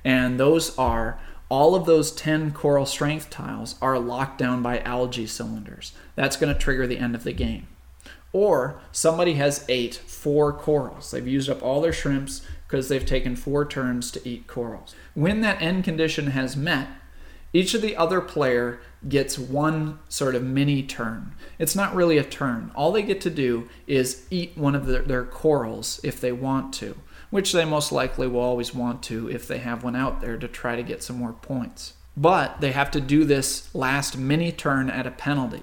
and 0.04 0.38
those 0.38 0.78
are 0.78 1.18
all 1.48 1.74
of 1.74 1.86
those 1.86 2.12
10 2.12 2.52
coral 2.52 2.86
strength 2.86 3.30
tiles 3.30 3.74
are 3.82 3.98
locked 3.98 4.38
down 4.38 4.62
by 4.62 4.78
algae 4.82 5.26
cylinders. 5.26 5.90
That's 6.14 6.36
going 6.36 6.54
to 6.54 6.58
trigger 6.58 6.86
the 6.86 7.00
end 7.00 7.16
of 7.16 7.24
the 7.24 7.32
game. 7.32 7.66
Or 8.32 8.78
somebody 8.92 9.32
has 9.34 9.64
ate 9.68 9.96
four 9.96 10.52
corals. 10.52 11.10
They've 11.10 11.26
used 11.26 11.50
up 11.50 11.64
all 11.64 11.80
their 11.80 11.92
shrimps 11.92 12.46
because 12.68 12.88
they've 12.88 13.04
taken 13.04 13.34
four 13.34 13.64
turns 13.64 14.12
to 14.12 14.28
eat 14.28 14.46
corals. 14.46 14.94
When 15.14 15.40
that 15.40 15.60
end 15.60 15.82
condition 15.82 16.28
has 16.28 16.56
met, 16.56 16.86
each 17.56 17.72
of 17.72 17.80
the 17.80 17.96
other 17.96 18.20
player 18.20 18.80
gets 19.08 19.38
one 19.38 19.98
sort 20.08 20.34
of 20.34 20.42
mini 20.42 20.82
turn. 20.82 21.34
It's 21.58 21.74
not 21.74 21.94
really 21.94 22.18
a 22.18 22.24
turn. 22.24 22.70
All 22.74 22.92
they 22.92 23.02
get 23.02 23.20
to 23.22 23.30
do 23.30 23.68
is 23.86 24.26
eat 24.30 24.58
one 24.58 24.74
of 24.74 24.84
their, 24.84 25.02
their, 25.02 25.24
corals 25.24 25.98
if 26.02 26.20
they 26.20 26.32
want 26.32 26.74
to, 26.74 26.96
which 27.30 27.52
they 27.52 27.64
most 27.64 27.92
likely 27.92 28.28
will 28.28 28.40
always 28.40 28.74
want 28.74 29.02
to 29.04 29.30
if 29.30 29.48
they 29.48 29.58
have 29.58 29.82
one 29.82 29.96
out 29.96 30.20
there 30.20 30.36
to 30.36 30.46
try 30.46 30.76
to 30.76 30.82
get 30.82 31.02
some 31.02 31.16
more 31.16 31.32
points. 31.32 31.94
But 32.14 32.60
they 32.60 32.72
have 32.72 32.90
to 32.90 33.00
do 33.00 33.24
this 33.24 33.74
last 33.74 34.18
mini 34.18 34.52
turn 34.52 34.90
at 34.90 35.06
a 35.06 35.10
penalty. 35.10 35.62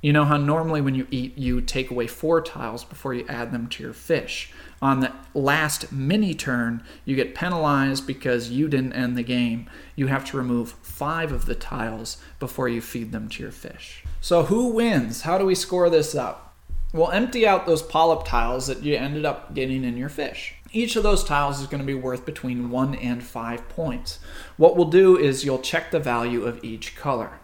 You 0.00 0.12
know 0.12 0.24
how 0.24 0.36
normally 0.36 0.80
when 0.80 0.94
you 0.94 1.08
eat, 1.10 1.36
you 1.36 1.60
take 1.60 1.90
away 1.90 2.06
four 2.06 2.40
tiles 2.40 2.84
before 2.84 3.14
you 3.14 3.24
add 3.28 3.52
them 3.52 3.68
to 3.68 3.82
your 3.82 3.92
fish. 3.92 4.52
On 4.82 4.98
the 4.98 5.12
last 5.32 5.92
mini 5.92 6.34
turn, 6.34 6.82
you 7.04 7.14
get 7.14 7.36
penalized 7.36 8.04
because 8.04 8.50
you 8.50 8.66
didn't 8.66 8.94
end 8.94 9.16
the 9.16 9.22
game. 9.22 9.70
You 9.94 10.08
have 10.08 10.24
to 10.26 10.36
remove 10.36 10.72
five 10.82 11.30
of 11.30 11.46
the 11.46 11.54
tiles 11.54 12.16
before 12.40 12.68
you 12.68 12.80
feed 12.80 13.12
them 13.12 13.28
to 13.28 13.42
your 13.44 13.52
fish. 13.52 14.02
So 14.20 14.42
who 14.42 14.70
wins? 14.70 15.22
How 15.22 15.38
do 15.38 15.46
we 15.46 15.54
score 15.54 15.88
this 15.88 16.16
up? 16.16 16.56
We'll 16.92 17.12
empty 17.12 17.46
out 17.46 17.64
those 17.64 17.80
polyp 17.80 18.26
tiles 18.26 18.66
that 18.66 18.82
you 18.82 18.96
ended 18.96 19.24
up 19.24 19.54
getting 19.54 19.84
in 19.84 19.96
your 19.96 20.08
fish. 20.08 20.56
Each 20.72 20.96
of 20.96 21.04
those 21.04 21.22
tiles 21.22 21.60
is 21.60 21.68
going 21.68 21.80
to 21.80 21.86
be 21.86 21.94
worth 21.94 22.26
between 22.26 22.68
1 22.68 22.96
and 22.96 23.22
5 23.22 23.68
points. 23.68 24.18
What 24.56 24.76
we'll 24.76 24.86
do 24.86 25.16
is 25.16 25.44
you'll 25.44 25.60
check 25.60 25.92
the 25.92 26.00
value 26.00 26.44
of 26.44 26.62
each 26.64 26.96
color. 26.96 27.38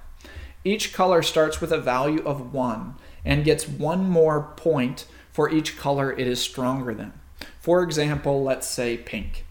Each 0.64 0.92
color 0.92 1.22
starts 1.22 1.60
with 1.60 1.70
a 1.70 1.78
value 1.78 2.22
of 2.24 2.52
1 2.52 2.96
and 3.24 3.44
gets 3.44 3.68
one 3.68 4.10
more 4.10 4.54
point 4.56 5.06
for 5.30 5.48
each 5.48 5.78
color 5.78 6.10
it 6.10 6.26
is 6.26 6.40
stronger 6.40 6.92
than. 6.92 7.12
For 7.60 7.82
example, 7.82 8.42
let's 8.42 8.66
say 8.66 8.96
pink. 8.96 9.44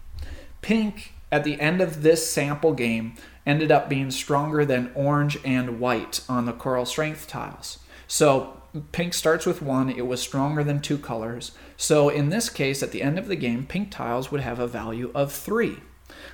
Pink, 0.62 1.13
at 1.32 1.43
the 1.43 1.60
end 1.60 1.82
of 1.82 2.04
this 2.04 2.32
sample 2.32 2.73
game, 2.73 3.15
ended 3.45 3.71
up 3.71 3.89
being 3.89 4.12
stronger 4.12 4.65
than 4.65 4.91
orange 4.93 5.38
and 5.45 5.80
white 5.80 6.21
on 6.28 6.45
the 6.45 6.54
coral 6.54 6.86
strength 6.86 7.28
tiles. 7.28 7.80
So 8.08 8.62
pink 8.91 9.13
starts 9.13 9.45
with 9.45 9.62
one, 9.62 9.89
it 9.89 10.06
was 10.08 10.21
stronger 10.21 10.63
than 10.63 10.82
two 10.82 10.97
colors. 10.97 11.52
So 11.78 12.10
in 12.10 12.30
this 12.30 12.50
case, 12.50 12.84
at 12.84 12.91
the 12.91 13.02
end 13.02 13.17
of 13.17 13.28
the 13.28 13.36
game, 13.36 13.65
pink 13.65 13.91
tiles 13.91 14.32
would 14.32 14.41
have 14.41 14.60
a 14.60 14.67
value 14.67 15.12
of 15.15 15.32
three. 15.32 15.78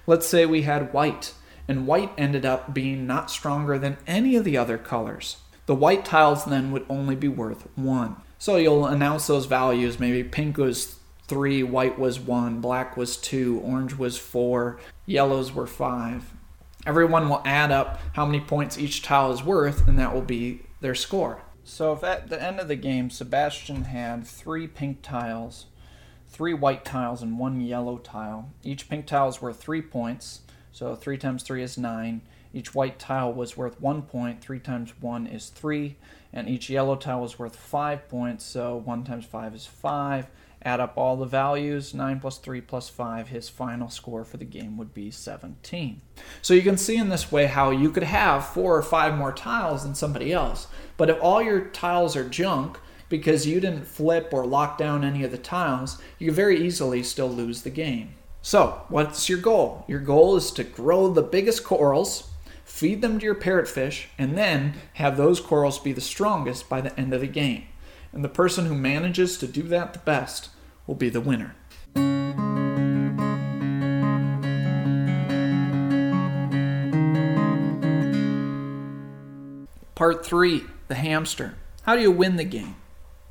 Let's 0.08 0.28
say 0.28 0.46
we 0.46 0.64
had 0.64 0.94
white, 0.94 1.34
and 1.68 1.88
white 1.88 2.12
ended 2.18 2.46
up 2.46 2.74
being 2.74 3.08
not 3.08 3.32
stronger 3.32 3.78
than 3.78 3.98
any 4.08 4.36
of 4.36 4.44
the 4.44 4.58
other 4.58 4.78
colors. 4.78 5.38
The 5.66 5.76
white 5.76 6.04
tiles 6.04 6.46
then 6.46 6.72
would 6.72 6.86
only 6.90 7.16
be 7.16 7.30
worth 7.30 7.68
one. 7.76 8.18
So 8.38 8.58
you'll 8.58 8.86
announce 8.86 9.28
those 9.28 9.46
values. 9.46 10.00
Maybe 10.00 10.24
pink 10.24 10.58
was 10.58 10.98
three, 11.28 11.64
white 11.64 11.98
was 11.98 12.20
one, 12.20 12.60
black 12.62 12.98
was 12.98 13.18
two, 13.18 13.60
orange 13.64 13.96
was 13.96 14.18
four, 14.18 14.80
yellows 15.06 15.54
were 15.54 15.68
five. 15.68 16.34
Everyone 16.86 17.30
will 17.30 17.42
add 17.46 17.72
up 17.72 18.00
how 18.14 18.26
many 18.26 18.42
points 18.42 18.78
each 18.78 19.02
tile 19.02 19.32
is 19.32 19.44
worth, 19.44 19.88
and 19.88 19.98
that 19.98 20.14
will 20.14 20.22
be 20.22 20.62
their 20.82 20.96
score. 20.96 21.42
So 21.64 21.94
if 21.94 22.04
at 22.04 22.28
the 22.28 22.42
end 22.42 22.60
of 22.60 22.68
the 22.68 22.76
game 22.76 23.10
Sebastian 23.10 23.86
had 23.86 24.28
three 24.28 24.68
pink 24.68 25.02
tiles, 25.02 25.68
three 26.28 26.54
white 26.54 26.84
tiles, 26.84 27.22
and 27.22 27.40
one 27.40 27.62
yellow 27.62 27.98
tile, 27.98 28.50
each 28.64 28.90
pink 28.90 29.06
tile 29.06 29.30
is 29.30 29.42
worth 29.42 29.62
three 29.62 29.82
points. 29.82 30.42
So 30.74 30.96
three 30.96 31.18
times 31.18 31.44
three 31.44 31.64
is 31.64 31.78
nine. 31.78 32.22
Each 32.54 32.76
white 32.76 33.00
tile 33.00 33.32
was 33.32 33.56
worth 33.56 33.80
one 33.80 34.02
point. 34.02 34.42
Three 34.42 34.60
times 34.60 34.94
one 35.00 35.26
is 35.26 35.50
three. 35.50 35.96
And 36.34 36.50
each 36.50 36.70
yellow 36.70 36.96
tile 36.96 37.22
was 37.22 37.40
worth 37.40 37.56
five 37.56 38.10
points. 38.10 38.44
So 38.44 38.76
one 38.76 39.04
times 39.04 39.26
five 39.26 39.56
is 39.56 39.66
five. 39.66 40.28
Add 40.66 40.80
up 40.80 40.94
all 40.98 41.18
the 41.18 41.26
values, 41.26 41.94
9 41.94 42.20
plus 42.20 42.38
3 42.38 42.62
plus 42.62 42.88
5, 42.90 43.28
his 43.28 43.50
final 43.50 43.90
score 43.90 44.24
for 44.24 44.38
the 44.38 44.46
game 44.46 44.78
would 44.78 44.94
be 44.94 45.12
17. 45.12 46.02
So 46.42 46.54
you 46.54 46.62
can 46.62 46.78
see 46.78 46.96
in 46.96 47.10
this 47.10 47.32
way 47.32 47.48
how 47.48 47.72
you 47.72 47.90
could 47.90 48.04
have 48.04 48.48
four 48.48 48.78
or 48.78 48.82
five 48.84 49.18
more 49.18 49.34
tiles 49.34 49.84
than 49.84 49.94
somebody 49.94 50.32
else. 50.32 50.68
But 50.96 51.10
if 51.10 51.22
all 51.22 51.42
your 51.42 51.66
tiles 51.66 52.16
are 52.16 52.28
junk, 52.28 52.78
because 53.10 53.46
you 53.46 53.60
didn't 53.60 53.86
flip 53.86 54.30
or 54.32 54.46
lock 54.46 54.78
down 54.78 55.04
any 55.04 55.24
of 55.24 55.32
the 55.32 55.38
tiles, 55.38 56.02
you 56.18 56.32
very 56.32 56.66
easily 56.66 57.04
still 57.04 57.30
lose 57.30 57.62
the 57.62 57.70
game. 57.70 58.16
So, 58.42 58.82
what's 58.90 59.30
your 59.30 59.40
goal? 59.40 59.86
Your 59.88 60.00
goal 60.00 60.36
is 60.36 60.50
to 60.52 60.64
grow 60.64 61.08
the 61.10 61.22
biggest 61.22 61.64
corals, 61.64 62.30
feed 62.66 63.02
them 63.02 63.20
to 63.20 63.26
your 63.26 63.36
parrotfish, 63.36 64.06
and 64.18 64.38
then 64.38 64.74
have 64.94 65.16
those 65.16 65.40
corals 65.40 65.78
be 65.78 65.92
the 65.92 66.02
strongest 66.02 66.68
by 66.68 66.82
the 66.82 66.98
end 67.00 67.14
of 67.14 67.22
the 67.22 67.28
game. 67.28 67.66
And 68.14 68.24
the 68.24 68.30
person 68.30 68.68
who 68.68 68.76
manages 68.76 69.38
to 69.40 69.48
do 69.48 69.64
that 69.64 69.94
the 69.94 70.00
best 70.00 70.50
will 70.86 70.96
be 70.96 71.10
the 71.10 71.20
winner. 71.20 71.56
Part 79.96 80.26
three 80.26 80.64
the 80.88 80.96
hamster. 80.96 81.56
How 81.84 81.96
do 81.96 82.02
you 82.02 82.12
win 82.12 82.36
the 82.36 82.44
game? 82.44 82.76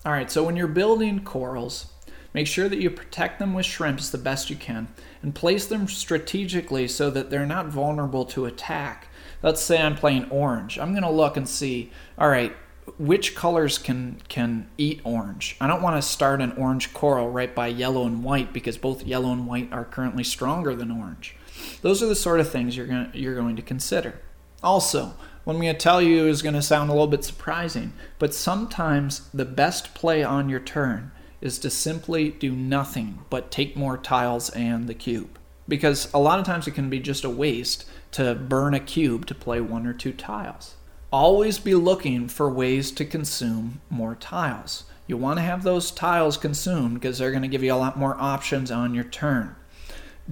All 0.04 0.12
right, 0.12 0.30
so 0.30 0.42
when 0.42 0.56
you're 0.56 0.66
building 0.66 1.22
corals, 1.22 1.92
make 2.34 2.46
sure 2.46 2.68
that 2.68 2.80
you 2.80 2.90
protect 2.90 3.38
them 3.38 3.54
with 3.54 3.66
shrimps 3.66 4.10
the 4.10 4.18
best 4.18 4.50
you 4.50 4.56
can 4.56 4.88
and 5.22 5.34
place 5.34 5.66
them 5.66 5.86
strategically 5.86 6.88
so 6.88 7.08
that 7.10 7.30
they're 7.30 7.46
not 7.46 7.66
vulnerable 7.66 8.24
to 8.24 8.46
attack. 8.46 9.08
Let's 9.42 9.60
say 9.60 9.80
I'm 9.80 9.94
playing 9.94 10.30
orange. 10.30 10.78
I'm 10.78 10.92
going 10.92 11.02
to 11.02 11.10
look 11.10 11.36
and 11.36 11.48
see, 11.48 11.92
all 12.18 12.28
right, 12.28 12.56
which 12.98 13.34
colors 13.34 13.78
can 13.78 14.20
can 14.28 14.68
eat 14.76 15.00
orange. 15.04 15.56
I 15.60 15.66
don't 15.66 15.82
want 15.82 15.96
to 15.96 16.08
start 16.08 16.40
an 16.40 16.52
orange 16.52 16.92
coral 16.92 17.30
right 17.30 17.54
by 17.54 17.68
yellow 17.68 18.06
and 18.06 18.24
white 18.24 18.52
because 18.52 18.76
both 18.76 19.04
yellow 19.04 19.32
and 19.32 19.46
white 19.46 19.72
are 19.72 19.84
currently 19.84 20.24
stronger 20.24 20.74
than 20.74 20.90
orange. 20.90 21.36
Those 21.82 22.02
are 22.02 22.06
the 22.06 22.16
sort 22.16 22.40
of 22.40 22.50
things 22.50 22.76
you're 22.76 22.86
going 22.86 23.12
to, 23.12 23.18
you're 23.18 23.36
going 23.36 23.56
to 23.56 23.62
consider. 23.62 24.20
Also, 24.62 25.14
what 25.44 25.54
I'm 25.54 25.60
going 25.62 25.74
to 25.74 25.78
tell 25.78 26.00
you 26.00 26.26
is 26.26 26.42
going 26.42 26.54
to 26.54 26.62
sound 26.62 26.88
a 26.88 26.92
little 26.92 27.08
bit 27.08 27.24
surprising, 27.24 27.92
but 28.18 28.34
sometimes 28.34 29.28
the 29.34 29.44
best 29.44 29.94
play 29.94 30.22
on 30.22 30.48
your 30.48 30.60
turn 30.60 31.10
is 31.40 31.58
to 31.58 31.70
simply 31.70 32.30
do 32.30 32.52
nothing 32.52 33.18
but 33.28 33.50
take 33.50 33.76
more 33.76 33.98
tiles 33.98 34.50
and 34.50 34.86
the 34.88 34.94
cube. 34.94 35.38
Because 35.68 36.12
a 36.14 36.18
lot 36.18 36.38
of 36.38 36.46
times 36.46 36.66
it 36.66 36.72
can 36.72 36.90
be 36.90 37.00
just 37.00 37.24
a 37.24 37.30
waste 37.30 37.84
to 38.12 38.34
burn 38.34 38.74
a 38.74 38.80
cube 38.80 39.26
to 39.26 39.34
play 39.34 39.60
one 39.60 39.86
or 39.86 39.92
two 39.92 40.12
tiles. 40.12 40.76
Always 41.12 41.58
be 41.58 41.74
looking 41.74 42.26
for 42.26 42.48
ways 42.48 42.90
to 42.92 43.04
consume 43.04 43.82
more 43.90 44.14
tiles. 44.14 44.84
You 45.06 45.18
want 45.18 45.38
to 45.38 45.42
have 45.42 45.62
those 45.62 45.90
tiles 45.90 46.38
consumed 46.38 46.94
because 46.94 47.18
they're 47.18 47.30
going 47.30 47.42
to 47.42 47.48
give 47.48 47.62
you 47.62 47.74
a 47.74 47.76
lot 47.76 47.98
more 47.98 48.16
options 48.18 48.70
on 48.70 48.94
your 48.94 49.04
turn. 49.04 49.54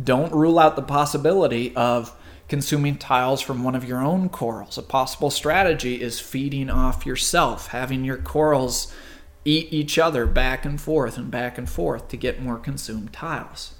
Don't 0.02 0.32
rule 0.32 0.58
out 0.58 0.76
the 0.76 0.82
possibility 0.82 1.76
of 1.76 2.16
consuming 2.48 2.96
tiles 2.96 3.42
from 3.42 3.62
one 3.62 3.74
of 3.74 3.84
your 3.84 4.02
own 4.02 4.30
corals. 4.30 4.78
A 4.78 4.82
possible 4.82 5.30
strategy 5.30 6.00
is 6.00 6.18
feeding 6.18 6.70
off 6.70 7.04
yourself, 7.04 7.68
having 7.68 8.02
your 8.02 8.16
corals 8.16 8.90
eat 9.44 9.70
each 9.70 9.98
other 9.98 10.24
back 10.24 10.64
and 10.64 10.80
forth 10.80 11.18
and 11.18 11.30
back 11.30 11.58
and 11.58 11.68
forth 11.68 12.08
to 12.08 12.16
get 12.16 12.40
more 12.40 12.58
consumed 12.58 13.12
tiles. 13.12 13.74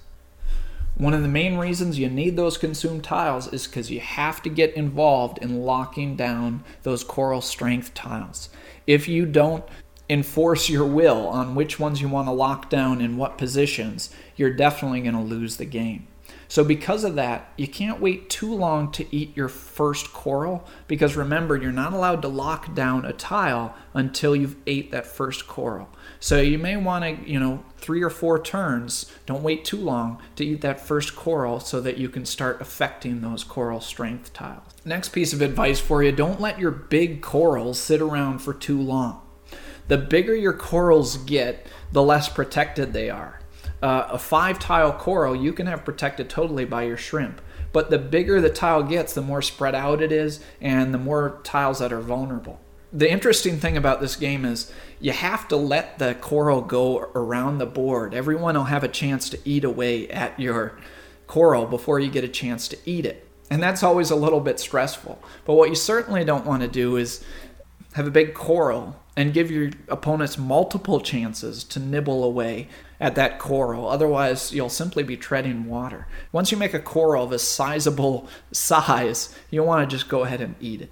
One 0.97 1.15
of 1.15 1.23
the 1.23 1.29
main 1.29 1.57
reasons 1.57 1.99
you 1.99 2.11
need 2.11 2.37
those 2.37 2.59
consumed 2.59 3.05
tiles 3.05 3.51
is 3.53 3.67
because 3.67 3.91
you 3.91 4.01
have 4.01 4.43
to 4.43 4.51
get 4.51 4.75
involved 4.75 5.39
in 5.39 5.63
locking 5.63 6.15
down 6.15 6.63
those 6.83 7.05
coral 7.05 7.41
strength 7.41 7.95
tiles. 7.95 8.51
If 8.87 9.09
you 9.09 9.25
don't 9.25 9.65
enforce 10.11 10.69
your 10.69 10.85
will 10.85 11.29
on 11.29 11.55
which 11.55 11.79
ones 11.79 12.01
you 12.01 12.09
want 12.09 12.27
to 12.27 12.33
lock 12.33 12.69
down 12.69 13.01
in 13.01 13.17
what 13.17 13.39
positions, 13.39 14.13
you're 14.35 14.53
definitely 14.53 15.01
going 15.01 15.15
to 15.15 15.21
lose 15.21 15.57
the 15.57 15.65
game. 15.65 16.09
So, 16.49 16.65
because 16.65 17.05
of 17.05 17.15
that, 17.15 17.53
you 17.57 17.69
can't 17.69 18.01
wait 18.01 18.29
too 18.29 18.53
long 18.53 18.91
to 18.93 19.07
eat 19.15 19.37
your 19.37 19.49
first 19.49 20.13
coral 20.13 20.67
because 20.89 21.15
remember, 21.15 21.57
you're 21.57 21.71
not 21.71 21.93
allowed 21.93 22.23
to 22.23 22.29
lock 22.29 22.75
down 22.75 23.05
a 23.05 23.13
tile 23.13 23.77
until 23.95 24.35
you've 24.35 24.57
ate 24.67 24.91
that 24.91 25.07
first 25.07 25.47
coral. 25.47 25.89
So, 26.19 26.41
you 26.41 26.59
may 26.59 26.77
want 26.77 27.05
to, 27.05 27.31
you 27.31 27.39
know, 27.39 27.65
three 27.77 28.03
or 28.03 28.11
four 28.11 28.43
turns, 28.43 29.13
don't 29.27 29.45
wait 29.45 29.65
too 29.65 29.77
long 29.77 30.21
to 30.35 30.45
eat 30.45 30.61
that 30.63 30.81
first 30.81 31.15
coral 31.15 31.61
so 31.61 31.81
that 31.83 31.99
you 31.99 32.09
can 32.09 32.27
start 32.27 32.61
affecting 32.61 33.21
those 33.21 33.45
coral 33.45 33.81
strength 33.81 34.33
tiles. 34.33 34.75
Next 34.85 35.11
piece 35.11 35.33
of 35.33 35.43
advice 35.43 35.79
for 35.79 36.03
you 36.03 36.11
don't 36.11 36.41
let 36.41 36.59
your 36.59 36.73
big 36.73 37.23
corals 37.23 37.79
sit 37.79 38.01
around 38.01 38.41
for 38.41 38.53
too 38.53 38.81
long. 38.81 39.23
The 39.91 39.99
bigger 39.99 40.35
your 40.35 40.55
corals 40.55 41.19
get, 41.19 41.67
the 41.93 42.03
less 42.03 42.29
protected 42.29 42.93
they 42.93 43.11
are 43.11 43.41
uh, 43.83 44.09
a 44.11 44.19
five 44.19 44.59
tile 44.59 44.93
coral 44.93 45.35
you 45.35 45.53
can 45.53 45.67
have 45.67 45.85
protected 45.85 46.29
totally 46.29 46.65
by 46.65 46.83
your 46.83 46.97
shrimp. 46.97 47.41
But 47.73 47.91
the 47.91 47.99
bigger 47.99 48.41
the 48.41 48.51
tile 48.51 48.83
gets, 48.83 49.15
the 49.15 49.23
more 49.23 49.43
spread 49.43 49.75
out 49.75 50.03
it 50.03 50.11
is, 50.11 50.41
and 50.61 50.93
the 50.93 50.99
more 50.99 51.41
tiles 51.45 51.79
that 51.79 51.93
are 51.93 52.01
vulnerable. 52.01 52.61
The 52.93 53.11
interesting 53.11 53.59
thing 53.59 53.77
about 53.77 54.01
this 54.01 54.17
game 54.17 54.45
is 54.45 54.73
you 54.99 55.13
have 55.13 55.47
to 55.49 55.57
let 55.57 56.01
the 56.01 56.15
coral 56.15 56.63
go 56.63 56.99
around 57.15 57.59
the 57.59 57.67
board. 57.67 58.13
Everyone 58.13 58.57
will 58.57 58.65
have 58.65 58.83
a 58.83 58.89
chance 58.89 59.31
to 59.31 59.39
eat 59.45 59.63
away 59.63 60.09
at 60.09 60.39
your 60.39 60.77
coral 61.29 61.67
before 61.67 62.01
you 62.01 62.11
get 62.11 62.25
a 62.25 62.29
chance 62.29 62.67
to 62.69 62.79
eat 62.85 63.07
it. 63.07 63.29
And 63.51 63.63
that's 63.63 63.85
always 63.85 64.11
a 64.11 64.17
little 64.17 64.41
bit 64.41 64.59
stressful. 64.59 65.23
But 65.45 65.55
what 65.55 65.69
you 65.69 65.77
certainly 65.77 66.25
don't 66.25 66.47
want 66.47 66.63
to 66.63 66.69
do 66.69 66.97
is 66.97 67.25
have 67.95 68.09
a 68.09 68.11
big 68.11 68.35
coral 68.35 69.00
and 69.17 69.35
give 69.35 69.51
your 69.51 69.71
opponents 69.89 70.39
multiple 70.39 71.01
chances 71.01 71.65
to 71.65 71.81
nibble 71.81 72.25
away 72.25 72.69
at 73.01 73.15
that 73.17 73.39
coral. 73.39 73.89
Otherwise, 73.89 74.53
you'll 74.53 74.69
simply 74.69 75.03
be 75.03 75.17
treading 75.17 75.67
water. 75.67 76.07
Once 76.33 76.53
you 76.53 76.57
make 76.57 76.75
a 76.75 76.81
coral 76.81 77.25
of 77.25 77.33
a 77.33 77.39
sizable 77.39 78.29
size, 78.53 79.35
you'll 79.51 79.67
want 79.67 79.89
to 79.89 79.97
just 79.97 80.09
go 80.09 80.25
ahead 80.25 80.41
and 80.41 80.55
eat 80.61 80.83
it. 80.83 80.91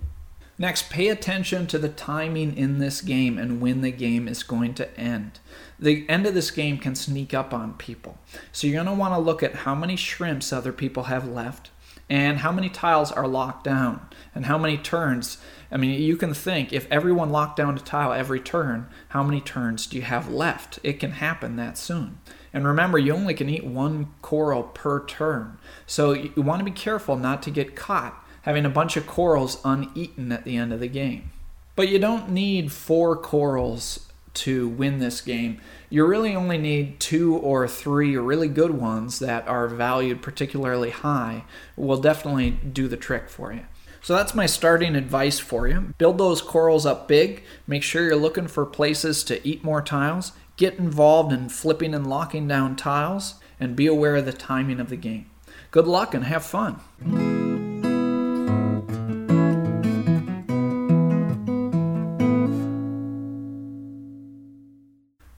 Next, 0.61 0.91
pay 0.91 1.07
attention 1.09 1.69
to 1.69 1.79
the 1.79 1.89
timing 1.89 2.57
in 2.57 2.79
this 2.79 3.01
game 3.01 3.39
and 3.39 3.61
when 3.61 3.81
the 3.81 3.93
game 3.93 4.27
is 4.27 4.43
going 4.43 4.75
to 4.75 4.99
end. 4.99 5.39
The 5.79 6.05
end 6.09 6.27
of 6.27 6.35
this 6.35 6.51
game 6.51 6.79
can 6.79 6.97
sneak 6.97 7.33
up 7.33 7.55
on 7.55 7.75
people. 7.75 8.19
So 8.51 8.67
you're 8.67 8.83
going 8.83 8.97
to 8.97 9.01
want 9.01 9.15
to 9.15 9.21
look 9.21 9.45
at 9.45 9.55
how 9.55 9.77
many 9.77 9.95
shrimps 9.95 10.53
other 10.53 10.73
people 10.73 11.05
have 11.05 11.29
left 11.29 11.71
and 12.11 12.39
how 12.39 12.51
many 12.51 12.69
tiles 12.69 13.13
are 13.13 13.29
locked 13.29 13.63
down 13.63 14.09
and 14.35 14.47
how 14.47 14.59
many 14.59 14.77
turns 14.77 15.39
I 15.71 15.77
mean, 15.77 16.01
you 16.01 16.17
can 16.17 16.33
think 16.33 16.73
if 16.73 16.91
everyone 16.91 17.31
locked 17.31 17.57
down 17.57 17.77
a 17.77 17.81
tile 17.81 18.13
every 18.13 18.41
turn, 18.41 18.87
how 19.09 19.23
many 19.23 19.41
turns 19.41 19.87
do 19.87 19.97
you 19.97 20.03
have 20.03 20.31
left? 20.31 20.79
It 20.83 20.99
can 20.99 21.13
happen 21.13 21.57
that 21.57 21.77
soon. 21.77 22.19
And 22.53 22.67
remember, 22.67 22.99
you 22.99 23.13
only 23.13 23.35
can 23.35 23.51
eat 23.51 23.65
one 23.65 24.09
coral 24.23 24.63
per 24.63 25.05
turn. 25.05 25.59
So 25.87 26.13
you 26.13 26.43
want 26.43 26.61
to 26.61 26.65
be 26.65 26.71
careful 26.71 27.17
not 27.17 27.43
to 27.43 27.51
get 27.51 27.77
caught 27.77 28.25
having 28.43 28.65
a 28.65 28.71
bunch 28.71 28.97
of 28.97 29.07
corals 29.07 29.61
uneaten 29.65 30.33
at 30.33 30.45
the 30.45 30.57
end 30.57 30.73
of 30.73 30.81
the 30.81 30.89
game. 30.89 31.31
But 31.77 31.89
you 31.89 31.99
don't 31.99 32.31
need 32.31 32.73
four 32.73 33.15
corals 33.15 34.09
to 34.35 34.69
win 34.69 34.99
this 34.99 35.21
game. 35.21 35.61
You 35.91 36.07
really 36.07 36.35
only 36.35 36.59
need 36.59 37.01
two 37.01 37.37
or 37.37 37.69
three 37.69 38.17
really 38.17 38.49
good 38.49 38.71
ones 38.71 39.19
that 39.19 39.47
are 39.49 39.69
valued 39.69 40.23
particularly 40.23 40.91
high, 40.91 41.45
will 41.77 42.01
definitely 42.01 42.51
do 42.51 42.89
the 42.89 42.97
trick 42.97 43.29
for 43.29 43.53
you. 43.53 43.65
So 44.03 44.15
that's 44.15 44.35
my 44.35 44.47
starting 44.47 44.95
advice 44.97 45.39
for 45.39 45.69
you. 45.69 45.95
Build 45.99 46.19
those 46.19 46.41
corals 46.41 46.87
up 46.87 47.09
big. 47.09 47.43
Make 47.67 47.83
sure 47.83 48.05
you're 48.05 48.17
looking 48.17 48.49
for 48.49 48.65
places 48.65 49.25
to 49.25 49.47
eat 49.47 49.65
more 49.65 49.83
tiles. 49.83 50.33
Get 50.57 50.79
involved 50.79 51.33
in 51.33 51.49
flipping 51.49 51.95
and 51.95 52.09
locking 52.09 52.49
down 52.49 52.77
tiles, 52.77 53.35
and 53.61 53.77
be 53.77 53.87
aware 53.87 54.17
of 54.17 54.25
the 54.25 54.33
timing 54.33 54.81
of 54.81 54.89
the 54.89 54.97
game. 54.97 55.31
Good 55.71 55.87
luck 55.87 56.15
and 56.15 56.25
have 56.25 56.45
fun. 56.45 56.81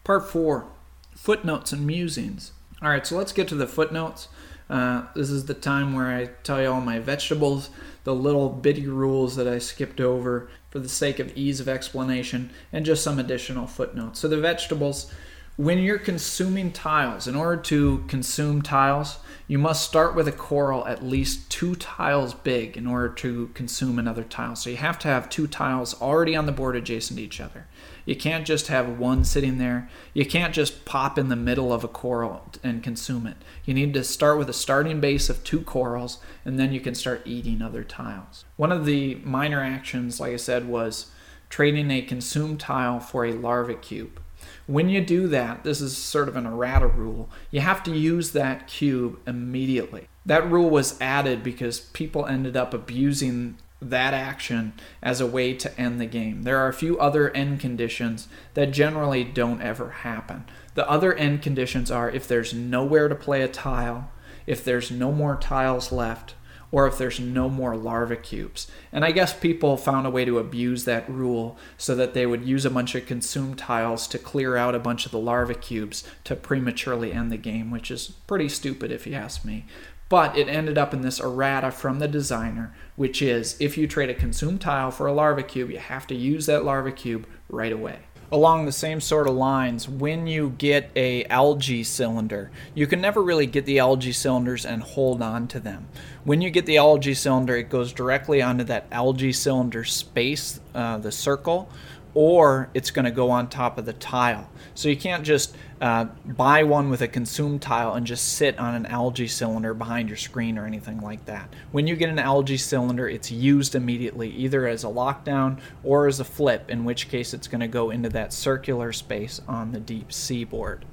Part 0.05 0.31
4 0.31 0.67
Footnotes 1.15 1.73
and 1.73 1.87
Musings. 1.87 2.53
All 2.83 2.89
right, 2.89 3.07
so 3.07 3.17
let's 3.17 3.33
get 3.33 3.47
to 3.49 3.55
the 3.55 3.67
footnotes. 3.67 4.29
Uh, 4.71 5.03
this 5.15 5.31
is 5.31 5.47
the 5.47 5.55
time 5.55 5.95
where 5.95 6.07
I 6.07 6.27
tell 6.45 6.63
you 6.63 6.69
all 6.71 6.81
my 6.81 7.01
vegetables, 7.01 7.71
the 8.05 8.15
little 8.15 8.49
bitty 8.49 8.87
rules 8.87 9.35
that 9.35 9.49
I 9.49 9.59
skipped 9.59 10.01
over 10.01 10.49
for 10.71 10.79
the 10.79 10.89
sake 10.89 11.19
of 11.19 11.37
ease 11.37 11.59
of 11.59 11.69
explanation, 11.69 12.51
and 12.73 12.87
just 12.87 13.03
some 13.03 13.19
additional 13.19 13.67
footnotes. 13.67 14.21
So, 14.21 14.29
the 14.29 14.41
vegetables, 14.41 15.13
when 15.57 15.79
you're 15.79 15.99
consuming 15.99 16.71
tiles, 16.71 17.27
in 17.27 17.35
order 17.35 17.61
to 17.63 18.05
consume 18.07 18.63
tiles, 18.63 19.19
you 19.49 19.59
must 19.59 19.85
start 19.85 20.15
with 20.15 20.29
a 20.29 20.33
coral 20.33 20.87
at 20.87 21.05
least 21.05 21.51
two 21.51 21.75
tiles 21.75 22.33
big 22.33 22.77
in 22.77 22.87
order 22.87 23.09
to 23.09 23.49
consume 23.55 23.99
another 23.99 24.23
tile. 24.23 24.55
So, 24.55 24.71
you 24.71 24.77
have 24.77 25.01
to 25.01 25.09
have 25.09 25.29
two 25.29 25.49
tiles 25.49 26.01
already 26.01 26.37
on 26.37 26.47
the 26.47 26.53
board 26.53 26.77
adjacent 26.77 27.19
to 27.19 27.25
each 27.25 27.41
other. 27.41 27.67
You 28.11 28.17
can't 28.17 28.45
just 28.45 28.67
have 28.67 28.99
one 28.99 29.23
sitting 29.23 29.59
there. 29.59 29.89
You 30.15 30.27
can't 30.27 30.53
just 30.53 30.85
pop 30.85 31.17
in 31.17 31.29
the 31.29 31.37
middle 31.37 31.73
of 31.73 31.85
a 31.85 31.89
coral 31.89 32.45
and 32.61 32.83
consume 32.83 33.25
it. 33.25 33.37
You 33.65 33.73
need 33.73 33.95
to 33.95 34.03
start 34.03 34.37
with 34.37 34.51
a 34.51 34.53
starting 34.53 34.99
base 34.99 35.31
of 35.31 35.45
two 35.45 35.61
corals, 35.63 36.19
and 36.45 36.59
then 36.59 36.73
you 36.73 36.81
can 36.81 36.97
start 36.97 37.23
eating 37.25 37.63
other 37.63 37.85
tiles. 37.85 38.45
One 38.57 38.73
of 38.73 38.85
the 38.85 39.15
minor 39.23 39.63
actions, 39.63 40.19
like 40.19 40.33
I 40.33 40.39
said, 40.39 40.67
was 40.67 41.13
trading 41.51 41.93
a 41.93 42.03
consumed 42.03 42.59
tile 42.59 42.99
for 42.99 43.25
a 43.25 43.33
larva 43.33 43.75
cube. 43.75 44.21
When 44.67 44.89
you 44.89 45.05
do 45.05 45.29
that, 45.29 45.63
this 45.63 45.81
is 45.81 45.97
sort 45.97 46.29
of 46.29 46.35
an 46.35 46.47
errata 46.47 46.89
rule, 46.89 47.31
you 47.53 47.61
have 47.61 47.85
to 47.85 47.97
use 47.97 48.33
that 48.33 48.67
cube 48.67 49.21
immediately. 49.25 50.09
That 50.27 50.51
rule 50.51 50.69
was 50.69 51.01
added 51.01 51.45
because 51.45 51.79
people 51.79 52.27
ended 52.27 52.57
up 52.57 52.75
abusing 52.75 53.59
that 53.81 54.15
action 54.15 54.73
as 55.03 55.21
a 55.21 55.27
way 55.27 55.55
to 55.55 55.81
end 55.81 56.01
the 56.01 56.07
game. 56.07 56.43
There 56.43 56.59
are 56.59 56.69
a 56.69 56.75
few 56.75 56.99
other 56.99 57.31
end 57.31 57.61
conditions 57.61 58.29
that 58.55 58.73
generally 58.73 59.25
don't 59.25 59.63
ever 59.63 59.91
happen. 59.91 60.45
The 60.75 60.89
other 60.89 61.15
end 61.15 61.43
conditions 61.43 61.91
are 61.91 62.11
if 62.11 62.29
there's 62.29 62.55
nowhere 62.55 63.09
to 63.09 63.15
play 63.15 63.43
a 63.43 63.49
tile, 63.49 64.11
if 64.47 64.65
there's 64.65 64.91
no 64.91 65.13
more 65.13 65.37
tiles 65.37 65.91
left, 65.91 66.35
or 66.73 66.87
if 66.87 66.99
there's 66.99 67.19
no 67.19 67.49
more 67.49 67.77
larva 67.77 68.17
cubes. 68.17 68.71
And 68.93 69.05
I 69.05 69.11
guess 69.11 69.37
people 69.37 69.77
found 69.77 70.07
a 70.07 70.11
way 70.11 70.25
to 70.25 70.39
abuse 70.39 70.85
that 70.85 71.09
rule 71.11 71.59
so 71.77 71.95
that 71.97 72.15
they 72.15 72.27
would 72.27 72.45
use 72.45 72.65
a 72.65 72.71
bunch 72.71 72.95
of 72.95 73.07
consumed 73.07 73.59
tiles 73.59 74.07
to 74.09 74.19
clear 74.19 74.57
out 74.57 74.75
a 74.75 74.79
bunch 74.79 75.05
of 75.05 75.13
the 75.13 75.19
larva 75.19 75.55
cubes 75.55 76.05
to 76.25 76.37
prematurely 76.37 77.13
end 77.13 77.33
the 77.33 77.37
game, 77.37 77.71
which 77.71 77.91
is 77.91 78.09
pretty 78.27 78.49
stupid 78.49 78.93
if 78.93 79.07
you 79.07 79.15
ask 79.15 79.45
me. 79.45 79.67
But 80.11 80.37
it 80.37 80.49
ended 80.49 80.77
up 80.77 80.93
in 80.93 81.03
this 81.03 81.21
errata 81.21 81.71
from 81.71 82.01
the 82.01 82.09
designer, 82.09 82.75
which 82.97 83.23
is 83.23 83.57
if 83.61 83.79
you 83.79 83.87
trade 83.87 84.11
a 84.11 84.15
consumed 84.15 84.61
tile 84.61 84.91
for 84.91 85.07
a 85.07 85.13
larva 85.13 85.45
cube, 85.45 85.71
you 85.71 85.79
have 85.79 86.07
to 86.09 86.17
use 86.17 86.47
that 86.47 86.65
larva 86.65 86.91
cube 86.91 87.27
right 87.49 87.73
away. 87.73 88.01
Along 88.33 88.65
the 88.65 88.73
same 88.73 89.01
sort 89.01 89.29
of 89.29 89.35
lines 89.35 89.89
when 89.89 90.27
you 90.27 90.51
get 90.59 90.91
a 90.95 91.25
algae 91.25 91.83
cylinder 91.83 92.51
you 92.75 92.87
can 92.87 93.01
never 93.01 93.21
really 93.21 93.47
get 93.47 93.65
the 93.67 93.81
algae 93.81 94.13
cylinders 94.13 94.65
and 94.65 94.83
hold 94.83 95.23
on 95.23 95.49
to 95.49 95.59
them. 95.59 95.89
When 96.25 96.41
you 96.41 96.51
get 96.51 96.67
the 96.67 96.77
algae 96.77 97.15
cylinder 97.15 97.57
it 97.57 97.71
goes 97.71 97.93
directly 97.93 98.41
onto 98.43 98.65
that 98.65 98.87
algae 98.93 99.33
cylinder 99.33 99.85
space 99.85 100.61
uh, 100.75 100.99
the 100.99 101.11
circle 101.11 101.71
or 102.15 102.71
it's 102.75 102.91
going 102.91 103.05
to 103.05 103.11
go 103.11 103.31
on 103.31 103.49
top 103.49 103.79
of 103.79 103.87
the 103.87 103.93
tile. 103.93 104.51
So 104.75 104.89
you 104.89 104.97
can't 104.97 105.25
just 105.25 105.57
uh, 105.81 106.07
buy 106.25 106.63
one 106.63 106.91
with 106.91 107.03
a 107.03 107.09
consumed 107.09 107.63
tile 107.63 107.95
and 107.95 108.07
just 108.07 108.35
sit 108.35 108.59
on 108.59 108.75
an 108.75 108.87
algae 108.87 109.29
cylinder 109.29 109.75
behind 109.75 110.09
your 110.09 110.17
screen 110.17 110.59
or 110.59 110.67
anything 110.67 111.01
like 111.01 111.25
that. 111.27 111.53
When 111.73 111.87
you 111.87 111.97
get 111.97 112.09
an 112.09 112.19
algae 112.19 112.57
cylinder, 112.57 113.09
it's 113.09 113.31
used 113.31 113.75
immediately, 113.75 114.31
either 114.31 114.67
as 114.67 114.85
a 114.85 114.89
lockdown 114.89 115.61
or 115.85 116.07
as 116.07 116.21
a 116.21 116.25
flip, 116.25 116.71
in 116.71 116.85
which 116.85 117.09
case 117.09 117.33
it's 117.33 117.49
going 117.49 117.61
to 117.61 117.69
go 117.69 117.91
into 117.91 118.09
that 118.11 118.33
circular 118.33 118.93
space 118.93 119.41
on 119.47 119.73
the 119.73 119.81
deep 119.81 120.13
sea 120.13 120.45
board. 120.45 120.85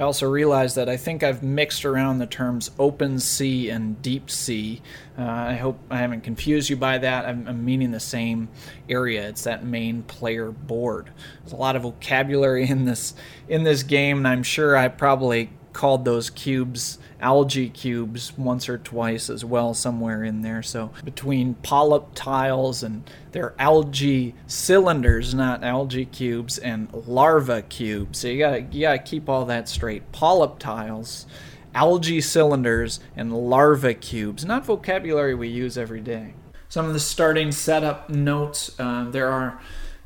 I 0.00 0.04
also 0.04 0.30
realized 0.30 0.76
that 0.76 0.88
I 0.88 0.96
think 0.96 1.22
I've 1.22 1.42
mixed 1.42 1.84
around 1.84 2.20
the 2.20 2.26
terms 2.26 2.70
open 2.78 3.18
sea 3.18 3.68
and 3.68 4.00
deep 4.00 4.30
sea. 4.30 4.80
Uh, 5.18 5.24
I 5.24 5.56
hope 5.56 5.78
I 5.90 5.98
haven't 5.98 6.22
confused 6.22 6.70
you 6.70 6.76
by 6.76 6.96
that. 6.96 7.26
I'm, 7.26 7.46
I'm, 7.46 7.66
meaning 7.66 7.90
the 7.90 8.00
same 8.00 8.48
area. 8.88 9.28
It's 9.28 9.44
that 9.44 9.62
main 9.62 10.02
player 10.04 10.52
board. 10.52 11.10
There's 11.40 11.52
a 11.52 11.56
lot 11.56 11.76
of 11.76 11.82
vocabulary 11.82 12.66
in 12.70 12.86
this 12.86 13.12
in 13.46 13.64
this 13.64 13.82
game, 13.82 14.16
and 14.16 14.28
I'm 14.28 14.42
sure 14.42 14.74
I 14.74 14.88
probably 14.88 15.50
called 15.72 16.04
those 16.04 16.30
cubes 16.30 16.98
algae 17.20 17.68
cubes 17.68 18.36
once 18.36 18.68
or 18.68 18.78
twice 18.78 19.28
as 19.28 19.44
well 19.44 19.74
somewhere 19.74 20.24
in 20.24 20.42
there. 20.42 20.62
So 20.62 20.90
between 21.04 21.54
polyp 21.54 22.08
tiles 22.14 22.82
and 22.82 23.08
their 23.32 23.54
algae 23.58 24.34
cylinders 24.46 25.34
not 25.34 25.62
algae 25.62 26.06
cubes 26.06 26.58
and 26.58 26.92
larva 26.92 27.62
cubes. 27.62 28.18
So 28.18 28.28
you 28.28 28.38
gotta 28.38 28.62
you 28.62 28.82
gotta 28.82 28.98
keep 28.98 29.28
all 29.28 29.44
that 29.46 29.68
straight. 29.68 30.10
Polyp 30.12 30.58
tiles 30.58 31.26
algae 31.74 32.20
cylinders 32.20 33.00
and 33.16 33.32
larva 33.32 33.94
cubes. 33.94 34.44
Not 34.44 34.64
vocabulary 34.64 35.34
we 35.34 35.48
use 35.48 35.78
every 35.78 36.00
day. 36.00 36.34
Some 36.68 36.86
of 36.86 36.92
the 36.92 37.00
starting 37.00 37.52
setup 37.52 38.10
notes 38.10 38.74
uh, 38.78 39.10
there 39.10 39.30
are 39.30 39.60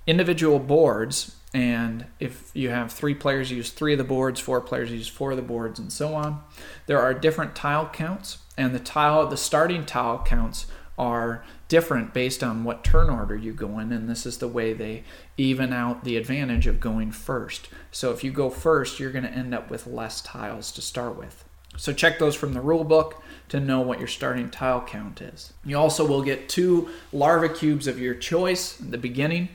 individual 0.07 0.59
boards 0.59 1.34
and 1.55 2.05
if 2.19 2.51
you 2.53 2.69
have 2.71 2.91
three 2.91 3.15
players 3.15 3.51
use 3.53 3.71
three 3.71 3.93
of 3.93 3.99
the 3.99 4.05
boards 4.05 4.41
four 4.41 4.61
players 4.61 4.91
use 4.91 5.07
four 5.07 5.31
of 5.31 5.37
the 5.37 5.43
boards 5.43 5.79
and 5.79 5.93
so 5.93 6.15
on. 6.15 6.43
There 6.87 7.01
are 7.01 7.15
different 7.15 7.55
tile 7.55 7.89
counts 7.89 8.39
and 8.59 8.75
the 8.75 8.81
tile 8.81 9.27
the 9.29 9.37
starting 9.37 9.87
tile 9.87 10.23
counts 10.27 10.67
are 10.99 11.45
different 11.69 12.13
based 12.13 12.43
on 12.43 12.65
what 12.65 12.85
turn 12.85 13.09
order 13.09 13.37
you 13.37 13.53
go 13.53 13.79
in 13.79 13.93
and 13.93 14.09
this 14.09 14.27
is 14.27 14.39
the 14.39 14.49
way 14.49 14.73
they 14.73 15.05
even 15.37 15.73
out 15.73 16.03
the 16.03 16.17
advantage 16.17 16.67
of 16.67 16.81
going 16.81 17.13
first. 17.13 17.69
So 17.93 18.11
if 18.11 18.25
you 18.25 18.33
go 18.33 18.51
first 18.51 18.99
you're 18.99 19.13
going 19.13 19.25
to 19.25 19.31
end 19.31 19.55
up 19.55 19.71
with 19.71 19.87
less 19.87 20.21
tiles 20.21 20.73
to 20.73 20.83
start 20.83 21.17
with. 21.17 21.45
So 21.77 21.93
check 21.93 22.19
those 22.19 22.35
from 22.35 22.53
the 22.53 22.61
rule 22.61 22.85
book 22.85 23.23
to 23.49 23.61
know 23.61 23.81
what 23.81 23.99
your 23.99 24.09
starting 24.09 24.51
tile 24.51 24.81
count 24.81 25.21
is. 25.21 25.53
You 25.65 25.77
also 25.77 26.05
will 26.05 26.23
get 26.23 26.49
two 26.49 26.89
larva 27.13 27.49
cubes 27.49 27.87
of 27.87 28.01
your 28.01 28.15
choice 28.15 28.81
in 28.81 28.91
the 28.91 28.99
beginning 28.99 29.51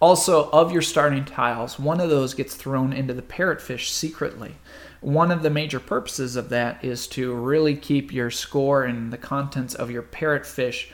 also, 0.00 0.50
of 0.50 0.72
your 0.72 0.82
starting 0.82 1.24
tiles, 1.24 1.78
one 1.78 2.00
of 2.00 2.10
those 2.10 2.34
gets 2.34 2.54
thrown 2.54 2.92
into 2.92 3.14
the 3.14 3.22
parrotfish 3.22 3.88
secretly. 3.88 4.56
One 5.00 5.30
of 5.30 5.42
the 5.42 5.50
major 5.50 5.80
purposes 5.80 6.36
of 6.36 6.48
that 6.48 6.84
is 6.84 7.06
to 7.08 7.32
really 7.34 7.76
keep 7.76 8.12
your 8.12 8.30
score 8.30 8.84
and 8.84 9.12
the 9.12 9.18
contents 9.18 9.74
of 9.74 9.90
your 9.90 10.02
parrotfish 10.02 10.90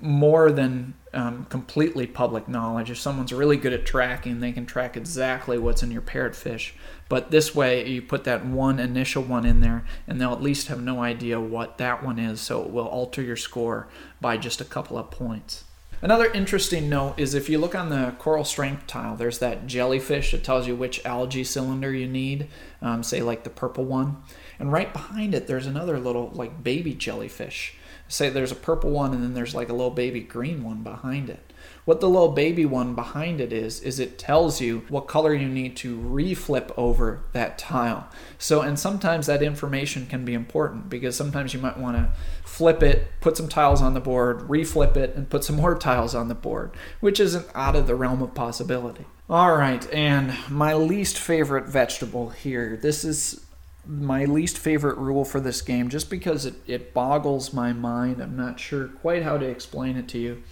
more 0.00 0.50
than 0.50 0.94
um, 1.12 1.44
completely 1.46 2.06
public 2.06 2.48
knowledge. 2.48 2.90
If 2.90 2.98
someone's 2.98 3.32
really 3.32 3.56
good 3.56 3.72
at 3.72 3.84
tracking, 3.84 4.40
they 4.40 4.52
can 4.52 4.64
track 4.64 4.96
exactly 4.96 5.58
what's 5.58 5.82
in 5.82 5.90
your 5.90 6.02
parrotfish. 6.02 6.72
But 7.08 7.30
this 7.30 7.54
way, 7.54 7.86
you 7.88 8.00
put 8.00 8.24
that 8.24 8.46
one 8.46 8.78
initial 8.78 9.22
one 9.22 9.44
in 9.44 9.60
there, 9.60 9.84
and 10.06 10.20
they'll 10.20 10.32
at 10.32 10.42
least 10.42 10.68
have 10.68 10.80
no 10.80 11.02
idea 11.02 11.40
what 11.40 11.78
that 11.78 12.02
one 12.02 12.18
is, 12.18 12.40
so 12.40 12.62
it 12.62 12.70
will 12.70 12.86
alter 12.86 13.22
your 13.22 13.36
score 13.36 13.88
by 14.20 14.36
just 14.36 14.60
a 14.60 14.64
couple 14.64 14.96
of 14.96 15.10
points. 15.10 15.64
Another 16.02 16.32
interesting 16.32 16.88
note 16.88 17.14
is 17.18 17.34
if 17.34 17.50
you 17.50 17.58
look 17.58 17.74
on 17.74 17.90
the 17.90 18.14
coral 18.18 18.44
strength 18.44 18.86
tile, 18.86 19.16
there's 19.16 19.38
that 19.40 19.66
jellyfish 19.66 20.30
that 20.32 20.42
tells 20.42 20.66
you 20.66 20.74
which 20.74 21.04
algae 21.04 21.44
cylinder 21.44 21.92
you 21.92 22.06
need, 22.06 22.48
um, 22.80 23.02
say 23.02 23.20
like 23.20 23.44
the 23.44 23.50
purple 23.50 23.84
one. 23.84 24.22
And 24.58 24.72
right 24.72 24.90
behind 24.92 25.34
it, 25.34 25.46
there's 25.46 25.66
another 25.66 25.98
little 25.98 26.30
like 26.32 26.64
baby 26.64 26.94
jellyfish. 26.94 27.74
Say 28.08 28.30
there's 28.30 28.50
a 28.50 28.56
purple 28.56 28.90
one 28.90 29.12
and 29.12 29.22
then 29.22 29.34
there's 29.34 29.54
like 29.54 29.68
a 29.68 29.74
little 29.74 29.90
baby 29.90 30.20
green 30.20 30.64
one 30.64 30.82
behind 30.82 31.28
it. 31.28 31.49
What 31.84 32.00
the 32.00 32.08
little 32.08 32.32
baby 32.32 32.64
one 32.64 32.94
behind 32.94 33.40
it 33.40 33.52
is, 33.52 33.80
is 33.80 33.98
it 33.98 34.18
tells 34.18 34.60
you 34.60 34.84
what 34.88 35.08
color 35.08 35.34
you 35.34 35.48
need 35.48 35.76
to 35.78 35.98
reflip 35.98 36.72
over 36.76 37.20
that 37.32 37.58
tile. 37.58 38.08
So, 38.38 38.60
and 38.60 38.78
sometimes 38.78 39.26
that 39.26 39.42
information 39.42 40.06
can 40.06 40.24
be 40.24 40.34
important 40.34 40.88
because 40.88 41.16
sometimes 41.16 41.54
you 41.54 41.60
might 41.60 41.78
want 41.78 41.96
to 41.96 42.12
flip 42.44 42.82
it, 42.82 43.08
put 43.20 43.36
some 43.36 43.48
tiles 43.48 43.80
on 43.80 43.94
the 43.94 44.00
board, 44.00 44.40
reflip 44.40 44.96
it, 44.96 45.16
and 45.16 45.30
put 45.30 45.44
some 45.44 45.56
more 45.56 45.76
tiles 45.76 46.14
on 46.14 46.28
the 46.28 46.34
board, 46.34 46.72
which 47.00 47.18
isn't 47.18 47.46
out 47.54 47.76
of 47.76 47.86
the 47.86 47.94
realm 47.94 48.22
of 48.22 48.34
possibility. 48.34 49.06
All 49.28 49.56
right, 49.56 49.88
and 49.92 50.34
my 50.48 50.74
least 50.74 51.16
favorite 51.16 51.66
vegetable 51.66 52.30
here. 52.30 52.76
This 52.76 53.04
is 53.04 53.46
my 53.86 54.24
least 54.24 54.58
favorite 54.58 54.98
rule 54.98 55.24
for 55.24 55.40
this 55.40 55.62
game 55.62 55.88
just 55.88 56.10
because 56.10 56.46
it, 56.46 56.54
it 56.66 56.92
boggles 56.92 57.52
my 57.52 57.72
mind. 57.72 58.20
I'm 58.20 58.36
not 58.36 58.60
sure 58.60 58.88
quite 58.88 59.22
how 59.22 59.38
to 59.38 59.46
explain 59.46 59.96
it 59.96 60.08
to 60.08 60.18
you. 60.18 60.42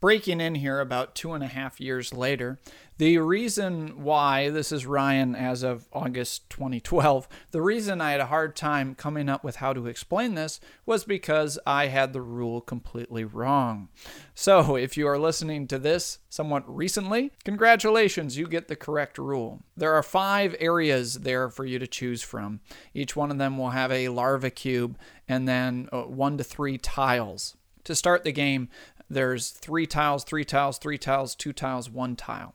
Breaking 0.00 0.40
in 0.40 0.56
here 0.56 0.80
about 0.80 1.14
two 1.14 1.32
and 1.32 1.42
a 1.42 1.48
half 1.48 1.80
years 1.80 2.12
later. 2.12 2.58
The 2.98 3.18
reason 3.18 4.02
why, 4.02 4.48
this 4.48 4.72
is 4.72 4.86
Ryan 4.86 5.34
as 5.34 5.62
of 5.62 5.86
August 5.92 6.48
2012, 6.48 7.28
the 7.50 7.60
reason 7.60 8.00
I 8.00 8.12
had 8.12 8.20
a 8.20 8.26
hard 8.26 8.56
time 8.56 8.94
coming 8.94 9.28
up 9.28 9.44
with 9.44 9.56
how 9.56 9.74
to 9.74 9.86
explain 9.86 10.34
this 10.34 10.60
was 10.86 11.04
because 11.04 11.58
I 11.66 11.88
had 11.88 12.14
the 12.14 12.22
rule 12.22 12.62
completely 12.62 13.22
wrong. 13.22 13.90
So 14.34 14.76
if 14.76 14.96
you 14.96 15.06
are 15.08 15.18
listening 15.18 15.66
to 15.68 15.78
this 15.78 16.20
somewhat 16.30 16.64
recently, 16.74 17.32
congratulations, 17.44 18.38
you 18.38 18.46
get 18.46 18.68
the 18.68 18.76
correct 18.76 19.18
rule. 19.18 19.62
There 19.76 19.92
are 19.92 20.02
five 20.02 20.56
areas 20.58 21.16
there 21.16 21.50
for 21.50 21.66
you 21.66 21.78
to 21.78 21.86
choose 21.86 22.22
from. 22.22 22.60
Each 22.94 23.14
one 23.14 23.30
of 23.30 23.36
them 23.36 23.58
will 23.58 23.70
have 23.70 23.92
a 23.92 24.08
larva 24.08 24.48
cube 24.48 24.98
and 25.28 25.46
then 25.46 25.90
uh, 25.92 26.02
one 26.02 26.38
to 26.38 26.44
three 26.44 26.78
tiles. 26.78 27.56
To 27.84 27.94
start 27.94 28.24
the 28.24 28.32
game, 28.32 28.68
there's 29.08 29.50
three 29.50 29.86
tiles, 29.86 30.24
three 30.24 30.44
tiles, 30.44 30.78
three 30.78 30.98
tiles, 30.98 31.34
two 31.34 31.52
tiles, 31.52 31.88
one 31.88 32.16
tile. 32.16 32.54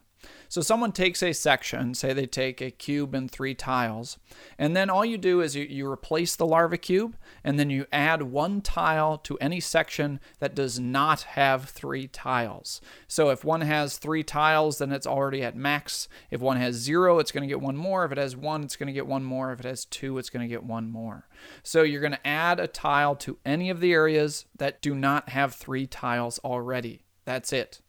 So 0.52 0.60
someone 0.60 0.92
takes 0.92 1.24
a 1.24 1.32
section, 1.32 1.94
say 1.94 2.12
they 2.12 2.26
take 2.26 2.60
a 2.60 2.72
cube 2.72 3.16
and 3.16 3.32
three 3.32 3.56
tiles, 3.56 4.18
and 4.60 4.76
then 4.76 4.90
all 4.90 5.06
you 5.06 5.18
do 5.18 5.40
is 5.40 5.56
you, 5.56 5.64
you 5.64 5.90
replace 5.90 6.36
the 6.36 6.46
larva 6.46 6.78
cube, 6.78 7.16
and 7.42 7.58
then 7.58 7.70
you 7.70 7.86
add 7.94 8.24
one 8.24 8.60
tile 8.60 9.18
to 9.20 9.38
any 9.38 9.62
section 9.62 10.20
that 10.40 10.54
does 10.54 10.78
not 10.78 11.22
have 11.22 11.70
three 11.70 12.06
tiles. 12.06 12.82
So 13.08 13.30
if 13.30 13.46
one 13.46 13.62
has 13.62 13.98
three 13.98 14.24
tiles, 14.24 14.80
then 14.80 14.92
it's 14.92 15.08
already 15.08 15.42
at 15.42 15.56
max. 15.56 16.10
If 16.30 16.42
one 16.42 16.58
has 16.58 16.76
zero, 16.76 17.20
it's 17.20 17.32
going 17.32 17.48
to 17.48 17.48
get 17.48 17.62
one 17.62 17.78
more. 17.78 18.04
If 18.04 18.12
it 18.12 18.18
has 18.18 18.36
one, 18.36 18.64
it's 18.64 18.76
going 18.76 18.88
to 18.88 18.94
get 18.94 19.08
one 19.08 19.24
more. 19.24 19.54
If 19.54 19.62
it 19.62 19.66
has 19.66 19.86
two, 19.86 20.18
it's 20.18 20.30
going 20.30 20.46
to 20.46 20.54
get 20.54 20.66
one 20.66 20.92
more. 20.92 21.30
So 21.64 21.84
you're 21.84 22.02
going 22.02 22.12
to 22.12 22.28
add 22.28 22.60
a 22.60 22.68
tile 22.68 23.16
to 23.16 23.38
any 23.46 23.70
of 23.70 23.80
the 23.80 23.94
areas 23.94 24.48
that 24.58 24.82
do 24.82 24.96
not 24.96 25.30
have 25.30 25.56
three 25.56 25.88
tiles 25.88 26.40
already. 26.40 27.06
That's 27.24 27.54
it. 27.54 27.80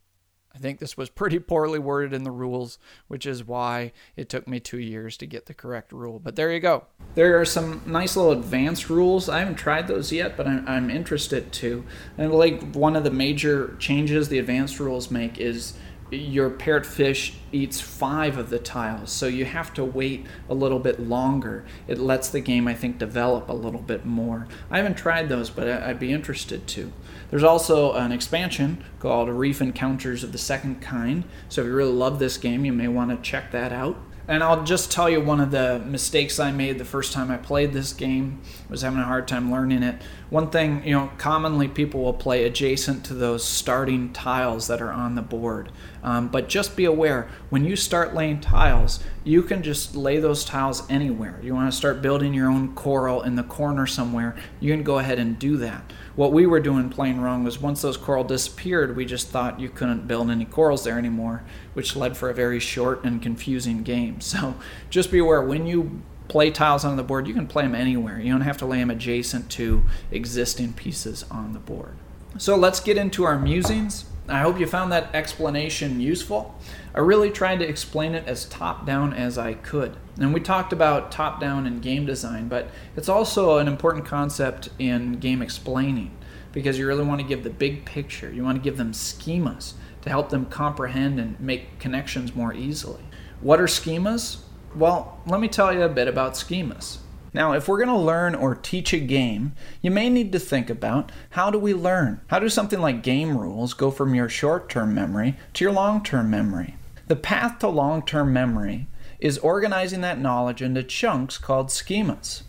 I 0.54 0.58
think 0.58 0.78
this 0.78 0.96
was 0.96 1.08
pretty 1.08 1.38
poorly 1.38 1.78
worded 1.78 2.12
in 2.12 2.24
the 2.24 2.30
rules, 2.30 2.78
which 3.08 3.24
is 3.26 3.44
why 3.44 3.92
it 4.16 4.28
took 4.28 4.46
me 4.46 4.60
two 4.60 4.78
years 4.78 5.16
to 5.18 5.26
get 5.26 5.46
the 5.46 5.54
correct 5.54 5.92
rule. 5.92 6.18
But 6.18 6.36
there 6.36 6.52
you 6.52 6.60
go. 6.60 6.84
There 7.14 7.40
are 7.40 7.44
some 7.44 7.82
nice 7.86 8.16
little 8.16 8.32
advanced 8.32 8.90
rules. 8.90 9.28
I 9.28 9.38
haven't 9.38 9.54
tried 9.54 9.88
those 9.88 10.12
yet, 10.12 10.36
but 10.36 10.46
I'm, 10.46 10.68
I'm 10.68 10.90
interested 10.90 11.52
to. 11.54 11.84
And 12.18 12.32
like 12.32 12.74
one 12.74 12.96
of 12.96 13.04
the 13.04 13.10
major 13.10 13.76
changes 13.78 14.28
the 14.28 14.38
advanced 14.38 14.78
rules 14.78 15.10
make 15.10 15.38
is 15.38 15.74
your 16.12 16.50
parrotfish 16.50 17.34
eats 17.52 17.80
five 17.80 18.36
of 18.38 18.50
the 18.50 18.58
tiles, 18.58 19.10
so 19.10 19.26
you 19.26 19.44
have 19.44 19.72
to 19.74 19.84
wait 19.84 20.26
a 20.48 20.54
little 20.54 20.78
bit 20.78 21.00
longer. 21.00 21.64
It 21.86 21.98
lets 21.98 22.28
the 22.28 22.40
game, 22.40 22.68
I 22.68 22.74
think, 22.74 22.98
develop 22.98 23.48
a 23.48 23.54
little 23.54 23.80
bit 23.80 24.04
more. 24.04 24.46
I 24.70 24.78
haven't 24.78 24.96
tried 24.96 25.28
those, 25.28 25.50
but 25.50 25.68
I'd 25.68 25.98
be 25.98 26.12
interested 26.12 26.66
to. 26.68 26.92
There's 27.30 27.42
also 27.42 27.92
an 27.94 28.12
expansion 28.12 28.84
called 29.00 29.28
Reef 29.28 29.60
Encounters 29.60 30.22
of 30.22 30.32
the 30.32 30.38
Second 30.38 30.80
Kind, 30.80 31.24
so 31.48 31.62
if 31.62 31.66
you 31.66 31.74
really 31.74 31.92
love 31.92 32.18
this 32.18 32.36
game, 32.36 32.64
you 32.64 32.72
may 32.72 32.88
want 32.88 33.10
to 33.10 33.30
check 33.30 33.50
that 33.52 33.72
out. 33.72 33.96
And 34.32 34.42
I'll 34.42 34.64
just 34.64 34.90
tell 34.90 35.10
you 35.10 35.20
one 35.20 35.40
of 35.40 35.50
the 35.50 35.78
mistakes 35.84 36.40
I 36.40 36.52
made 36.52 36.78
the 36.78 36.86
first 36.86 37.12
time 37.12 37.30
I 37.30 37.36
played 37.36 37.74
this 37.74 37.92
game 37.92 38.40
was 38.70 38.80
having 38.80 38.98
a 38.98 39.04
hard 39.04 39.28
time 39.28 39.52
learning 39.52 39.82
it. 39.82 40.00
One 40.30 40.48
thing, 40.48 40.82
you 40.86 40.92
know, 40.92 41.10
commonly 41.18 41.68
people 41.68 42.02
will 42.02 42.14
play 42.14 42.44
adjacent 42.44 43.04
to 43.04 43.14
those 43.14 43.44
starting 43.44 44.10
tiles 44.14 44.68
that 44.68 44.80
are 44.80 44.90
on 44.90 45.16
the 45.16 45.20
board. 45.20 45.70
Um, 46.02 46.28
but 46.28 46.48
just 46.48 46.76
be 46.76 46.86
aware 46.86 47.28
when 47.50 47.66
you 47.66 47.76
start 47.76 48.14
laying 48.14 48.40
tiles, 48.40 49.04
you 49.22 49.42
can 49.42 49.62
just 49.62 49.94
lay 49.94 50.18
those 50.18 50.46
tiles 50.46 50.88
anywhere. 50.88 51.38
You 51.42 51.54
want 51.54 51.70
to 51.70 51.76
start 51.76 52.00
building 52.00 52.32
your 52.32 52.50
own 52.50 52.74
coral 52.74 53.20
in 53.20 53.34
the 53.34 53.42
corner 53.42 53.86
somewhere, 53.86 54.34
you 54.60 54.72
can 54.72 54.82
go 54.82 54.98
ahead 54.98 55.18
and 55.18 55.38
do 55.38 55.58
that. 55.58 55.92
What 56.14 56.32
we 56.32 56.46
were 56.46 56.60
doing 56.60 56.90
playing 56.90 57.20
wrong 57.20 57.42
was 57.42 57.58
once 57.60 57.82
those 57.82 57.96
coral 57.96 58.24
disappeared, 58.24 58.96
we 58.96 59.06
just 59.06 59.28
thought 59.28 59.60
you 59.60 59.70
couldn't 59.70 60.06
build 60.06 60.30
any 60.30 60.44
corals 60.44 60.84
there 60.84 60.98
anymore, 60.98 61.42
which 61.72 61.96
led 61.96 62.16
for 62.16 62.28
a 62.28 62.34
very 62.34 62.60
short 62.60 63.02
and 63.04 63.22
confusing 63.22 63.82
game. 63.82 64.20
So 64.20 64.54
just 64.90 65.10
be 65.10 65.18
aware 65.18 65.42
when 65.42 65.66
you 65.66 66.02
play 66.28 66.50
tiles 66.50 66.84
on 66.84 66.96
the 66.96 67.02
board, 67.02 67.26
you 67.26 67.34
can 67.34 67.46
play 67.46 67.62
them 67.62 67.74
anywhere. 67.74 68.18
You 68.20 68.32
don't 68.32 68.42
have 68.42 68.58
to 68.58 68.66
lay 68.66 68.78
them 68.78 68.90
adjacent 68.90 69.50
to 69.52 69.84
existing 70.10 70.74
pieces 70.74 71.24
on 71.30 71.52
the 71.52 71.58
board. 71.58 71.96
So 72.38 72.56
let's 72.56 72.80
get 72.80 72.96
into 72.96 73.24
our 73.24 73.38
musings. 73.38 74.06
I 74.28 74.40
hope 74.40 74.60
you 74.60 74.66
found 74.66 74.92
that 74.92 75.14
explanation 75.14 76.00
useful. 76.00 76.54
I 76.94 77.00
really 77.00 77.30
tried 77.30 77.58
to 77.58 77.68
explain 77.68 78.14
it 78.14 78.26
as 78.26 78.44
top 78.44 78.86
down 78.86 79.12
as 79.12 79.36
I 79.36 79.54
could. 79.54 79.96
And 80.18 80.32
we 80.32 80.40
talked 80.40 80.72
about 80.72 81.10
top 81.10 81.40
down 81.40 81.66
in 81.66 81.80
game 81.80 82.06
design, 82.06 82.48
but 82.48 82.68
it's 82.96 83.08
also 83.08 83.58
an 83.58 83.66
important 83.66 84.04
concept 84.04 84.68
in 84.78 85.18
game 85.18 85.42
explaining 85.42 86.16
because 86.52 86.78
you 86.78 86.86
really 86.86 87.04
want 87.04 87.20
to 87.20 87.26
give 87.26 87.42
the 87.42 87.50
big 87.50 87.84
picture. 87.84 88.30
You 88.30 88.44
want 88.44 88.58
to 88.58 88.62
give 88.62 88.76
them 88.76 88.92
schemas 88.92 89.72
to 90.02 90.10
help 90.10 90.30
them 90.30 90.46
comprehend 90.46 91.18
and 91.18 91.38
make 91.40 91.78
connections 91.78 92.34
more 92.34 92.54
easily. 92.54 93.02
What 93.40 93.60
are 93.60 93.66
schemas? 93.66 94.42
Well, 94.76 95.20
let 95.26 95.40
me 95.40 95.48
tell 95.48 95.72
you 95.72 95.82
a 95.82 95.88
bit 95.88 96.08
about 96.08 96.34
schemas. 96.34 96.98
Now, 97.34 97.52
if 97.52 97.66
we're 97.66 97.78
going 97.78 97.88
to 97.88 97.96
learn 97.96 98.34
or 98.34 98.54
teach 98.54 98.92
a 98.92 98.98
game, 98.98 99.52
you 99.80 99.90
may 99.90 100.10
need 100.10 100.32
to 100.32 100.38
think 100.38 100.68
about 100.68 101.10
how 101.30 101.50
do 101.50 101.58
we 101.58 101.72
learn? 101.72 102.20
How 102.26 102.38
do 102.38 102.48
something 102.48 102.80
like 102.80 103.02
game 103.02 103.38
rules 103.38 103.72
go 103.72 103.90
from 103.90 104.14
your 104.14 104.28
short 104.28 104.68
term 104.68 104.94
memory 104.94 105.36
to 105.54 105.64
your 105.64 105.72
long 105.72 106.02
term 106.04 106.30
memory? 106.30 106.76
The 107.08 107.16
path 107.16 107.58
to 107.60 107.68
long 107.68 108.02
term 108.04 108.32
memory 108.32 108.86
is 109.18 109.38
organizing 109.38 110.02
that 110.02 110.20
knowledge 110.20 110.60
into 110.60 110.82
chunks 110.82 111.38
called 111.38 111.68
schemas. 111.68 112.42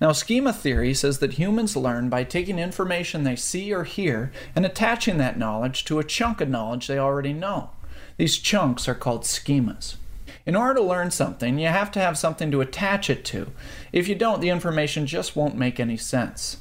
Now, 0.00 0.12
schema 0.12 0.52
theory 0.52 0.94
says 0.94 1.18
that 1.18 1.34
humans 1.34 1.76
learn 1.76 2.08
by 2.08 2.24
taking 2.24 2.58
information 2.58 3.22
they 3.22 3.36
see 3.36 3.72
or 3.72 3.84
hear 3.84 4.32
and 4.56 4.64
attaching 4.64 5.18
that 5.18 5.38
knowledge 5.38 5.84
to 5.84 5.98
a 5.98 6.04
chunk 6.04 6.40
of 6.40 6.48
knowledge 6.48 6.86
they 6.86 6.98
already 6.98 7.32
know. 7.32 7.70
These 8.16 8.38
chunks 8.38 8.88
are 8.88 8.94
called 8.94 9.22
schemas. 9.22 9.96
In 10.44 10.56
order 10.56 10.74
to 10.74 10.82
learn 10.82 11.10
something, 11.10 11.58
you 11.58 11.68
have 11.68 11.90
to 11.92 12.00
have 12.00 12.18
something 12.18 12.50
to 12.50 12.60
attach 12.60 13.08
it 13.08 13.24
to. 13.26 13.52
If 13.92 14.08
you 14.08 14.14
don't, 14.14 14.40
the 14.40 14.48
information 14.48 15.06
just 15.06 15.36
won't 15.36 15.56
make 15.56 15.78
any 15.78 15.96
sense. 15.96 16.58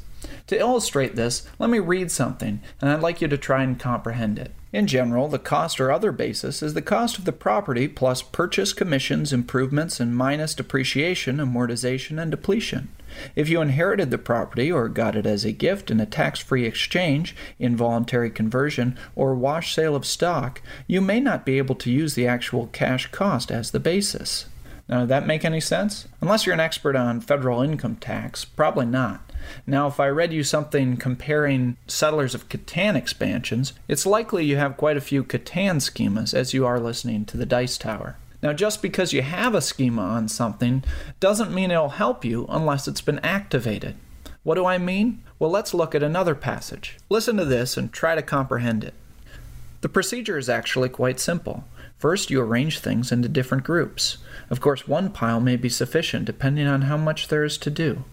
To 0.48 0.60
illustrate 0.60 1.16
this, 1.16 1.48
let 1.58 1.70
me 1.70 1.80
read 1.80 2.12
something, 2.12 2.62
and 2.80 2.90
I'd 2.90 3.02
like 3.02 3.22
you 3.22 3.28
to 3.28 3.38
try 3.38 3.64
and 3.64 3.80
comprehend 3.80 4.38
it. 4.38 4.54
In 4.72 4.86
general, 4.86 5.28
the 5.28 5.40
cost 5.40 5.82
or 5.82 5.92
other 5.92 6.12
basis 6.12 6.62
is 6.62 6.74
the 6.74 6.82
cost 6.82 7.18
of 7.18 7.26
the 7.26 7.32
property 7.32 7.88
plus 7.88 8.22
purchase 8.22 8.72
commissions, 8.72 9.34
improvements, 9.34 10.00
and 10.00 10.16
minus 10.16 10.54
depreciation, 10.54 11.38
amortization, 11.38 12.22
and 12.22 12.32
depletion. 12.32 12.90
If 13.36 13.50
you 13.50 13.62
inherited 13.62 14.12
the 14.12 14.18
property 14.18 14.72
or 14.72 14.90
got 14.90 15.16
it 15.16 15.26
as 15.26 15.46
a 15.46 15.52
gift 15.52 15.92
in 15.92 16.00
a 16.00 16.06
tax 16.06 16.40
free 16.40 16.66
exchange, 16.66 17.36
involuntary 17.60 18.30
conversion, 18.30 18.98
or 19.16 19.36
wash 19.36 19.76
sale 19.76 19.96
of 19.96 20.06
stock, 20.06 20.62
you 20.88 21.02
may 21.02 21.20
not 21.20 21.46
be 21.46 21.58
able 21.58 21.76
to 21.76 21.92
use 21.92 22.16
the 22.16 22.28
actual 22.28 22.68
cash 22.68 23.08
cost 23.08 23.52
as 23.52 23.72
the 23.72 23.80
basis. 23.80 24.46
Now, 24.88 25.00
does 25.00 25.10
that 25.10 25.28
make 25.28 25.46
any 25.46 25.62
sense? 25.62 26.08
Unless 26.20 26.46
you're 26.46 26.54
an 26.54 26.60
expert 26.60 26.96
on 26.96 27.22
federal 27.22 27.62
income 27.62 27.96
tax, 27.96 28.44
probably 28.44 28.86
not. 28.86 29.22
Now, 29.66 29.88
if 29.88 30.00
I 30.00 30.08
read 30.08 30.34
you 30.34 30.44
something 30.44 30.98
comparing 30.98 31.78
Settlers 31.88 32.36
of 32.36 32.50
Catan 32.50 32.96
expansions, 32.96 33.74
it's 33.88 34.06
likely 34.06 34.46
you 34.46 34.58
have 34.58 34.78
quite 34.78 34.98
a 34.98 35.02
few 35.02 35.24
Catan 35.24 35.78
schemas 35.78 36.34
as 36.34 36.54
you 36.54 36.66
are 36.66 36.80
listening 36.80 37.26
to 37.26 37.38
the 37.38 37.46
Dice 37.46 37.78
Tower. 37.78 38.18
Now, 38.42 38.54
just 38.54 38.82
because 38.82 39.14
you 39.14 39.22
have 39.22 39.54
a 39.54 39.62
schema 39.62 40.02
on 40.02 40.28
something 40.28 40.84
doesn't 41.20 41.54
mean 41.54 41.72
it'll 41.72 41.90
help 41.90 42.26
you 42.26 42.46
unless 42.50 42.88
it's 42.88 43.02
been 43.02 43.20
activated. 43.20 43.96
What 44.44 44.56
do 44.56 44.66
I 44.66 44.80
mean? 44.80 45.24
Well, 45.38 45.52
let's 45.52 45.74
look 45.74 45.94
at 45.94 46.02
another 46.02 46.34
passage. 46.34 46.98
Listen 47.10 47.38
to 47.38 47.46
this 47.46 47.78
and 47.78 47.92
try 47.92 48.16
to 48.16 48.24
comprehend 48.24 48.84
it. 48.84 48.96
The 49.82 49.90
procedure 49.90 50.38
is 50.38 50.50
actually 50.50 50.90
quite 50.90 51.20
simple. 51.20 51.64
First, 51.98 52.32
you 52.32 52.42
arrange 52.42 52.80
things 52.80 53.12
into 53.12 53.30
different 53.30 53.64
groups. 53.64 54.18
Of 54.50 54.60
course, 54.60 54.88
one 54.88 55.12
pile 55.12 55.40
may 55.40 55.56
be 55.56 55.70
sufficient 55.70 56.26
depending 56.26 56.66
on 56.66 56.84
how 56.84 56.98
much 56.98 57.28
there 57.28 57.44
is 57.44 57.60
to 57.60 57.70
do. 57.70 58.04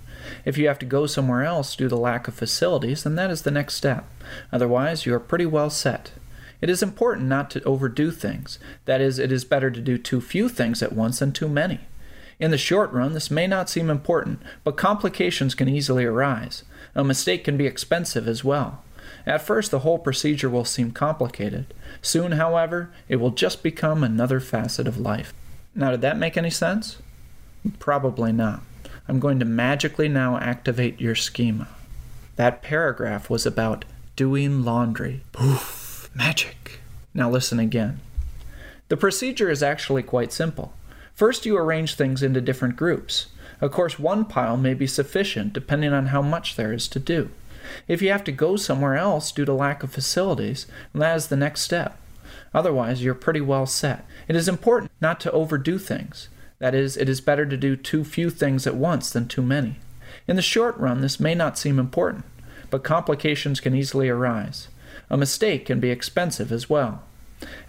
If 0.44 0.58
you 0.58 0.68
have 0.68 0.78
to 0.80 0.86
go 0.86 1.06
somewhere 1.06 1.44
else 1.44 1.74
due 1.74 1.88
to 1.88 1.96
lack 1.96 2.28
of 2.28 2.34
facilities, 2.34 3.02
then 3.02 3.14
that 3.14 3.30
is 3.30 3.42
the 3.42 3.50
next 3.50 3.74
step. 3.74 4.10
Otherwise, 4.52 5.06
you 5.06 5.14
are 5.14 5.20
pretty 5.20 5.46
well 5.46 5.70
set. 5.70 6.12
It 6.60 6.68
is 6.70 6.82
important 6.82 7.28
not 7.28 7.50
to 7.50 7.62
overdo 7.62 8.10
things. 8.10 8.58
That 8.84 9.00
is, 9.00 9.18
it 9.18 9.30
is 9.30 9.44
better 9.44 9.70
to 9.70 9.80
do 9.80 9.98
too 9.98 10.20
few 10.20 10.48
things 10.48 10.82
at 10.82 10.92
once 10.92 11.20
than 11.20 11.32
too 11.32 11.48
many. 11.48 11.80
In 12.40 12.50
the 12.50 12.58
short 12.58 12.92
run, 12.92 13.14
this 13.14 13.30
may 13.30 13.46
not 13.46 13.68
seem 13.68 13.90
important, 13.90 14.40
but 14.64 14.76
complications 14.76 15.54
can 15.54 15.68
easily 15.68 16.04
arise. 16.04 16.64
A 16.94 17.02
mistake 17.02 17.44
can 17.44 17.56
be 17.56 17.66
expensive 17.66 18.28
as 18.28 18.44
well. 18.44 18.82
At 19.26 19.42
first, 19.42 19.70
the 19.70 19.80
whole 19.80 19.98
procedure 19.98 20.48
will 20.48 20.64
seem 20.64 20.92
complicated. 20.92 21.74
Soon, 22.00 22.32
however, 22.32 22.90
it 23.08 23.16
will 23.16 23.30
just 23.30 23.62
become 23.62 24.02
another 24.02 24.40
facet 24.40 24.86
of 24.86 24.98
life. 24.98 25.34
Now, 25.74 25.90
did 25.90 26.00
that 26.02 26.18
make 26.18 26.36
any 26.36 26.50
sense? 26.50 26.98
Probably 27.78 28.32
not. 28.32 28.62
I'm 29.06 29.20
going 29.20 29.38
to 29.38 29.44
magically 29.44 30.08
now 30.08 30.38
activate 30.38 31.00
your 31.00 31.14
schema. 31.14 31.68
That 32.36 32.62
paragraph 32.62 33.28
was 33.28 33.46
about 33.46 33.84
doing 34.16 34.64
laundry. 34.64 35.22
Poof! 35.32 35.77
Magic. 36.18 36.80
Now 37.14 37.30
listen 37.30 37.60
again. 37.60 38.00
The 38.88 38.96
procedure 38.96 39.50
is 39.50 39.62
actually 39.62 40.02
quite 40.02 40.32
simple. 40.32 40.72
First, 41.14 41.46
you 41.46 41.56
arrange 41.56 41.94
things 41.94 42.24
into 42.24 42.40
different 42.40 42.74
groups. 42.74 43.26
Of 43.60 43.70
course, 43.70 44.00
one 44.00 44.24
pile 44.24 44.56
may 44.56 44.74
be 44.74 44.88
sufficient 44.88 45.52
depending 45.52 45.92
on 45.92 46.06
how 46.06 46.20
much 46.20 46.56
there 46.56 46.72
is 46.72 46.88
to 46.88 46.98
do. 46.98 47.30
If 47.86 48.02
you 48.02 48.10
have 48.10 48.24
to 48.24 48.32
go 48.32 48.56
somewhere 48.56 48.96
else 48.96 49.30
due 49.30 49.44
to 49.44 49.52
lack 49.52 49.84
of 49.84 49.92
facilities, 49.92 50.66
that 50.92 51.14
is 51.14 51.28
the 51.28 51.36
next 51.36 51.60
step. 51.60 51.96
Otherwise, 52.52 53.04
you're 53.04 53.14
pretty 53.14 53.40
well 53.40 53.66
set. 53.66 54.04
It 54.26 54.34
is 54.34 54.48
important 54.48 54.90
not 55.00 55.20
to 55.20 55.30
overdo 55.30 55.78
things. 55.78 56.28
That 56.58 56.74
is, 56.74 56.96
it 56.96 57.08
is 57.08 57.20
better 57.20 57.46
to 57.46 57.56
do 57.56 57.76
too 57.76 58.02
few 58.02 58.28
things 58.30 58.66
at 58.66 58.74
once 58.74 59.10
than 59.10 59.28
too 59.28 59.42
many. 59.42 59.76
In 60.26 60.34
the 60.34 60.42
short 60.42 60.76
run, 60.78 61.00
this 61.00 61.20
may 61.20 61.36
not 61.36 61.56
seem 61.56 61.78
important, 61.78 62.24
but 62.70 62.82
complications 62.82 63.60
can 63.60 63.76
easily 63.76 64.08
arise. 64.08 64.66
A 65.10 65.16
mistake 65.16 65.66
can 65.66 65.80
be 65.80 65.90
expensive 65.90 66.52
as 66.52 66.68
well. 66.68 67.02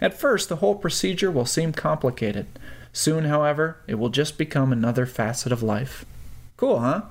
At 0.00 0.18
first, 0.18 0.48
the 0.48 0.56
whole 0.56 0.74
procedure 0.74 1.30
will 1.30 1.46
seem 1.46 1.72
complicated. 1.72 2.46
Soon, 2.92 3.24
however, 3.24 3.78
it 3.86 3.94
will 3.94 4.08
just 4.08 4.36
become 4.36 4.72
another 4.72 5.06
facet 5.06 5.52
of 5.52 5.62
life. 5.62 6.04
Cool, 6.56 6.80
huh? 6.80 7.02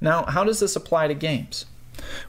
Now, 0.00 0.24
how 0.24 0.44
does 0.44 0.60
this 0.60 0.76
apply 0.76 1.08
to 1.08 1.14
games? 1.14 1.66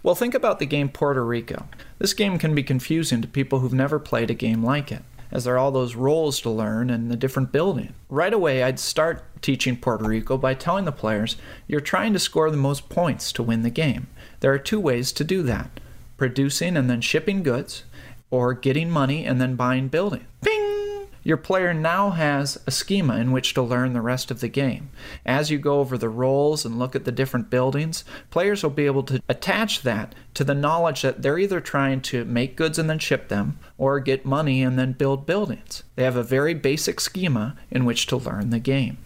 Well, 0.03 0.15
think 0.15 0.33
about 0.33 0.59
the 0.59 0.65
game 0.65 0.89
Puerto 0.89 1.23
Rico. 1.23 1.67
This 1.99 2.13
game 2.13 2.37
can 2.37 2.53
be 2.53 2.63
confusing 2.63 3.21
to 3.21 3.27
people 3.27 3.59
who've 3.59 3.73
never 3.73 3.99
played 3.99 4.29
a 4.29 4.35
game 4.35 4.63
like 4.63 4.91
it, 4.91 5.03
as 5.31 5.45
there 5.45 5.55
are 5.55 5.57
all 5.57 5.71
those 5.71 5.95
roles 5.95 6.41
to 6.41 6.49
learn 6.49 6.89
and 6.89 7.09
the 7.09 7.15
different 7.15 7.53
building. 7.53 7.93
Right 8.09 8.33
away, 8.33 8.63
I'd 8.63 8.79
start 8.79 9.23
teaching 9.41 9.77
Puerto 9.77 10.03
Rico 10.03 10.37
by 10.37 10.53
telling 10.53 10.85
the 10.85 10.91
players 10.91 11.37
you're 11.67 11.79
trying 11.79 12.11
to 12.13 12.19
score 12.19 12.51
the 12.51 12.57
most 12.57 12.89
points 12.89 13.31
to 13.33 13.43
win 13.43 13.61
the 13.61 13.69
game. 13.69 14.07
There 14.41 14.53
are 14.53 14.59
two 14.59 14.79
ways 14.79 15.11
to 15.13 15.23
do 15.23 15.41
that 15.43 15.79
producing 16.21 16.77
and 16.77 16.87
then 16.87 17.01
shipping 17.01 17.41
goods, 17.41 17.83
or 18.29 18.53
getting 18.53 18.91
money 18.91 19.25
and 19.25 19.41
then 19.41 19.55
buying 19.55 19.87
building. 19.87 20.23
Bing! 20.43 21.07
Your 21.23 21.35
player 21.35 21.73
now 21.73 22.11
has 22.11 22.59
a 22.67 22.69
schema 22.69 23.15
in 23.15 23.31
which 23.31 23.55
to 23.55 23.63
learn 23.63 23.93
the 23.93 24.01
rest 24.01 24.29
of 24.29 24.39
the 24.39 24.47
game. 24.47 24.91
As 25.25 25.49
you 25.49 25.57
go 25.57 25.79
over 25.79 25.97
the 25.97 26.09
roles 26.09 26.63
and 26.63 26.77
look 26.77 26.95
at 26.95 27.05
the 27.05 27.11
different 27.11 27.49
buildings, 27.49 28.05
players 28.29 28.61
will 28.61 28.69
be 28.69 28.85
able 28.85 29.01
to 29.01 29.19
attach 29.27 29.81
that 29.81 30.13
to 30.35 30.43
the 30.43 30.53
knowledge 30.53 31.01
that 31.01 31.23
they're 31.23 31.39
either 31.39 31.59
trying 31.59 32.01
to 32.01 32.23
make 32.25 32.55
goods 32.55 32.77
and 32.77 32.87
then 32.87 32.99
ship 32.99 33.27
them, 33.27 33.57
or 33.79 33.99
get 33.99 34.23
money 34.23 34.61
and 34.61 34.77
then 34.77 34.91
build 34.91 35.25
buildings. 35.25 35.81
They 35.95 36.03
have 36.03 36.15
a 36.15 36.21
very 36.21 36.53
basic 36.53 36.99
schema 36.99 37.55
in 37.71 37.83
which 37.83 38.05
to 38.05 38.17
learn 38.17 38.51
the 38.51 38.59
game. 38.59 38.99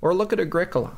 Or 0.00 0.14
look 0.14 0.32
at 0.32 0.38
Agricola. 0.38 0.92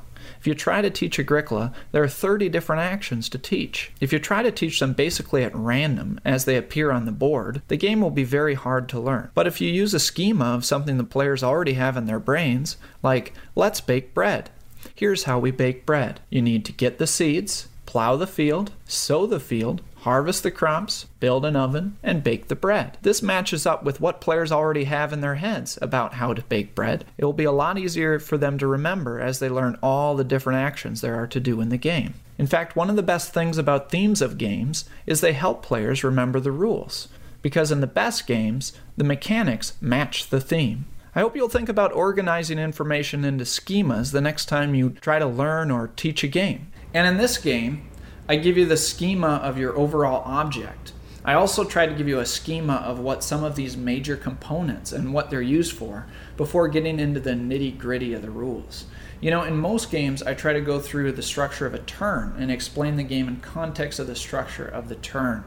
If 0.46 0.50
you 0.50 0.54
try 0.54 0.80
to 0.80 0.90
teach 0.90 1.18
Agricola, 1.18 1.72
there 1.90 2.04
are 2.04 2.08
30 2.08 2.48
different 2.50 2.80
actions 2.80 3.28
to 3.30 3.36
teach. 3.36 3.90
If 4.00 4.12
you 4.12 4.20
try 4.20 4.44
to 4.44 4.52
teach 4.52 4.78
them 4.78 4.92
basically 4.92 5.42
at 5.42 5.52
random 5.56 6.20
as 6.24 6.44
they 6.44 6.56
appear 6.56 6.92
on 6.92 7.04
the 7.04 7.10
board, 7.10 7.62
the 7.66 7.76
game 7.76 8.00
will 8.00 8.12
be 8.12 8.22
very 8.22 8.54
hard 8.54 8.88
to 8.90 9.00
learn. 9.00 9.32
But 9.34 9.48
if 9.48 9.60
you 9.60 9.68
use 9.68 9.92
a 9.92 9.98
schema 9.98 10.44
of 10.44 10.64
something 10.64 10.98
the 10.98 11.02
players 11.02 11.42
already 11.42 11.72
have 11.72 11.96
in 11.96 12.06
their 12.06 12.20
brains, 12.20 12.76
like 13.02 13.34
let's 13.56 13.80
bake 13.80 14.14
bread. 14.14 14.50
Here's 14.94 15.24
how 15.24 15.40
we 15.40 15.50
bake 15.50 15.84
bread. 15.84 16.20
You 16.30 16.42
need 16.42 16.64
to 16.66 16.72
get 16.72 16.98
the 16.98 17.08
seeds, 17.08 17.66
plow 17.84 18.14
the 18.14 18.28
field, 18.28 18.70
sow 18.84 19.26
the 19.26 19.40
field, 19.40 19.82
harvest 20.06 20.44
the 20.44 20.50
crops, 20.52 21.06
build 21.18 21.44
an 21.44 21.56
oven, 21.56 21.96
and 22.00 22.22
bake 22.22 22.46
the 22.46 22.54
bread. 22.54 22.96
This 23.02 23.24
matches 23.24 23.66
up 23.66 23.82
with 23.82 24.00
what 24.00 24.20
players 24.20 24.52
already 24.52 24.84
have 24.84 25.12
in 25.12 25.20
their 25.20 25.34
heads 25.34 25.80
about 25.82 26.14
how 26.14 26.32
to 26.32 26.42
bake 26.42 26.76
bread. 26.76 27.04
It 27.18 27.24
will 27.24 27.32
be 27.32 27.42
a 27.42 27.50
lot 27.50 27.76
easier 27.76 28.20
for 28.20 28.38
them 28.38 28.56
to 28.58 28.68
remember 28.68 29.20
as 29.20 29.40
they 29.40 29.48
learn 29.48 29.76
all 29.82 30.14
the 30.14 30.22
different 30.22 30.60
actions 30.60 31.00
there 31.00 31.16
are 31.16 31.26
to 31.26 31.40
do 31.40 31.60
in 31.60 31.70
the 31.70 31.76
game. 31.76 32.14
In 32.38 32.46
fact, 32.46 32.76
one 32.76 32.88
of 32.88 32.94
the 32.94 33.02
best 33.02 33.34
things 33.34 33.58
about 33.58 33.90
themes 33.90 34.22
of 34.22 34.38
games 34.38 34.88
is 35.06 35.20
they 35.20 35.32
help 35.32 35.64
players 35.64 36.04
remember 36.04 36.38
the 36.38 36.52
rules. 36.52 37.08
Because 37.42 37.72
in 37.72 37.80
the 37.80 37.88
best 37.88 38.28
games, 38.28 38.74
the 38.96 39.02
mechanics 39.02 39.72
match 39.80 40.30
the 40.30 40.40
theme. 40.40 40.84
I 41.16 41.20
hope 41.20 41.34
you'll 41.34 41.48
think 41.48 41.68
about 41.68 41.92
organizing 41.92 42.60
information 42.60 43.24
into 43.24 43.42
schemas 43.42 44.12
the 44.12 44.20
next 44.20 44.46
time 44.46 44.76
you 44.76 44.90
try 44.90 45.18
to 45.18 45.26
learn 45.26 45.72
or 45.72 45.88
teach 45.88 46.22
a 46.22 46.28
game. 46.28 46.70
And 46.94 47.08
in 47.08 47.16
this 47.16 47.38
game, 47.38 47.88
I 48.28 48.34
give 48.36 48.58
you 48.58 48.66
the 48.66 48.76
schema 48.76 49.36
of 49.36 49.56
your 49.56 49.76
overall 49.76 50.22
object. 50.24 50.92
I 51.24 51.34
also 51.34 51.62
try 51.62 51.86
to 51.86 51.94
give 51.94 52.08
you 52.08 52.18
a 52.18 52.26
schema 52.26 52.74
of 52.74 52.98
what 52.98 53.22
some 53.22 53.44
of 53.44 53.54
these 53.54 53.76
major 53.76 54.16
components 54.16 54.90
and 54.90 55.12
what 55.12 55.30
they're 55.30 55.42
used 55.42 55.72
for 55.72 56.06
before 56.36 56.66
getting 56.66 56.98
into 56.98 57.20
the 57.20 57.30
nitty 57.30 57.78
gritty 57.78 58.14
of 58.14 58.22
the 58.22 58.30
rules. 58.30 58.86
You 59.20 59.30
know, 59.30 59.44
in 59.44 59.56
most 59.56 59.90
games, 59.90 60.22
I 60.24 60.34
try 60.34 60.52
to 60.52 60.60
go 60.60 60.80
through 60.80 61.12
the 61.12 61.22
structure 61.22 61.66
of 61.66 61.74
a 61.74 61.78
turn 61.78 62.34
and 62.38 62.50
explain 62.50 62.96
the 62.96 63.04
game 63.04 63.28
in 63.28 63.36
context 63.36 63.98
of 64.00 64.08
the 64.08 64.16
structure 64.16 64.66
of 64.66 64.88
the 64.88 64.96
turn. 64.96 65.44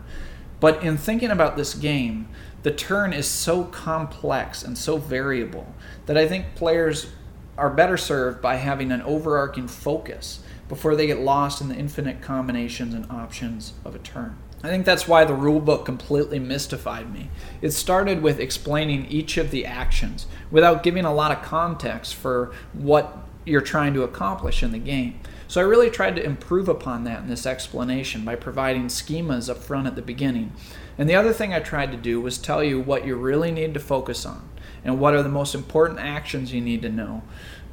But 0.61 0.81
in 0.81 0.97
thinking 0.97 1.31
about 1.31 1.57
this 1.57 1.73
game, 1.73 2.29
the 2.63 2.71
turn 2.71 3.13
is 3.13 3.27
so 3.27 3.65
complex 3.65 4.63
and 4.63 4.77
so 4.77 4.97
variable 4.97 5.73
that 6.05 6.17
I 6.17 6.27
think 6.27 6.55
players 6.55 7.11
are 7.57 7.69
better 7.69 7.97
served 7.97 8.41
by 8.41 8.55
having 8.55 8.91
an 8.91 9.01
overarching 9.01 9.67
focus 9.67 10.41
before 10.69 10.95
they 10.95 11.07
get 11.07 11.19
lost 11.19 11.59
in 11.59 11.67
the 11.67 11.75
infinite 11.75 12.21
combinations 12.21 12.93
and 12.93 13.09
options 13.11 13.73
of 13.83 13.95
a 13.95 13.99
turn. 13.99 14.37
I 14.63 14.67
think 14.67 14.85
that's 14.85 15.07
why 15.07 15.25
the 15.25 15.33
rulebook 15.33 15.85
completely 15.85 16.37
mystified 16.37 17.13
me. 17.13 17.29
It 17.61 17.71
started 17.71 18.21
with 18.21 18.39
explaining 18.39 19.05
each 19.07 19.37
of 19.37 19.51
the 19.51 19.65
actions 19.65 20.27
without 20.51 20.83
giving 20.83 21.05
a 21.05 21.13
lot 21.13 21.31
of 21.31 21.43
context 21.43 22.15
for 22.15 22.53
what 22.73 23.17
you're 23.45 23.61
trying 23.61 23.93
to 23.93 24.03
accomplish 24.03 24.61
in 24.61 24.71
the 24.71 24.79
game. 24.79 25.19
So 25.47 25.61
I 25.61 25.63
really 25.63 25.89
tried 25.89 26.15
to 26.17 26.23
improve 26.23 26.69
upon 26.69 27.05
that 27.05 27.21
in 27.21 27.27
this 27.27 27.45
explanation 27.45 28.23
by 28.23 28.35
providing 28.35 28.87
schemas 28.87 29.49
up 29.49 29.57
front 29.57 29.87
at 29.87 29.95
the 29.95 30.01
beginning. 30.01 30.51
And 30.97 31.09
the 31.09 31.15
other 31.15 31.33
thing 31.33 31.53
I 31.53 31.59
tried 31.59 31.91
to 31.91 31.97
do 31.97 32.21
was 32.21 32.37
tell 32.37 32.63
you 32.63 32.79
what 32.79 33.07
you 33.07 33.15
really 33.15 33.51
need 33.51 33.73
to 33.73 33.79
focus 33.79 34.25
on 34.25 34.47
and 34.83 34.99
what 34.99 35.15
are 35.15 35.23
the 35.23 35.29
most 35.29 35.55
important 35.55 35.99
actions 35.99 36.53
you 36.53 36.61
need 36.61 36.81
to 36.83 36.89
know 36.89 37.23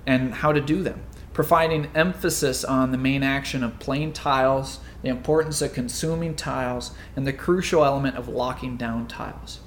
and 0.07 0.35
how 0.35 0.53
to 0.53 0.61
do 0.61 0.83
them 0.83 1.03
providing 1.37 1.87
emphasis 1.95 2.65
on 2.65 2.93
the 2.93 2.97
main 2.97 3.23
action 3.23 3.63
of 3.63 3.79
playing 3.79 4.11
tiles, 4.11 4.81
the 5.03 5.09
importance 5.11 5.61
of 5.61 5.71
consuming 5.71 6.35
tiles, 6.35 6.93
and 7.15 7.27
the 7.27 7.33
crucial 7.33 7.85
element 7.85 8.17
of 8.17 8.27
locking 8.27 8.75
down 8.79 9.07
tiles. 9.07 9.61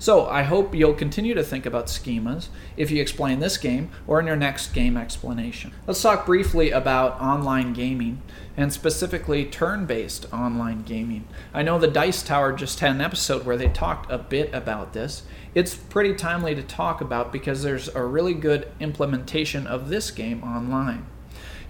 So, 0.00 0.26
I 0.26 0.42
hope 0.44 0.76
you'll 0.76 0.94
continue 0.94 1.34
to 1.34 1.42
think 1.42 1.66
about 1.66 1.86
schemas 1.86 2.48
if 2.76 2.90
you 2.90 3.02
explain 3.02 3.40
this 3.40 3.56
game 3.56 3.90
or 4.06 4.20
in 4.20 4.26
your 4.26 4.36
next 4.36 4.68
game 4.68 4.96
explanation. 4.96 5.72
Let's 5.88 6.00
talk 6.00 6.24
briefly 6.24 6.70
about 6.70 7.20
online 7.20 7.72
gaming 7.72 8.22
and 8.56 8.72
specifically 8.72 9.44
turn 9.44 9.86
based 9.86 10.32
online 10.32 10.82
gaming. 10.82 11.26
I 11.52 11.62
know 11.62 11.78
the 11.78 11.88
Dice 11.88 12.22
Tower 12.22 12.52
just 12.52 12.78
had 12.78 12.92
an 12.92 13.00
episode 13.00 13.44
where 13.44 13.56
they 13.56 13.68
talked 13.68 14.10
a 14.10 14.18
bit 14.18 14.54
about 14.54 14.92
this. 14.92 15.22
It's 15.54 15.74
pretty 15.74 16.14
timely 16.14 16.54
to 16.54 16.62
talk 16.62 17.00
about 17.00 17.32
because 17.32 17.62
there's 17.62 17.88
a 17.88 18.04
really 18.04 18.34
good 18.34 18.70
implementation 18.78 19.66
of 19.66 19.88
this 19.88 20.10
game 20.12 20.44
online. 20.44 21.06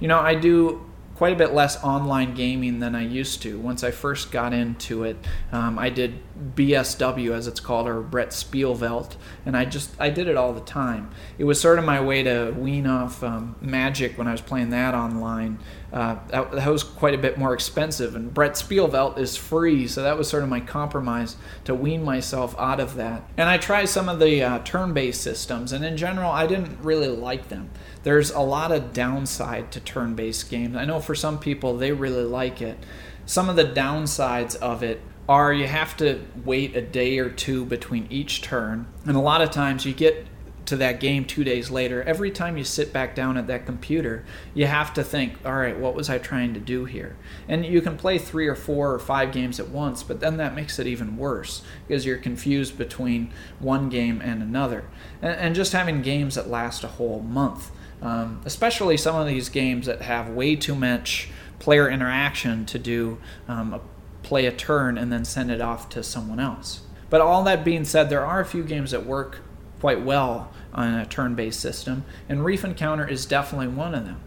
You 0.00 0.08
know, 0.08 0.18
I 0.18 0.34
do 0.34 0.87
quite 1.18 1.32
a 1.32 1.36
bit 1.36 1.52
less 1.52 1.82
online 1.82 2.32
gaming 2.32 2.78
than 2.78 2.94
I 2.94 3.02
used 3.02 3.42
to. 3.42 3.58
Once 3.58 3.82
I 3.82 3.90
first 3.90 4.30
got 4.30 4.52
into 4.52 5.02
it, 5.02 5.16
um, 5.50 5.76
I 5.76 5.90
did 5.90 6.20
BSW 6.54 7.32
as 7.32 7.48
it's 7.48 7.58
called, 7.58 7.88
or 7.88 8.00
Brettspielwelt, 8.00 9.16
and 9.44 9.56
I 9.56 9.64
just 9.64 9.90
I 10.00 10.10
did 10.10 10.28
it 10.28 10.36
all 10.36 10.52
the 10.52 10.60
time. 10.60 11.10
It 11.36 11.42
was 11.42 11.60
sort 11.60 11.80
of 11.80 11.84
my 11.84 12.00
way 12.00 12.22
to 12.22 12.54
wean 12.56 12.86
off 12.86 13.24
um, 13.24 13.56
Magic 13.60 14.16
when 14.16 14.28
I 14.28 14.30
was 14.30 14.40
playing 14.40 14.70
that 14.70 14.94
online. 14.94 15.58
Uh, 15.92 16.18
that, 16.28 16.52
that, 16.52 16.68
was 16.70 16.84
quite 16.84 17.14
a 17.14 17.18
bit 17.18 17.36
more 17.36 17.52
expensive, 17.52 18.14
and 18.14 18.32
Brettspielwelt 18.32 19.18
is 19.18 19.36
free, 19.36 19.88
so 19.88 20.04
that 20.04 20.16
was 20.16 20.28
sort 20.28 20.44
of 20.44 20.48
my 20.48 20.60
compromise 20.60 21.36
to 21.64 21.74
wean 21.74 22.04
myself 22.04 22.54
out 22.60 22.78
of 22.78 22.94
that. 22.94 23.24
And 23.36 23.48
I 23.48 23.58
tried 23.58 23.86
some 23.86 24.08
of 24.08 24.20
the 24.20 24.42
uh, 24.42 24.58
turn-based 24.60 25.20
systems, 25.20 25.72
and 25.72 25.84
in 25.84 25.96
general, 25.96 26.30
I 26.30 26.46
didn't 26.46 26.78
really 26.80 27.08
like 27.08 27.48
them 27.48 27.70
there's 28.02 28.30
a 28.30 28.40
lot 28.40 28.72
of 28.72 28.92
downside 28.92 29.72
to 29.72 29.80
turn 29.80 30.14
based 30.14 30.50
games. 30.50 30.76
I 30.76 30.84
know 30.84 31.00
for 31.00 31.14
some 31.14 31.38
people 31.38 31.76
they 31.76 31.92
really 31.92 32.24
like 32.24 32.62
it. 32.62 32.78
Some 33.26 33.48
of 33.48 33.56
the 33.56 33.64
downsides 33.64 34.56
of 34.56 34.82
it 34.82 35.00
are 35.28 35.52
you 35.52 35.66
have 35.66 35.96
to 35.98 36.24
wait 36.44 36.74
a 36.74 36.80
day 36.80 37.18
or 37.18 37.28
two 37.28 37.64
between 37.64 38.06
each 38.08 38.40
turn, 38.40 38.86
and 39.04 39.16
a 39.16 39.20
lot 39.20 39.42
of 39.42 39.50
times 39.50 39.84
you 39.84 39.92
get 39.92 40.26
to 40.68 40.76
that 40.76 41.00
game 41.00 41.24
two 41.24 41.44
days 41.44 41.70
later, 41.70 42.02
every 42.02 42.30
time 42.30 42.58
you 42.58 42.62
sit 42.62 42.92
back 42.92 43.14
down 43.14 43.38
at 43.38 43.46
that 43.46 43.64
computer, 43.64 44.22
you 44.52 44.66
have 44.66 44.92
to 44.92 45.02
think, 45.02 45.32
all 45.42 45.56
right, 45.56 45.78
what 45.78 45.94
was 45.94 46.10
I 46.10 46.18
trying 46.18 46.52
to 46.52 46.60
do 46.60 46.84
here? 46.84 47.16
And 47.48 47.64
you 47.64 47.80
can 47.80 47.96
play 47.96 48.18
three 48.18 48.46
or 48.46 48.54
four 48.54 48.92
or 48.92 48.98
five 48.98 49.32
games 49.32 49.58
at 49.58 49.70
once, 49.70 50.02
but 50.02 50.20
then 50.20 50.36
that 50.36 50.54
makes 50.54 50.78
it 50.78 50.86
even 50.86 51.16
worse 51.16 51.62
because 51.86 52.04
you're 52.04 52.18
confused 52.18 52.76
between 52.76 53.32
one 53.60 53.88
game 53.88 54.20
and 54.20 54.42
another. 54.42 54.84
And, 55.22 55.40
and 55.40 55.54
just 55.54 55.72
having 55.72 56.02
games 56.02 56.34
that 56.34 56.50
last 56.50 56.84
a 56.84 56.88
whole 56.88 57.20
month 57.20 57.70
um, 58.02 58.40
especially 58.44 58.96
some 58.96 59.16
of 59.16 59.26
these 59.26 59.48
games 59.48 59.86
that 59.86 60.02
have 60.02 60.28
way 60.28 60.56
too 60.56 60.74
much 60.74 61.28
player 61.58 61.88
interaction 61.88 62.64
to 62.66 62.78
do 62.78 63.18
um, 63.48 63.74
a, 63.74 63.80
play 64.22 64.46
a 64.46 64.52
turn 64.52 64.96
and 64.96 65.12
then 65.12 65.24
send 65.24 65.50
it 65.50 65.60
off 65.60 65.88
to 65.90 66.02
someone 66.02 66.40
else. 66.40 66.82
But 67.10 67.20
all 67.20 67.42
that 67.44 67.64
being 67.64 67.84
said, 67.84 68.10
there 68.10 68.24
are 68.24 68.40
a 68.40 68.44
few 68.44 68.62
games 68.62 68.90
that 68.90 69.06
work 69.06 69.40
quite 69.80 70.02
well 70.02 70.52
on 70.74 70.94
a 70.94 71.06
turn 71.06 71.34
based 71.34 71.60
system, 71.60 72.04
and 72.28 72.44
Reef 72.44 72.64
Encounter 72.64 73.08
is 73.08 73.26
definitely 73.26 73.68
one 73.68 73.94
of 73.94 74.04
them. 74.04 74.20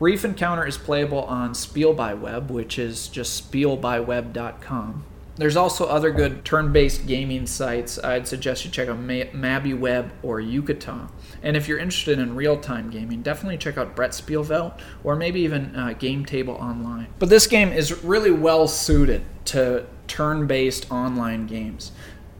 Reef 0.00 0.24
Encounter 0.24 0.66
is 0.66 0.76
playable 0.76 1.22
on 1.22 1.54
Spiel 1.54 1.92
by 1.92 2.14
Web, 2.14 2.50
which 2.50 2.78
is 2.78 3.06
just 3.08 3.50
spielbyweb.com. 3.50 5.04
There's 5.36 5.56
also 5.56 5.86
other 5.86 6.12
good 6.12 6.44
turn-based 6.44 7.06
gaming 7.06 7.46
sites. 7.46 7.98
I'd 8.02 8.28
suggest 8.28 8.64
you 8.64 8.70
check 8.70 8.88
out 8.88 8.98
MabiWeb 8.98 10.10
or 10.22 10.40
Yucata. 10.40 11.08
And 11.44 11.56
if 11.56 11.68
you're 11.68 11.78
interested 11.78 12.18
in 12.18 12.34
real-time 12.34 12.90
gaming, 12.90 13.22
definitely 13.22 13.58
check 13.58 13.78
out 13.78 13.94
Brettspielwelt 13.94 14.80
or 15.04 15.14
maybe 15.14 15.40
even 15.42 15.76
uh, 15.76 15.92
Game 15.92 16.24
Table 16.24 16.54
Online. 16.54 17.06
But 17.20 17.28
this 17.28 17.46
game 17.46 17.70
is 17.70 18.02
really 18.02 18.32
well 18.32 18.66
suited 18.66 19.22
to 19.46 19.86
turn 20.08 20.46
based 20.46 20.90
online 20.90 21.46
games. 21.46 21.92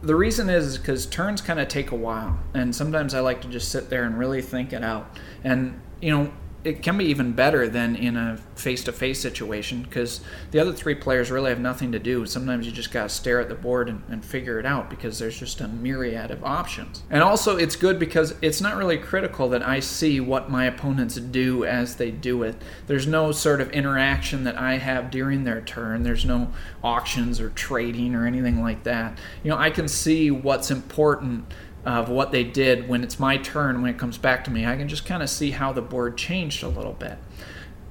The 0.03 0.17
reason 0.17 0.49
is 0.49 0.79
because 0.79 1.07
turns 1.07 1.41
kind 1.41 1.61
of 1.61 1.69
take 1.69 1.91
a 1.91 1.97
while, 1.97 2.39
and 2.55 2.75
sometimes 2.75 3.15
I 3.15 3.21
like 3.21 3.41
to 3.43 3.49
just 3.49 3.71
sit 3.71 3.91
there 3.91 4.05
and 4.05 4.19
really 4.19 4.43
think 4.43 4.73
it 4.73 4.83
out. 4.83 5.19
And, 5.45 5.81
you 6.01 6.11
know, 6.11 6.33
it 6.65 6.83
can 6.83 6.97
be 6.97 7.05
even 7.05 7.33
better 7.33 7.69
than 7.69 7.95
in 7.95 8.17
a 8.17 8.39
face-to-face 8.57 9.21
situation 9.21 9.83
because 9.83 10.21
the 10.51 10.59
other 10.59 10.73
three 10.73 10.95
players 10.95 11.31
really 11.31 11.51
have 11.51 11.61
nothing 11.61 11.93
to 11.93 11.99
do. 11.99 12.25
Sometimes 12.25 12.65
you 12.65 12.73
just 12.73 12.91
got 12.91 13.03
to 13.05 13.09
stare 13.11 13.39
at 13.41 13.51
the 13.51 13.55
board 13.55 13.89
and, 13.89 14.03
and, 14.09 14.25
figure 14.25 14.59
it 14.59 14.65
out 14.65 14.89
because 14.89 15.19
there's 15.19 15.39
just 15.39 15.61
a 15.61 15.69
myriad 15.69 16.31
of 16.31 16.43
options. 16.43 17.03
And 17.11 17.23
also, 17.23 17.57
it's 17.59 17.77
good 17.77 17.99
because 17.99 18.35
it's 18.41 18.63
not 18.63 18.77
really 18.77 18.97
critical 18.97 19.51
that 19.51 19.63
I 19.63 19.81
see 19.81 20.19
what 20.19 20.51
my 20.51 20.65
opponents 20.65 21.17
do 21.17 21.67
as 21.67 21.97
they 21.97 22.11
do 22.11 22.43
it. 22.43 22.57
There's 22.87 23.07
no 23.07 23.33
sort 23.33 23.61
of 23.61 23.71
interaction 23.73 24.45
that 24.45 24.57
I 24.59 24.79
have 24.79 25.11
during 25.11 25.45
their 25.45 25.61
turn. 25.61 26.03
There's 26.03 26.25
no 26.25 26.51
auctions 26.83 27.39
or 27.39 27.51
trading 27.51 28.15
or 28.15 28.27
anything 28.27 28.63
like 28.63 28.85
that. 28.85 29.19
You 29.43 29.51
know, 29.51 29.59
I 29.59 29.69
can 29.69 29.89
see 29.89 30.31
what's 30.31 30.71
important 30.71 31.53
of 31.85 32.09
what 32.09 32.33
they 32.33 32.45
did 32.45 32.89
when 32.89 33.03
it's 33.03 33.19
my 33.19 33.37
turn 33.37 33.83
when 33.83 33.91
it 33.91 33.99
comes 33.99 34.19
back 34.19 34.45
to 34.45 34.51
me 34.51 34.65
i 34.65 34.77
can 34.77 34.89
just 34.89 35.07
kind 35.07 35.23
of 35.23 35.29
see 35.29 35.51
how 35.51 35.73
the 35.73 35.83
board 35.83 36.17
changed 36.17 36.63
a 36.63 36.69
little 36.69 36.93
bit. 36.93 37.19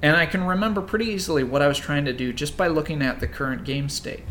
And 0.02 0.16
i 0.16 0.26
can 0.26 0.44
remember 0.44 0.80
pretty 0.82 1.06
easily 1.06 1.44
what 1.44 1.62
i 1.62 1.68
was 1.68 1.78
trying 1.78 2.04
to 2.04 2.12
do 2.12 2.32
just 2.32 2.56
by 2.56 2.66
looking 2.68 3.02
at 3.02 3.20
the 3.20 3.26
current 3.26 3.64
game 3.64 3.88
state. 3.88 4.24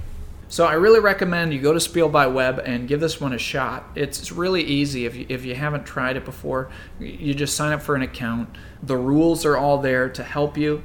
So 0.49 0.65
i 0.65 0.73
really 0.73 0.99
recommend 0.99 1.53
you 1.53 1.61
go 1.61 1.73
to 1.73 1.79
spiel 1.79 2.09
by 2.09 2.27
web 2.27 2.61
and 2.63 2.87
give 2.87 2.99
this 2.99 3.19
one 3.19 3.33
a 3.33 3.39
shot. 3.39 3.89
It's 3.95 4.31
really 4.31 4.63
easy 4.63 5.05
if 5.05 5.15
you, 5.15 5.25
if 5.29 5.45
you 5.45 5.55
haven't 5.55 5.85
tried 5.85 6.17
it 6.17 6.25
before. 6.25 6.69
You 6.99 7.33
just 7.33 7.55
sign 7.55 7.73
up 7.73 7.81
for 7.81 7.95
an 7.95 8.01
account. 8.01 8.49
The 8.83 8.97
rules 8.97 9.45
are 9.45 9.57
all 9.57 9.79
there 9.79 10.09
to 10.09 10.23
help 10.23 10.57
you 10.57 10.83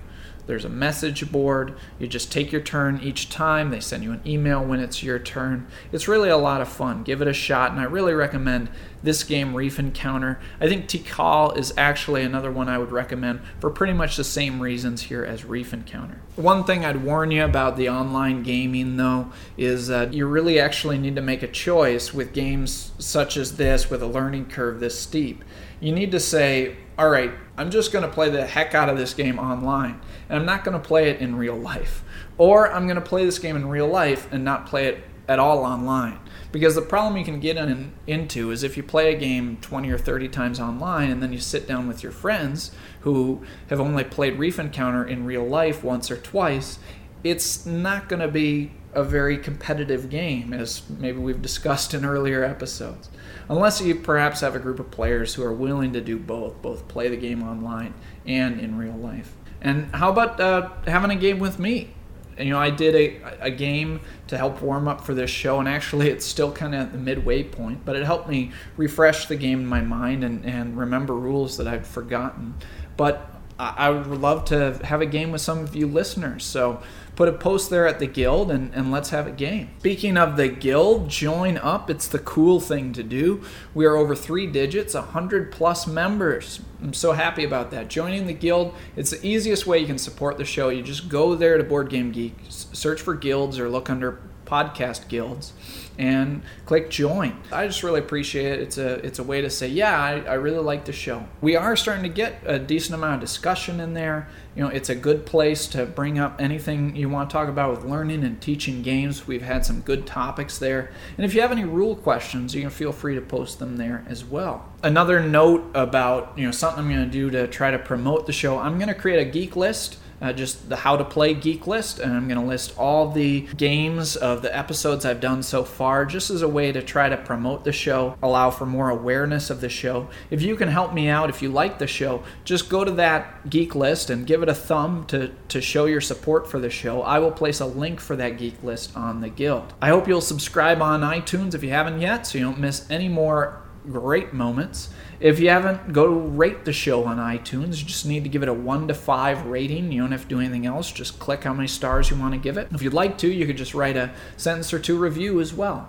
there's 0.49 0.65
a 0.65 0.71
message 0.71 1.31
board. 1.31 1.75
You 1.99 2.07
just 2.07 2.33
take 2.33 2.51
your 2.51 2.63
turn 2.63 3.01
each 3.03 3.29
time. 3.29 3.71
They 3.71 3.81
send 3.81 4.03
you 4.03 4.13
an 4.13 4.23
email 4.27 4.65
when 4.65 4.81
it's 4.81 5.03
your 5.03 5.19
turn. 5.19 5.67
It's 5.93 6.09
really 6.09 6.31
a 6.31 6.39
lot 6.39 6.63
of 6.63 6.69
fun. 6.69 7.05
Give 7.05 7.21
it 7.21 7.29
a 7.29 7.35
shot, 7.35 7.71
and 7.71 7.79
I 7.79 7.85
really 7.85 8.15
recommend 8.15 8.71
this 9.03 9.23
game, 9.25 9.55
Reef 9.55 9.79
Encounter. 9.79 10.41
I 10.59 10.67
think 10.67 10.87
Tikal 10.87 11.57
is 11.57 11.75
actually 11.77 12.23
another 12.23 12.51
one 12.51 12.67
I 12.67 12.79
would 12.79 12.91
recommend 12.91 13.41
for 13.61 13.69
pretty 13.69 13.93
much 13.93 14.17
the 14.17 14.25
same 14.25 14.59
reasons 14.59 15.03
here 15.03 15.23
as 15.23 15.45
Reef 15.45 15.75
Encounter. 15.75 16.23
One 16.37 16.65
thing 16.65 16.83
I'd 16.83 17.05
warn 17.05 17.31
you 17.31 17.45
about 17.45 17.77
the 17.77 17.91
online 17.91 18.43
gaming, 18.43 18.97
though, 18.97 19.31
is 19.59 19.89
that 19.89 20.15
you 20.15 20.27
really 20.27 20.59
actually 20.59 20.97
need 20.97 21.15
to 21.17 21.23
make 21.23 21.43
a 21.43 21.49
choice 21.49 22.15
with 22.15 22.33
games 22.33 22.93
such 22.99 23.37
as 23.37 23.59
this 23.59 23.91
with 23.91 24.03
a 24.03 24.07
learning 24.07 24.47
curve 24.47 24.81
this 24.81 24.99
steep. 24.99 25.45
You 25.79 25.93
need 25.93 26.11
to 26.13 26.21
say, 26.21 26.79
all 26.99 27.09
right, 27.09 27.31
I'm 27.57 27.71
just 27.71 27.93
going 27.93 28.03
to 28.03 28.11
play 28.11 28.29
the 28.29 28.45
heck 28.45 28.75
out 28.75 28.89
of 28.89 28.99
this 28.99 29.15
game 29.15 29.39
online, 29.39 30.01
and 30.29 30.41
I'm 30.41 30.45
not 30.45 30.65
going 30.65 30.79
to 30.79 30.85
play 30.85 31.11
it 31.11 31.21
in 31.21 31.37
real 31.37 31.55
life. 31.55 32.03
Or 32.39 32.73
I'm 32.73 32.87
going 32.87 32.97
to 32.97 33.01
play 33.01 33.25
this 33.25 33.39
game 33.39 33.55
in 33.55 33.69
real 33.69 33.87
life 33.87 34.31
and 34.33 34.45
not 34.45 34.67
play 34.67 34.87
it 34.87 35.05
at 35.29 35.39
all 35.39 35.65
online. 35.65 36.19
Because 36.51 36.75
the 36.75 36.83
problem 36.83 37.17
you 37.17 37.25
can 37.25 37.39
get 37.39 37.57
in, 37.57 37.93
into 38.09 38.51
is 38.51 38.65
if 38.65 38.77
you 38.77 38.83
play 38.83 39.15
a 39.15 39.19
game 39.19 39.59
20 39.61 39.91
or 39.91 39.99
30 39.99 40.29
times 40.29 40.59
online 40.59 41.11
and 41.11 41.23
then 41.23 41.33
you 41.33 41.39
sit 41.39 41.69
down 41.69 41.87
with 41.87 42.03
your 42.03 42.11
friends 42.11 42.73
who 43.03 43.45
have 43.69 43.81
only 43.81 44.03
played 44.03 44.39
Reef 44.39 44.59
Encounter 44.59 45.05
in 45.05 45.25
real 45.25 45.47
life 45.47 45.85
once 45.85 46.11
or 46.11 46.17
twice, 46.17 46.81
it's 47.23 47.65
not 47.65 48.09
going 48.09 48.21
to 48.21 48.29
be 48.29 48.73
a 48.93 49.05
very 49.05 49.39
competitive 49.39 50.11
game, 50.11 50.53
as 50.53 50.83
maybe 50.89 51.19
we've 51.19 51.43
discussed 51.43 51.95
in 51.95 52.05
earlier 52.05 52.43
episodes. 52.43 53.09
Unless 53.49 53.81
you 53.81 53.95
perhaps 53.95 54.41
have 54.41 54.55
a 54.55 54.59
group 54.59 54.79
of 54.79 54.91
players 54.91 55.35
who 55.35 55.43
are 55.43 55.53
willing 55.53 55.93
to 55.95 56.01
do 56.01 56.19
both, 56.19 56.61
both 56.61 56.87
play 56.89 57.09
the 57.09 57.17
game 57.17 57.43
online 57.43 57.95
and 58.27 58.61
in 58.61 58.77
real 58.77 58.97
life. 58.97 59.35
And 59.61 59.95
how 59.95 60.11
about 60.11 60.39
uh, 60.41 60.71
having 60.87 61.11
a 61.11 61.17
game 61.17 61.39
with 61.39 61.59
me? 61.59 61.91
you 62.39 62.51
know, 62.51 62.59
I 62.59 62.71
did 62.71 62.95
a, 62.95 63.47
a 63.47 63.51
game 63.51 64.01
to 64.29 64.39
help 64.39 64.63
warm 64.63 64.87
up 64.87 65.01
for 65.05 65.15
this 65.15 65.31
show, 65.31 65.59
and 65.59 65.69
actually, 65.69 66.09
it's 66.09 66.25
still 66.25 66.53
kind 66.53 66.75
of 66.75 66.83
at 66.83 66.93
the 66.93 66.99
midway 66.99 67.43
point, 67.43 67.85
but 67.85 67.97
it 67.97 68.05
helped 68.05 68.29
me 68.29 68.53
refresh 68.77 69.27
the 69.27 69.37
game 69.37 69.61
in 69.61 69.67
my 69.67 69.81
mind 69.81 70.25
and, 70.25 70.45
and 70.45 70.77
remember 70.79 71.15
rules 71.15 71.57
that 71.57 71.67
I'd 71.67 71.87
forgotten. 71.87 72.55
But 72.97 73.29
I 73.59 73.91
would 73.91 74.07
love 74.07 74.45
to 74.47 74.79
have 74.85 75.01
a 75.01 75.07
game 75.07 75.33
with 75.33 75.41
some 75.41 75.59
of 75.59 75.75
you 75.75 75.89
listeners. 75.89 76.45
So 76.45 76.81
put 77.19 77.29
a 77.29 77.33
post 77.33 77.69
there 77.69 77.85
at 77.85 77.99
the 77.99 78.07
guild 78.07 78.49
and, 78.49 78.73
and 78.73 78.93
let's 78.93 79.11
have 79.11 79.27
a 79.27 79.33
game. 79.33 79.69
Speaking 79.81 80.17
of 80.17 80.37
the 80.37 80.47
guild, 80.47 81.09
join 81.09 81.59
up. 81.59 81.91
It's 81.91 82.07
the 82.07 82.21
cool 82.21 82.61
thing 82.61 82.93
to 82.93 83.03
do. 83.03 83.43
We 83.75 83.87
are 83.87 83.97
over 83.97 84.15
three 84.15 84.47
digits, 84.47 84.95
100 84.95 85.51
plus 85.51 85.89
members. 85.89 86.61
I'm 86.81 86.95
so 86.95 87.11
happy 87.11 87.43
about 87.43 87.73
that. 87.73 87.89
Joining 87.89 88.29
the 88.29 88.35
guild, 88.35 88.73
it's 88.95 89.11
the 89.11 89.27
easiest 89.27 89.67
way 89.67 89.81
you 89.81 89.87
can 89.89 89.99
support 89.99 90.39
the 90.39 90.45
show. 90.45 90.69
You 90.69 90.81
just 90.81 91.09
go 91.09 91.35
there 91.35 91.59
to 91.59 91.65
Board 91.65 91.91
Game 91.91 92.13
Geek, 92.13 92.37
search 92.51 93.01
for 93.01 93.15
guilds 93.15 93.59
or 93.59 93.69
look 93.69 93.91
under 93.91 94.21
podcast 94.49 95.09
guilds 95.09 95.53
and 95.99 96.43
click 96.65 96.91
join. 96.91 97.37
I 97.51 97.67
just 97.67 97.83
really 97.83 97.99
appreciate 97.99 98.47
it. 98.47 98.61
It's 98.61 98.79
a 98.79 98.95
it's 99.05 99.19
a 99.19 99.25
way 99.25 99.41
to 99.41 99.51
say, 99.51 99.67
yeah, 99.69 100.01
I, 100.01 100.21
I 100.21 100.35
really 100.35 100.61
like 100.61 100.85
the 100.85 100.93
show. 100.93 101.27
We 101.41 101.57
are 101.57 101.77
starting 101.77 102.05
to 102.05 102.09
get 102.09 102.41
a 102.47 102.59
decent 102.59 102.95
amount 102.95 103.15
of 103.15 103.21
discussion 103.21 103.81
in 103.81 103.95
there. 103.95 104.29
You 104.55 104.65
know, 104.65 104.71
it's 104.71 104.89
a 104.89 104.95
good 104.95 105.27
place 105.27 105.67
to 105.69 105.87
bring 105.87 106.19
up 106.19 106.41
anything 106.41 106.97
you 106.97 107.09
want 107.09 107.31
to 107.31 107.33
talk 107.33 107.49
about 107.49 107.71
with 107.71 107.85
learning 107.85 108.25
and 108.25 108.41
teaching 108.41 108.83
games. 108.83 109.27
We've 109.27 109.43
had 109.43 109.65
some 109.65 109.81
good 109.81 110.07
topics 110.07 110.59
there. 110.59 110.91
And 111.17 111.25
if 111.25 111.35
you 111.35 111.41
have 111.43 111.53
any 111.53 111.65
rule 111.65 111.95
questions, 111.95 112.55
you 112.55 112.63
can 112.63 112.71
feel 112.71 112.93
free 112.93 113.15
to 113.15 113.21
post 113.21 113.59
them 113.59 113.77
there 113.77 114.05
as 114.09 114.25
well. 114.25 114.69
Another 114.83 115.21
note 115.21 115.71
about, 115.75 116.33
you 116.37 116.45
know, 116.45 116.51
something 116.51 116.85
I'm 116.85 116.91
going 116.91 117.05
to 117.05 117.11
do 117.11 117.31
to 117.31 117.47
try 117.47 117.71
to 117.71 117.79
promote 117.79 118.27
the 118.27 118.33
show, 118.33 118.59
I'm 118.59 118.79
going 118.79 118.89
to 118.89 118.95
create 118.95 119.21
a 119.21 119.31
geek 119.31 119.55
list 119.55 119.99
uh, 120.21 120.33
just 120.33 120.69
the 120.69 120.77
how 120.77 120.97
to 120.97 121.05
play 121.05 121.35
geek 121.35 121.67
list, 121.67 121.99
and 121.99 122.13
I'm 122.13 122.29
going 122.29 122.41
to 122.41 122.47
list 122.47 122.77
all 122.77 123.11
the 123.11 123.43
games 123.57 124.17
of 124.17 124.43
the 124.43 124.57
episodes 124.57 125.05
I've 125.05 125.21
done 125.21 125.43
so 125.43 125.65
far, 125.65 126.05
just 126.05 126.31
as 126.31 126.43
a 126.43 126.49
way 126.49 126.73
to 126.73 126.83
try 126.83 127.09
to 127.09 127.17
promote 127.17 127.65
the 127.65 127.73
show, 127.73 128.17
allow 128.23 128.51
for 128.51 128.67
more 128.67 128.91
awareness 128.91 129.51
of 129.51 129.61
the 129.61 129.69
show. 129.69 130.09
If 130.31 130.43
you 130.43 130.57
can 130.57 130.69
help 130.69 130.93
me 130.93 131.09
out, 131.09 131.31
if 131.31 131.43
you 131.43 131.51
like 131.51 131.79
the 131.79 131.87
show, 131.87 132.23
just 132.45 132.69
go 132.69 132.85
to 132.85 132.91
that 132.93 133.49
geek 133.49 133.75
list 133.75 134.11
and 134.11 134.27
give 134.27 134.43
it 134.43 134.49
a 134.49 134.55
thumb 134.55 135.07
to, 135.07 135.33
to 135.49 135.61
show 135.61 135.87
your 135.87 136.01
support 136.01 136.51
for 136.51 136.59
the 136.59 136.71
show. 136.71 137.03
I 137.03 137.19
will 137.19 137.33
place 137.33 137.61
a 137.61 137.67
link 137.67 138.01
for 138.01 138.17
that 138.17 138.39
geek 138.39 138.63
list 138.63 138.97
on 138.97 139.21
the 139.21 139.29
guild. 139.29 139.73
I 139.81 139.89
hope 139.89 140.09
you'll 140.09 140.21
subscribe 140.21 140.83
on 140.83 141.01
iTunes 141.03 141.55
if 141.55 141.63
you 141.63 141.71
haven't 141.71 142.01
yet, 142.01 142.27
so 142.27 142.39
you 142.39 142.45
don't 142.45 142.59
miss 142.59 142.91
any 142.91 143.09
more 143.09 143.63
great 143.91 144.33
moments. 144.33 144.91
If 145.21 145.41
you 145.41 145.51
haven't, 145.51 145.93
go 145.93 146.07
rate 146.07 146.65
the 146.65 146.73
show 146.73 147.05
on 147.05 147.17
iTunes. 147.17 147.81
You 147.81 147.87
just 147.87 148.07
need 148.07 148.23
to 148.23 148.29
give 148.29 148.45
it 148.45 148.49
a 148.49 148.55
1 148.55 148.87
to 148.89 148.95
5 148.95 149.47
rating. 149.47 149.91
You 149.91 150.03
don't 150.03 150.13
have 150.13 150.23
to 150.23 150.29
do 150.29 150.39
anything 150.39 150.65
else. 150.65 150.93
Just 150.93 151.19
click 151.19 151.43
how 151.43 151.53
many 151.53 151.67
stars 151.67 152.09
you 152.09 152.17
want 152.17 152.35
to 152.35 152.39
give 152.39 152.57
it. 152.57 152.69
If 152.73 152.83
you'd 152.83 152.95
like 152.95 153.19
to, 153.19 153.29
you 153.29 153.45
could 153.45 153.57
just 153.57 153.75
write 153.75 153.97
a 153.97 154.13
sentence 154.37 154.73
or 154.73 154.79
two 154.79 154.97
review 154.97 155.41
as 155.41 155.53
well. 155.53 155.89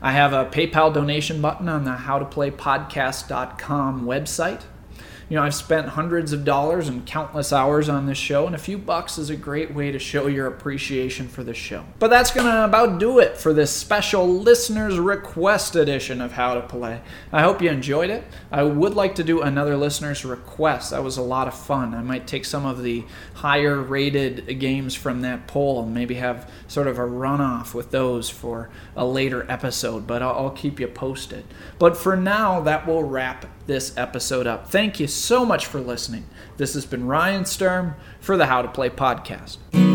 I 0.00 0.12
have 0.12 0.32
a 0.32 0.46
PayPal 0.46 0.94
donation 0.94 1.42
button 1.42 1.68
on 1.68 1.84
the 1.84 1.90
howtoplaypodcast.com 1.90 4.06
website. 4.06 4.62
You 5.30 5.36
know, 5.36 5.44
I've 5.44 5.54
spent 5.54 5.90
hundreds 5.90 6.32
of 6.32 6.44
dollars 6.44 6.88
and 6.88 7.06
countless 7.06 7.52
hours 7.52 7.88
on 7.88 8.06
this 8.06 8.18
show, 8.18 8.46
and 8.46 8.54
a 8.56 8.58
few 8.58 8.76
bucks 8.76 9.16
is 9.16 9.30
a 9.30 9.36
great 9.36 9.72
way 9.72 9.92
to 9.92 9.98
show 10.00 10.26
your 10.26 10.48
appreciation 10.48 11.28
for 11.28 11.44
the 11.44 11.54
show. 11.54 11.84
But 12.00 12.10
that's 12.10 12.32
to 12.32 12.64
about 12.64 12.98
do 12.98 13.20
it 13.20 13.36
for 13.36 13.52
this 13.52 13.70
special 13.70 14.28
listener's 14.28 14.98
request 14.98 15.76
edition 15.76 16.20
of 16.20 16.32
How 16.32 16.54
to 16.54 16.62
Play. 16.62 17.00
I 17.32 17.42
hope 17.42 17.62
you 17.62 17.70
enjoyed 17.70 18.10
it. 18.10 18.24
I 18.50 18.64
would 18.64 18.94
like 18.94 19.14
to 19.14 19.22
do 19.22 19.40
another 19.40 19.76
listener's 19.76 20.24
request. 20.24 20.90
That 20.90 21.04
was 21.04 21.16
a 21.16 21.22
lot 21.22 21.46
of 21.46 21.54
fun. 21.54 21.94
I 21.94 22.02
might 22.02 22.26
take 22.26 22.44
some 22.44 22.66
of 22.66 22.82
the 22.82 23.04
higher 23.34 23.80
rated 23.80 24.58
games 24.58 24.96
from 24.96 25.20
that 25.20 25.46
poll 25.46 25.80
and 25.84 25.94
maybe 25.94 26.16
have 26.16 26.50
sort 26.66 26.88
of 26.88 26.98
a 26.98 27.02
runoff 27.02 27.72
with 27.72 27.92
those 27.92 28.28
for 28.28 28.68
a 28.96 29.06
later 29.06 29.48
episode, 29.48 30.08
but 30.08 30.22
I'll, 30.22 30.34
I'll 30.34 30.50
keep 30.50 30.80
you 30.80 30.88
posted. 30.88 31.44
But 31.78 31.96
for 31.96 32.16
now, 32.16 32.60
that 32.62 32.84
will 32.84 33.04
wrap 33.04 33.46
this 33.70 33.96
episode 33.96 34.48
up. 34.48 34.68
Thank 34.68 34.98
you 34.98 35.06
so 35.06 35.46
much 35.46 35.64
for 35.64 35.80
listening. 35.80 36.26
This 36.56 36.74
has 36.74 36.84
been 36.84 37.06
Ryan 37.06 37.44
Sturm 37.44 37.94
for 38.20 38.36
the 38.36 38.46
How 38.46 38.62
to 38.62 38.68
Play 38.68 38.90
podcast. 38.90 39.89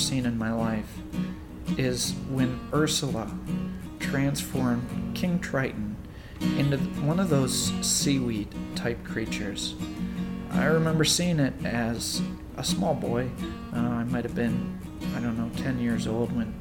Seen 0.00 0.26
in 0.26 0.38
my 0.38 0.52
life 0.52 0.90
is 1.76 2.14
when 2.28 2.58
Ursula 2.72 3.30
transformed 3.98 5.14
King 5.14 5.38
Triton 5.38 5.96
into 6.56 6.78
one 7.02 7.20
of 7.20 7.28
those 7.28 7.72
seaweed 7.86 8.48
type 8.74 9.04
creatures. 9.04 9.74
I 10.52 10.64
remember 10.64 11.04
seeing 11.04 11.38
it 11.38 11.54
as 11.64 12.22
a 12.56 12.64
small 12.64 12.94
boy. 12.94 13.30
Uh, 13.74 13.78
I 13.78 14.04
might 14.04 14.24
have 14.24 14.34
been, 14.34 14.78
I 15.14 15.20
don't 15.20 15.38
know, 15.38 15.50
10 15.62 15.78
years 15.78 16.06
old 16.06 16.34
when 16.34 16.54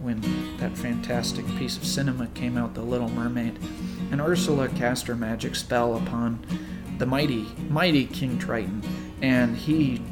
when 0.00 0.20
that 0.56 0.76
fantastic 0.76 1.46
piece 1.56 1.76
of 1.76 1.84
cinema 1.84 2.26
came 2.28 2.58
out, 2.58 2.74
The 2.74 2.82
Little 2.82 3.08
Mermaid. 3.08 3.56
And 4.10 4.20
Ursula 4.20 4.68
cast 4.68 5.06
her 5.06 5.14
magic 5.14 5.54
spell 5.54 5.96
upon 5.96 6.44
the 6.98 7.06
mighty, 7.06 7.46
mighty 7.70 8.06
King 8.06 8.36
Triton, 8.36 8.82
and 9.22 9.56
he 9.56 10.02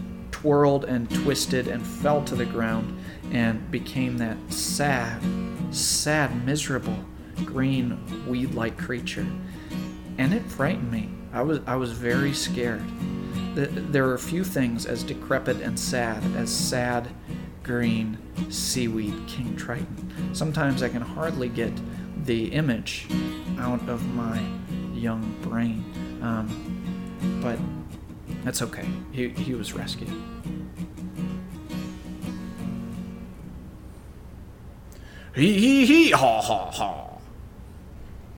twirled 0.41 0.85
and 0.85 1.11
twisted 1.11 1.69
and 1.69 1.87
fell 1.87 2.25
to 2.25 2.35
the 2.35 2.47
ground 2.47 2.99
and 3.31 3.71
became 3.71 4.17
that 4.17 4.39
sad, 4.49 5.21
sad, 5.71 6.47
miserable 6.47 6.97
green 7.45 8.27
weed 8.27 8.55
like 8.55 8.79
creature. 8.79 9.27
And 10.17 10.33
it 10.33 10.43
frightened 10.51 10.91
me. 10.91 11.11
I 11.33 11.43
was, 11.43 11.61
I 11.67 11.77
was 11.77 11.93
very 11.93 12.33
scared. 12.33 12.83
There 13.55 14.09
are 14.09 14.17
few 14.17 14.43
things 14.43 14.87
as 14.87 15.03
decrepit 15.03 15.61
and 15.61 15.79
sad 15.79 16.23
as 16.37 16.51
sad, 16.51 17.09
green 17.63 18.17
seaweed 18.49 19.15
King 19.27 19.57
Triton. 19.57 20.35
Sometimes 20.35 20.83
I 20.83 20.89
can 20.89 21.03
hardly 21.03 21.49
get 21.49 21.73
the 22.25 22.47
image 22.53 23.09
out 23.59 23.87
of 23.89 24.07
my 24.15 24.43
young 24.95 25.37
brain. 25.43 25.85
Um, 26.23 27.41
but 27.43 27.59
that's 28.45 28.63
okay. 28.63 28.87
He, 29.13 29.29
he 29.29 29.55
was 29.55 29.75
rescued. 29.75 30.11
Hee 35.33 35.61
hee 35.61 35.87
hee, 35.87 36.13
ha 36.13 36.41
ha 36.43 36.71
ha. 36.79 37.10